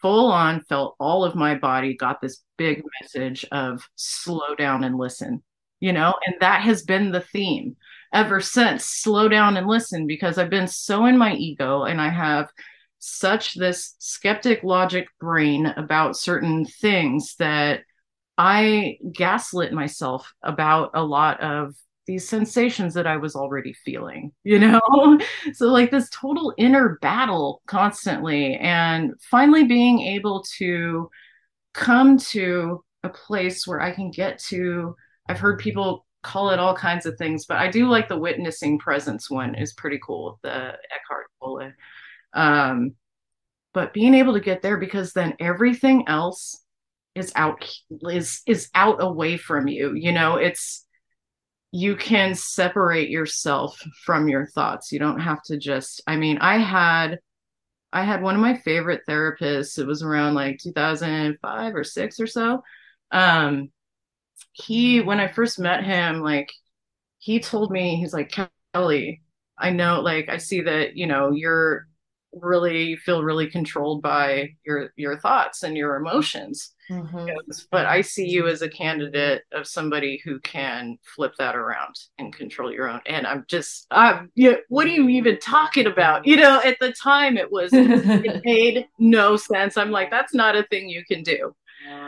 full 0.00 0.30
on, 0.32 0.62
felt 0.62 0.96
all 0.98 1.24
of 1.24 1.34
my 1.34 1.54
body, 1.54 1.96
got 1.96 2.20
this 2.20 2.42
big 2.56 2.82
message 3.00 3.44
of 3.52 3.86
slow 3.96 4.54
down 4.56 4.84
and 4.84 4.96
listen, 4.96 5.42
you 5.80 5.92
know, 5.92 6.14
and 6.24 6.36
that 6.40 6.62
has 6.62 6.82
been 6.82 7.12
the 7.12 7.20
theme 7.20 7.76
ever 8.14 8.40
since 8.40 8.86
slow 8.86 9.28
down 9.28 9.56
and 9.56 9.66
listen 9.66 10.06
because 10.06 10.38
I've 10.38 10.48
been 10.48 10.68
so 10.68 11.04
in 11.06 11.18
my 11.18 11.34
ego 11.34 11.82
and 11.82 12.00
I 12.00 12.08
have 12.08 12.48
such 13.00 13.54
this 13.54 13.96
skeptic 13.98 14.62
logic 14.62 15.08
brain 15.20 15.66
about 15.76 16.16
certain 16.16 16.64
things 16.64 17.34
that 17.38 17.80
I 18.38 18.98
gaslit 19.12 19.72
myself 19.72 20.32
about 20.42 20.92
a 20.94 21.04
lot 21.04 21.40
of 21.40 21.74
these 22.06 22.28
sensations 22.28 22.94
that 22.94 23.06
I 23.06 23.16
was 23.16 23.34
already 23.34 23.72
feeling, 23.72 24.32
you 24.44 24.58
know? 24.58 25.18
so, 25.52 25.66
like 25.66 25.90
this 25.90 26.08
total 26.10 26.54
inner 26.56 26.98
battle 27.02 27.62
constantly, 27.66 28.56
and 28.56 29.12
finally 29.20 29.64
being 29.64 30.00
able 30.00 30.44
to 30.58 31.10
come 31.72 32.16
to 32.18 32.82
a 33.02 33.08
place 33.08 33.66
where 33.66 33.80
I 33.80 33.92
can 33.92 34.10
get 34.10 34.38
to. 34.44 34.94
I've 35.28 35.40
heard 35.40 35.58
people 35.58 36.06
call 36.24 36.50
it 36.50 36.58
all 36.58 36.74
kinds 36.74 37.06
of 37.06 37.16
things, 37.16 37.46
but 37.46 37.58
I 37.58 37.70
do 37.70 37.88
like 37.88 38.08
the 38.08 38.18
witnessing 38.18 38.78
presence 38.78 39.30
one 39.30 39.54
is 39.54 39.74
pretty 39.74 40.00
cool, 40.04 40.40
the 40.42 40.50
Eckhart 40.50 41.26
Tolle. 41.40 41.72
Um, 42.32 42.94
but 43.72 43.92
being 43.92 44.14
able 44.14 44.34
to 44.34 44.40
get 44.40 44.62
there 44.62 44.76
because 44.76 45.12
then 45.12 45.34
everything 45.38 46.08
else 46.08 46.60
is 47.14 47.32
out 47.36 47.64
is 47.90 48.42
is 48.46 48.70
out 48.74 49.00
away 49.00 49.36
from 49.36 49.68
you 49.68 49.94
you 49.94 50.10
know 50.10 50.34
it's 50.36 50.84
you 51.74 51.96
can 51.96 52.36
separate 52.36 53.10
yourself 53.10 53.82
from 54.04 54.28
your 54.28 54.46
thoughts. 54.46 54.92
You 54.92 55.00
don't 55.00 55.18
have 55.18 55.42
to 55.46 55.56
just 55.58 56.00
I 56.06 56.14
mean, 56.14 56.38
I 56.38 56.58
had 56.58 57.18
I 57.92 58.04
had 58.04 58.22
one 58.22 58.36
of 58.36 58.40
my 58.40 58.56
favorite 58.58 59.02
therapists. 59.08 59.76
It 59.76 59.86
was 59.86 60.00
around 60.00 60.34
like 60.34 60.60
2005 60.62 61.74
or 61.74 61.82
6 61.82 62.20
or 62.20 62.28
so. 62.28 62.62
Um 63.10 63.70
he 64.52 65.00
when 65.00 65.20
I 65.20 65.28
first 65.28 65.58
met 65.58 65.84
him 65.84 66.20
like 66.20 66.50
he 67.18 67.40
told 67.40 67.70
me 67.70 67.96
he's 67.96 68.12
like 68.12 68.36
Kelley, 68.72 69.22
I 69.58 69.70
know 69.70 70.00
like 70.00 70.28
I 70.28 70.36
see 70.36 70.60
that, 70.62 70.96
you 70.96 71.06
know, 71.06 71.32
you're 71.32 71.86
really 72.40 72.96
feel 72.96 73.22
really 73.22 73.48
controlled 73.48 74.02
by 74.02 74.50
your 74.64 74.90
your 74.96 75.18
thoughts 75.18 75.62
and 75.62 75.76
your 75.76 75.96
emotions. 75.96 76.72
Mm-hmm. 76.90 77.28
but 77.70 77.86
i 77.86 78.02
see 78.02 78.28
you 78.28 78.46
as 78.46 78.60
a 78.60 78.68
candidate 78.68 79.40
of 79.52 79.66
somebody 79.66 80.20
who 80.22 80.38
can 80.40 80.98
flip 81.02 81.32
that 81.38 81.56
around 81.56 81.94
and 82.18 82.36
control 82.36 82.70
your 82.70 82.90
own. 82.90 83.00
And 83.06 83.26
i'm 83.26 83.46
just 83.48 83.86
i'm 83.90 84.30
yeah 84.34 84.56
what 84.68 84.86
are 84.86 84.90
you 84.90 85.08
even 85.08 85.38
talking 85.38 85.86
about? 85.86 86.26
You 86.26 86.36
know 86.36 86.60
at 86.62 86.76
the 86.80 86.92
time 86.92 87.38
it 87.38 87.50
was 87.50 87.70
it 87.72 88.42
made 88.44 88.86
no 88.98 89.36
sense. 89.36 89.78
I'm 89.78 89.90
like 89.90 90.10
that's 90.10 90.34
not 90.34 90.56
a 90.56 90.64
thing 90.64 90.90
you 90.90 91.04
can 91.06 91.22
do. 91.22 91.54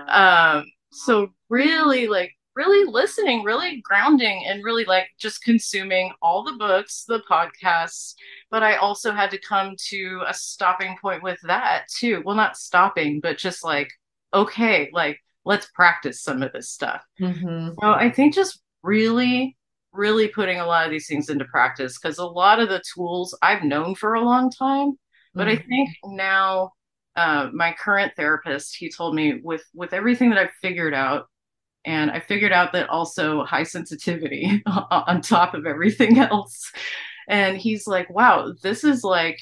Um 0.08 0.66
so 1.04 1.28
really 1.48 2.06
like 2.06 2.32
really 2.56 2.90
listening, 2.90 3.44
really 3.44 3.82
grounding, 3.82 4.44
and 4.46 4.64
really 4.64 4.84
like 4.86 5.08
just 5.18 5.44
consuming 5.44 6.10
all 6.22 6.42
the 6.42 6.54
books, 6.54 7.04
the 7.06 7.22
podcasts. 7.30 8.14
But 8.50 8.62
I 8.62 8.76
also 8.76 9.12
had 9.12 9.30
to 9.30 9.38
come 9.38 9.76
to 9.90 10.22
a 10.26 10.34
stopping 10.34 10.96
point 11.00 11.22
with 11.22 11.38
that 11.42 11.84
too. 11.94 12.22
Well, 12.24 12.34
not 12.34 12.56
stopping, 12.56 13.20
but 13.20 13.38
just 13.38 13.62
like, 13.62 13.90
okay, 14.32 14.90
like 14.92 15.20
let's 15.44 15.68
practice 15.74 16.22
some 16.22 16.42
of 16.42 16.52
this 16.52 16.70
stuff. 16.70 17.02
Mm-hmm. 17.20 17.74
So 17.80 17.90
I 17.92 18.10
think 18.10 18.34
just 18.34 18.60
really, 18.82 19.56
really 19.92 20.28
putting 20.28 20.58
a 20.58 20.66
lot 20.66 20.86
of 20.86 20.90
these 20.90 21.06
things 21.06 21.28
into 21.28 21.44
practice 21.44 21.98
because 21.98 22.18
a 22.18 22.24
lot 22.24 22.58
of 22.58 22.68
the 22.68 22.82
tools 22.94 23.38
I've 23.42 23.62
known 23.62 23.94
for 23.94 24.14
a 24.14 24.24
long 24.24 24.50
time, 24.50 24.94
but 25.34 25.46
mm-hmm. 25.46 25.62
I 25.62 25.66
think 25.66 25.90
now 26.04 26.72
uh, 27.16 27.48
my 27.52 27.74
current 27.78 28.12
therapist, 28.14 28.76
he 28.76 28.90
told 28.90 29.14
me 29.14 29.40
with 29.42 29.64
with 29.74 29.92
everything 29.92 30.30
that 30.30 30.38
I've 30.38 30.52
figured 30.60 30.94
out, 30.94 31.28
and 31.84 32.10
I 32.10 32.20
figured 32.20 32.52
out 32.52 32.72
that 32.72 32.90
also 32.90 33.44
high 33.44 33.62
sensitivity 33.62 34.62
on 34.90 35.22
top 35.22 35.54
of 35.54 35.66
everything 35.66 36.18
else. 36.20 36.70
And 37.28 37.56
he's 37.56 37.86
like, 37.86 38.08
wow, 38.10 38.52
this 38.62 38.84
is 38.84 39.02
like 39.02 39.38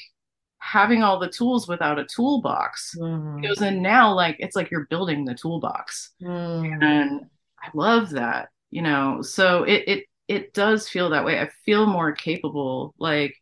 having 0.59 1.03
all 1.03 1.19
the 1.19 1.29
tools 1.29 1.67
without 1.67 1.99
a 1.99 2.05
toolbox. 2.05 2.95
Mm. 2.97 3.41
He 3.41 3.47
goes, 3.47 3.61
and 3.61 3.83
now 3.83 4.13
like 4.13 4.37
it's 4.39 4.55
like 4.55 4.71
you're 4.71 4.87
building 4.89 5.25
the 5.25 5.35
toolbox. 5.35 6.13
Mm. 6.21 6.83
And 6.83 7.25
I 7.61 7.69
love 7.73 8.11
that, 8.11 8.49
you 8.71 8.81
know. 8.81 9.21
So 9.21 9.63
it 9.63 9.83
it 9.87 10.05
it 10.27 10.53
does 10.53 10.87
feel 10.87 11.09
that 11.09 11.25
way. 11.25 11.39
I 11.39 11.49
feel 11.65 11.85
more 11.85 12.13
capable. 12.13 12.95
Like 12.97 13.35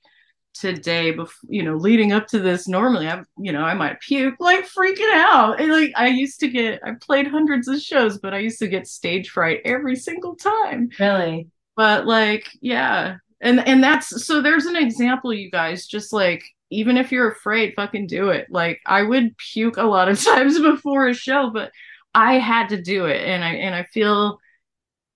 today 0.54 1.12
before 1.12 1.50
you 1.50 1.64
know 1.64 1.76
leading 1.76 2.12
up 2.12 2.28
to 2.28 2.40
this 2.40 2.68
normally 2.68 3.08
i'm 3.08 3.26
you 3.38 3.52
know 3.52 3.64
i 3.64 3.74
might 3.74 4.00
puke 4.00 4.36
like 4.40 4.68
freaking 4.68 5.12
out. 5.14 5.60
And 5.60 5.72
like 5.72 5.92
i 5.96 6.08
used 6.08 6.40
to 6.42 6.48
get 6.48 6.80
i 6.86 6.92
played 7.02 7.28
hundreds 7.28 7.68
of 7.68 7.82
shows 7.82 8.20
but 8.20 8.34
i 8.34 8.40
used 8.40 8.60
to 8.60 8.68
get 8.68 8.88
stage 8.88 9.30
fright 9.30 9.62
every 9.66 9.96
single 9.96 10.36
time. 10.36 10.90
Really? 11.00 11.50
But 11.76 12.06
like 12.06 12.50
yeah. 12.62 13.18
And 13.42 13.68
and 13.68 13.84
that's 13.84 14.26
so 14.26 14.42
there's 14.42 14.66
an 14.66 14.76
example 14.76 15.34
you 15.34 15.52
guys 15.52 15.88
just 15.88 16.14
like 16.14 16.44
even 16.70 16.98
if 16.98 17.12
you're 17.12 17.32
afraid 17.32 17.74
fucking 17.76 18.08
do 18.08 18.30
it. 18.30 18.48
Like 18.50 18.80
i 18.86 19.02
would 19.02 19.38
puke 19.38 19.78
a 19.78 19.84
lot 19.84 20.10
of 20.10 20.24
times 20.24 20.60
before 20.60 21.08
a 21.08 21.14
show 21.14 21.50
but 21.52 21.72
i 22.14 22.36
had 22.36 22.70
to 22.70 22.82
do 22.82 23.06
it. 23.06 23.26
And 23.26 23.44
i 23.44 23.54
and 23.56 23.74
i 23.74 23.84
feel 23.84 24.40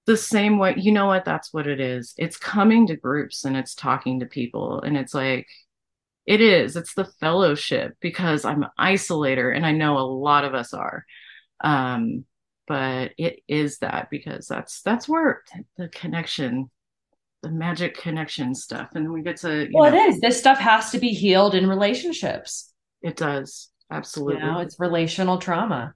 the 0.07 0.17
same 0.17 0.57
way 0.57 0.73
you 0.77 0.91
know 0.91 1.05
what 1.05 1.25
that's 1.25 1.53
what 1.53 1.67
it 1.67 1.79
is. 1.79 2.15
It's 2.17 2.37
coming 2.37 2.87
to 2.87 2.95
groups 2.95 3.45
and 3.45 3.55
it's 3.55 3.75
talking 3.75 4.21
to 4.21 4.25
people 4.25 4.81
and 4.81 4.97
it's 4.97 5.13
like 5.13 5.47
it 6.25 6.41
is 6.41 6.75
it's 6.75 6.93
the 6.93 7.05
fellowship 7.05 7.95
because 8.01 8.43
i'm 8.43 8.63
an 8.63 8.69
isolator 8.79 9.55
and 9.55 9.65
i 9.65 9.71
know 9.71 9.97
a 9.97 10.01
lot 10.01 10.45
of 10.45 10.55
us 10.55 10.73
are. 10.73 11.05
Um 11.63 12.25
but 12.67 13.11
it 13.17 13.41
is 13.47 13.79
that 13.79 14.09
because 14.09 14.47
that's 14.47 14.81
that's 14.81 15.07
where 15.07 15.43
the 15.77 15.89
connection 15.89 16.69
the 17.43 17.49
magic 17.49 17.97
connection 17.97 18.55
stuff 18.55 18.89
and 18.95 19.11
we 19.11 19.21
get 19.21 19.37
to 19.37 19.69
well 19.73 19.91
know, 19.91 19.97
it 19.97 20.09
is. 20.09 20.19
This 20.21 20.39
stuff 20.39 20.57
has 20.57 20.91
to 20.91 20.99
be 20.99 21.09
healed 21.09 21.53
in 21.53 21.67
relationships. 21.67 22.73
It 23.01 23.17
does. 23.17 23.69
Absolutely. 23.91 24.41
You 24.41 24.51
know, 24.51 24.59
it's 24.59 24.79
relational 24.79 25.37
trauma 25.37 25.93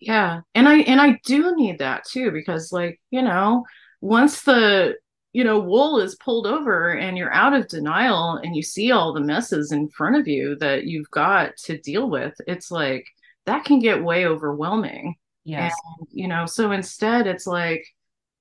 yeah 0.00 0.40
and 0.54 0.68
i 0.68 0.78
and 0.80 1.00
i 1.00 1.18
do 1.24 1.54
need 1.56 1.78
that 1.78 2.04
too 2.04 2.30
because 2.30 2.72
like 2.72 3.00
you 3.10 3.22
know 3.22 3.64
once 4.00 4.42
the 4.42 4.94
you 5.32 5.44
know 5.44 5.58
wool 5.58 6.00
is 6.00 6.16
pulled 6.16 6.46
over 6.46 6.92
and 6.92 7.18
you're 7.18 7.32
out 7.32 7.52
of 7.52 7.68
denial 7.68 8.40
and 8.42 8.56
you 8.56 8.62
see 8.62 8.90
all 8.90 9.12
the 9.12 9.20
messes 9.20 9.70
in 9.70 9.88
front 9.90 10.16
of 10.16 10.26
you 10.26 10.56
that 10.56 10.84
you've 10.84 11.10
got 11.10 11.54
to 11.58 11.78
deal 11.78 12.08
with 12.08 12.34
it's 12.46 12.70
like 12.70 13.06
that 13.46 13.64
can 13.64 13.78
get 13.78 14.02
way 14.02 14.26
overwhelming. 14.26 15.14
Yes. 15.44 15.72
And, 15.98 16.08
you 16.10 16.26
know 16.26 16.46
so 16.46 16.72
instead 16.72 17.26
it's 17.26 17.46
like 17.46 17.86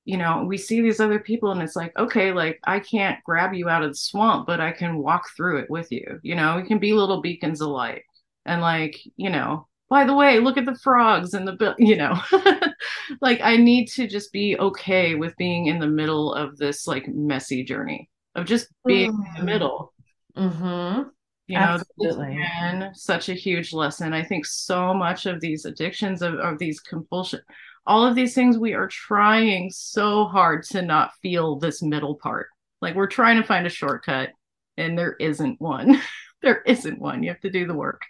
you 0.06 0.18
know 0.18 0.45
we 0.47 0.58
see 0.58 0.82
these 0.82 0.99
other 0.99 1.20
people 1.20 1.51
and 1.51 1.62
it's 1.62 1.76
like 1.76 1.95
okay 1.97 2.32
like 2.32 2.60
i 2.64 2.80
can't 2.80 3.24
grab 3.24 3.53
you 3.53 3.68
out 3.68 3.84
of 3.84 3.91
the 3.91 3.97
swamp 3.97 4.47
but 4.47 4.62
i 4.62 4.72
can 4.72 4.97
walk 4.97 5.26
through 5.36 5.58
it 5.58 5.70
with 5.70 5.91
you 5.91 6.20
you 6.24 6.36
know? 6.36 6.56
We 6.56 6.68
can 6.68 6.80
be 6.80 6.93
little 6.93 7.22
beacons 7.22 7.62
of 7.62 7.70
light. 7.70 8.03
And 8.45 8.62
like 8.62 8.97
you 9.18 9.30
know 9.30 9.68
by 9.89 10.03
the 10.03 10.15
way, 10.15 10.39
look 10.39 10.57
at 10.57 10.65
the 10.65 10.77
frogs 10.83 11.33
and 11.33 11.47
the, 11.47 11.75
you 11.77 11.95
know, 11.95 12.19
like 13.21 13.39
I 13.41 13.57
need 13.57 13.88
to 13.89 14.07
just 14.07 14.31
be 14.31 14.57
okay 14.57 15.15
with 15.15 15.36
being 15.38 15.67
in 15.67 15.79
the 15.79 15.88
middle 15.88 16.33
of 16.33 16.57
this 16.57 16.88
like 16.88 17.07
messy 17.07 17.63
journey 17.63 18.09
of 18.33 18.45
just 18.45 18.67
being 18.86 19.11
mm-hmm. 19.11 19.21
in 19.21 19.27
the 19.27 19.38
mm-hmm. 19.38 19.45
middle. 19.45 19.93
Mm-hmm. 20.36 21.09
You 21.47 21.59
know, 21.59 21.77
Absolutely. 21.99 22.38
been 22.38 22.89
such 22.95 23.29
a 23.29 23.36
huge 23.36 23.71
lesson. 23.71 24.13
I 24.13 24.23
think 24.23 24.47
so 24.47 24.95
much 24.95 25.27
of 25.27 25.39
these 25.39 25.65
addictions, 25.65 26.23
of, 26.23 26.33
of 26.36 26.57
these 26.57 26.79
compulsion, 26.79 27.41
all 27.86 28.05
of 28.05 28.15
these 28.15 28.33
things, 28.33 28.57
we 28.57 28.73
are 28.73 28.88
trying 28.88 29.69
so 29.69 30.25
hard 30.25 30.63
to 30.63 30.81
not 30.81 31.11
feel 31.21 31.57
this 31.57 31.83
middle 31.83 32.15
part. 32.15 32.47
Like 32.81 32.95
we're 32.95 33.07
trying 33.07 33.39
to 33.39 33.47
find 33.47 33.67
a 33.67 33.69
shortcut, 33.69 34.29
and 34.77 34.97
there 34.97 35.15
isn't 35.19 35.61
one. 35.61 36.01
there 36.41 36.61
isn't 36.63 36.99
one. 36.99 37.21
You 37.21 37.29
have 37.29 37.41
to 37.41 37.51
do 37.51 37.67
the 37.67 37.75
work. 37.75 38.01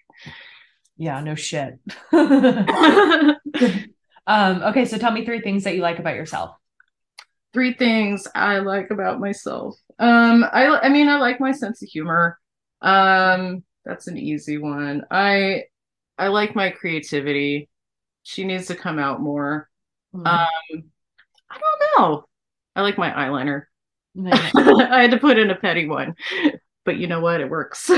Yeah, 0.98 1.20
no 1.22 1.36
shit. 1.36 1.80
um, 2.12 3.38
okay, 4.28 4.86
so 4.86 4.98
tell 4.98 5.12
me 5.12 5.26
three 5.26 5.42
things 5.42 5.66
that 5.66 5.76
you 5.76 5.82
like 5.82 6.00
about 6.00 6.16
yourself. 6.16 6.56
Three 7.54 7.74
things 7.74 8.28
I 8.36 8.60
like 8.60 8.92
about 8.92 9.20
myself. 9.20 9.76
Um, 9.98 10.44
I 10.44 10.80
I 10.84 10.90
mean 10.90 11.08
I 11.08 11.18
like 11.18 11.40
my 11.40 11.54
sense 11.54 11.82
of 11.82 11.90
humor. 11.90 12.38
Um, 12.82 13.64
that's 13.86 14.08
an 14.08 14.18
easy 14.18 14.58
one. 14.58 15.06
I 15.10 15.64
I 16.18 16.28
like 16.28 16.56
my 16.56 16.72
creativity. 16.72 17.70
She 18.24 18.44
needs 18.44 18.68
to 18.68 18.76
come 18.76 19.00
out 19.00 19.22
more. 19.22 19.70
Mm. 20.14 20.28
Um, 20.28 20.84
I 21.50 21.60
don't 21.60 21.82
know. 21.98 22.26
I 22.76 22.82
like 22.82 22.98
my 22.98 23.12
eyeliner. 23.12 23.64
I 24.26 25.02
had 25.02 25.12
to 25.12 25.18
put 25.18 25.38
in 25.38 25.50
a 25.50 25.56
petty 25.56 25.88
one, 25.88 26.16
but 26.84 26.98
you 26.98 27.08
know 27.08 27.20
what? 27.20 27.42
It 27.42 27.50
works. 27.50 27.90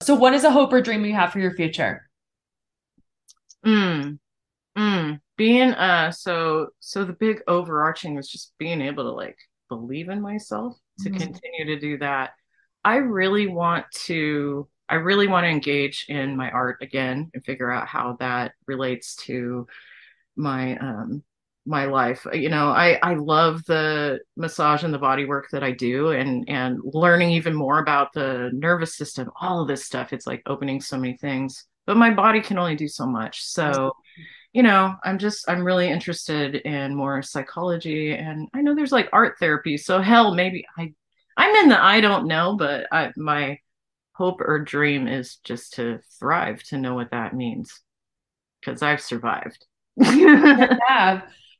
So, 0.00 0.14
what 0.14 0.34
is 0.34 0.44
a 0.44 0.50
hope 0.50 0.72
or 0.72 0.80
dream 0.80 1.04
you 1.04 1.14
have 1.14 1.32
for 1.32 1.40
your 1.40 1.54
future? 1.54 2.08
Mm, 3.66 4.18
mm. 4.76 5.20
Being 5.36 5.70
uh, 5.72 6.10
so 6.10 6.68
so 6.80 7.04
the 7.04 7.12
big 7.12 7.42
overarching 7.46 8.14
was 8.14 8.28
just 8.28 8.52
being 8.58 8.80
able 8.80 9.04
to 9.04 9.10
like 9.10 9.38
believe 9.68 10.08
in 10.08 10.20
myself 10.20 10.76
to 11.00 11.10
mm. 11.10 11.18
continue 11.18 11.66
to 11.66 11.78
do 11.78 11.98
that. 11.98 12.32
I 12.84 12.96
really 12.96 13.46
want 13.46 13.86
to 14.06 14.68
I 14.88 14.94
really 14.94 15.26
want 15.26 15.44
to 15.44 15.50
engage 15.50 16.06
in 16.08 16.36
my 16.36 16.50
art 16.50 16.78
again 16.80 17.30
and 17.34 17.44
figure 17.44 17.70
out 17.70 17.88
how 17.88 18.16
that 18.20 18.52
relates 18.66 19.16
to 19.16 19.66
my 20.36 20.76
um 20.78 21.22
my 21.68 21.84
life. 21.84 22.26
Uh, 22.26 22.32
you 22.34 22.48
know 22.48 22.68
i 22.68 22.98
i 23.02 23.14
love 23.14 23.64
the 23.66 24.18
massage 24.36 24.82
and 24.82 24.92
the 24.92 24.98
body 24.98 25.24
work 25.24 25.48
that 25.52 25.62
i 25.62 25.70
do 25.70 26.10
and 26.10 26.48
and 26.48 26.80
learning 26.82 27.30
even 27.30 27.54
more 27.54 27.78
about 27.78 28.12
the 28.12 28.50
nervous 28.52 28.96
system 28.96 29.30
all 29.40 29.62
of 29.62 29.68
this 29.68 29.84
stuff. 29.84 30.12
It's 30.12 30.26
like 30.26 30.42
opening 30.46 30.80
so 30.80 30.98
many 30.98 31.16
things 31.16 31.64
but 31.86 31.96
my 31.96 32.10
body 32.10 32.42
can 32.42 32.58
only 32.58 32.76
do 32.76 32.88
so 32.88 33.06
much. 33.06 33.44
So 33.44 33.92
you 34.54 34.62
know 34.62 34.94
i'm 35.04 35.18
just 35.18 35.48
i'm 35.48 35.62
really 35.62 35.88
interested 35.88 36.56
in 36.56 36.94
more 36.94 37.22
psychology 37.22 38.12
and 38.14 38.48
i 38.54 38.62
know 38.62 38.74
there's 38.74 38.92
like 38.92 39.08
art 39.12 39.36
therapy. 39.38 39.76
So 39.76 40.00
hell 40.00 40.34
maybe 40.34 40.66
i 40.78 40.92
i'm 41.36 41.54
in 41.56 41.68
the 41.68 41.82
i 41.82 42.00
don't 42.00 42.26
know 42.26 42.56
but 42.56 42.86
i 42.90 43.12
my 43.16 43.58
hope 44.12 44.40
or 44.40 44.58
dream 44.58 45.06
is 45.06 45.36
just 45.44 45.74
to 45.74 46.00
thrive 46.18 46.62
to 46.64 46.78
know 46.78 46.94
what 46.94 47.10
that 47.12 47.34
means 47.34 47.80
because 48.60 48.82
i've 48.82 49.00
survived 49.00 49.64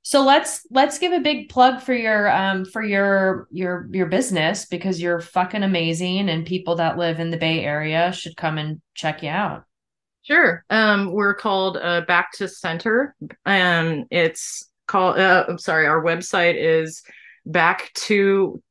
so 0.09 0.25
let's 0.25 0.67
let's 0.71 0.99
give 0.99 1.13
a 1.13 1.21
big 1.21 1.51
plug 1.51 1.83
for 1.83 1.93
your 1.93 2.35
um 2.35 2.65
for 2.65 2.83
your 2.83 3.47
your 3.51 3.87
your 3.93 4.07
business 4.07 4.65
because 4.65 5.03
you're 5.03 5.21
fucking 5.21 5.63
amazing 5.63 6.31
and 6.31 6.47
people 6.47 6.77
that 6.77 6.97
live 6.97 7.21
in 7.21 7.29
the 7.29 7.37
Bay 7.37 7.63
Area 7.63 8.11
should 8.11 8.35
come 8.35 8.57
and 8.57 8.81
check 8.95 9.23
you 9.23 9.29
out. 9.29 9.65
Sure. 10.23 10.65
Um 10.71 11.13
we're 11.13 11.35
called 11.35 11.77
uh 11.77 12.07
Back 12.09 12.33
to 12.39 12.49
Center. 12.49 13.15
Um 13.45 14.07
it's 14.11 14.71
called 14.87 15.19
uh, 15.19 15.45
I'm 15.47 15.59
sorry, 15.59 15.87
our 15.87 16.03
website 16.03 16.55
is 16.57 17.03
back 17.45 17.93
to 18.07 18.63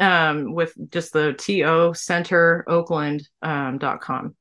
um 0.00 0.54
with 0.54 0.72
just 0.90 1.12
the 1.12 1.34
to 1.34 1.92
center 1.94 2.64
oakland 2.68 3.28
um 3.42 3.76
dot 3.76 4.00
com 4.00 4.34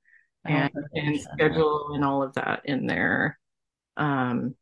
and, 0.46 0.72
and 0.94 1.20
schedule 1.20 1.92
and 1.96 2.06
all 2.06 2.24
of 2.24 2.34
that 2.36 2.62
in 2.64 2.88
there 2.88 3.38
um 3.98 4.56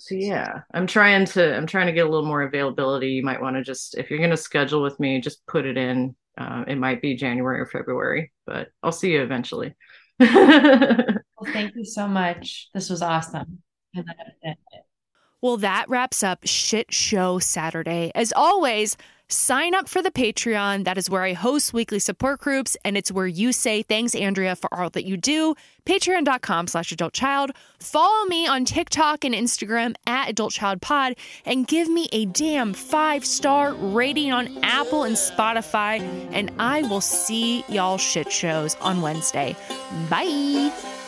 so 0.00 0.14
yeah 0.14 0.62
i'm 0.72 0.86
trying 0.86 1.26
to 1.26 1.54
i'm 1.54 1.66
trying 1.66 1.86
to 1.86 1.92
get 1.92 2.06
a 2.06 2.08
little 2.08 2.26
more 2.26 2.42
availability. 2.42 3.08
You 3.08 3.22
might 3.22 3.40
want 3.40 3.56
to 3.56 3.62
just 3.62 3.96
if 3.98 4.08
you're 4.08 4.18
going 4.18 4.30
to 4.30 4.36
schedule 4.36 4.82
with 4.82 4.98
me 4.98 5.20
just 5.20 5.46
put 5.46 5.66
it 5.66 5.76
in. 5.76 6.16
Uh, 6.38 6.64
it 6.66 6.76
might 6.76 7.02
be 7.02 7.14
january 7.16 7.60
or 7.60 7.66
february 7.66 8.32
but 8.46 8.68
i'll 8.82 8.92
see 8.92 9.12
you 9.12 9.22
eventually. 9.22 9.74
Well, 11.40 11.52
thank 11.54 11.74
you 11.74 11.86
so 11.86 12.06
much. 12.06 12.68
This 12.74 12.90
was 12.90 13.00
awesome. 13.00 13.62
Well 15.40 15.56
that 15.56 15.88
wraps 15.88 16.22
up 16.22 16.40
shit 16.44 16.92
show 16.92 17.38
saturday. 17.38 18.12
As 18.14 18.30
always 18.36 18.98
Sign 19.32 19.76
up 19.76 19.88
for 19.88 20.02
the 20.02 20.10
Patreon. 20.10 20.84
That 20.84 20.98
is 20.98 21.08
where 21.08 21.22
I 21.22 21.34
host 21.34 21.72
weekly 21.72 22.00
support 22.00 22.40
groups, 22.40 22.76
and 22.84 22.96
it's 22.96 23.12
where 23.12 23.28
you 23.28 23.52
say 23.52 23.82
thanks, 23.82 24.16
Andrea, 24.16 24.56
for 24.56 24.72
all 24.74 24.90
that 24.90 25.04
you 25.04 25.16
do. 25.16 25.54
Patreon.com 25.86 26.66
slash 26.66 26.90
adult 26.90 27.12
child. 27.12 27.52
Follow 27.78 28.26
me 28.26 28.48
on 28.48 28.64
TikTok 28.64 29.24
and 29.24 29.32
Instagram 29.32 29.94
at 30.04 30.28
Adult 30.28 30.52
Child 30.52 30.82
Pod 30.82 31.14
and 31.44 31.66
give 31.66 31.88
me 31.88 32.08
a 32.12 32.26
damn 32.26 32.74
five 32.74 33.24
star 33.24 33.72
rating 33.74 34.32
on 34.32 34.58
Apple 34.64 35.04
and 35.04 35.14
Spotify. 35.14 36.00
And 36.32 36.50
I 36.58 36.82
will 36.82 37.00
see 37.00 37.64
y'all 37.68 37.98
shit 37.98 38.32
shows 38.32 38.74
on 38.76 39.00
Wednesday. 39.00 39.54
Bye. 40.10 40.99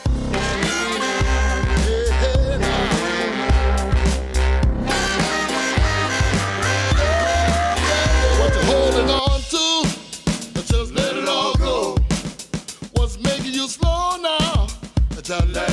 so 15.32 15.46
late. 15.46 15.71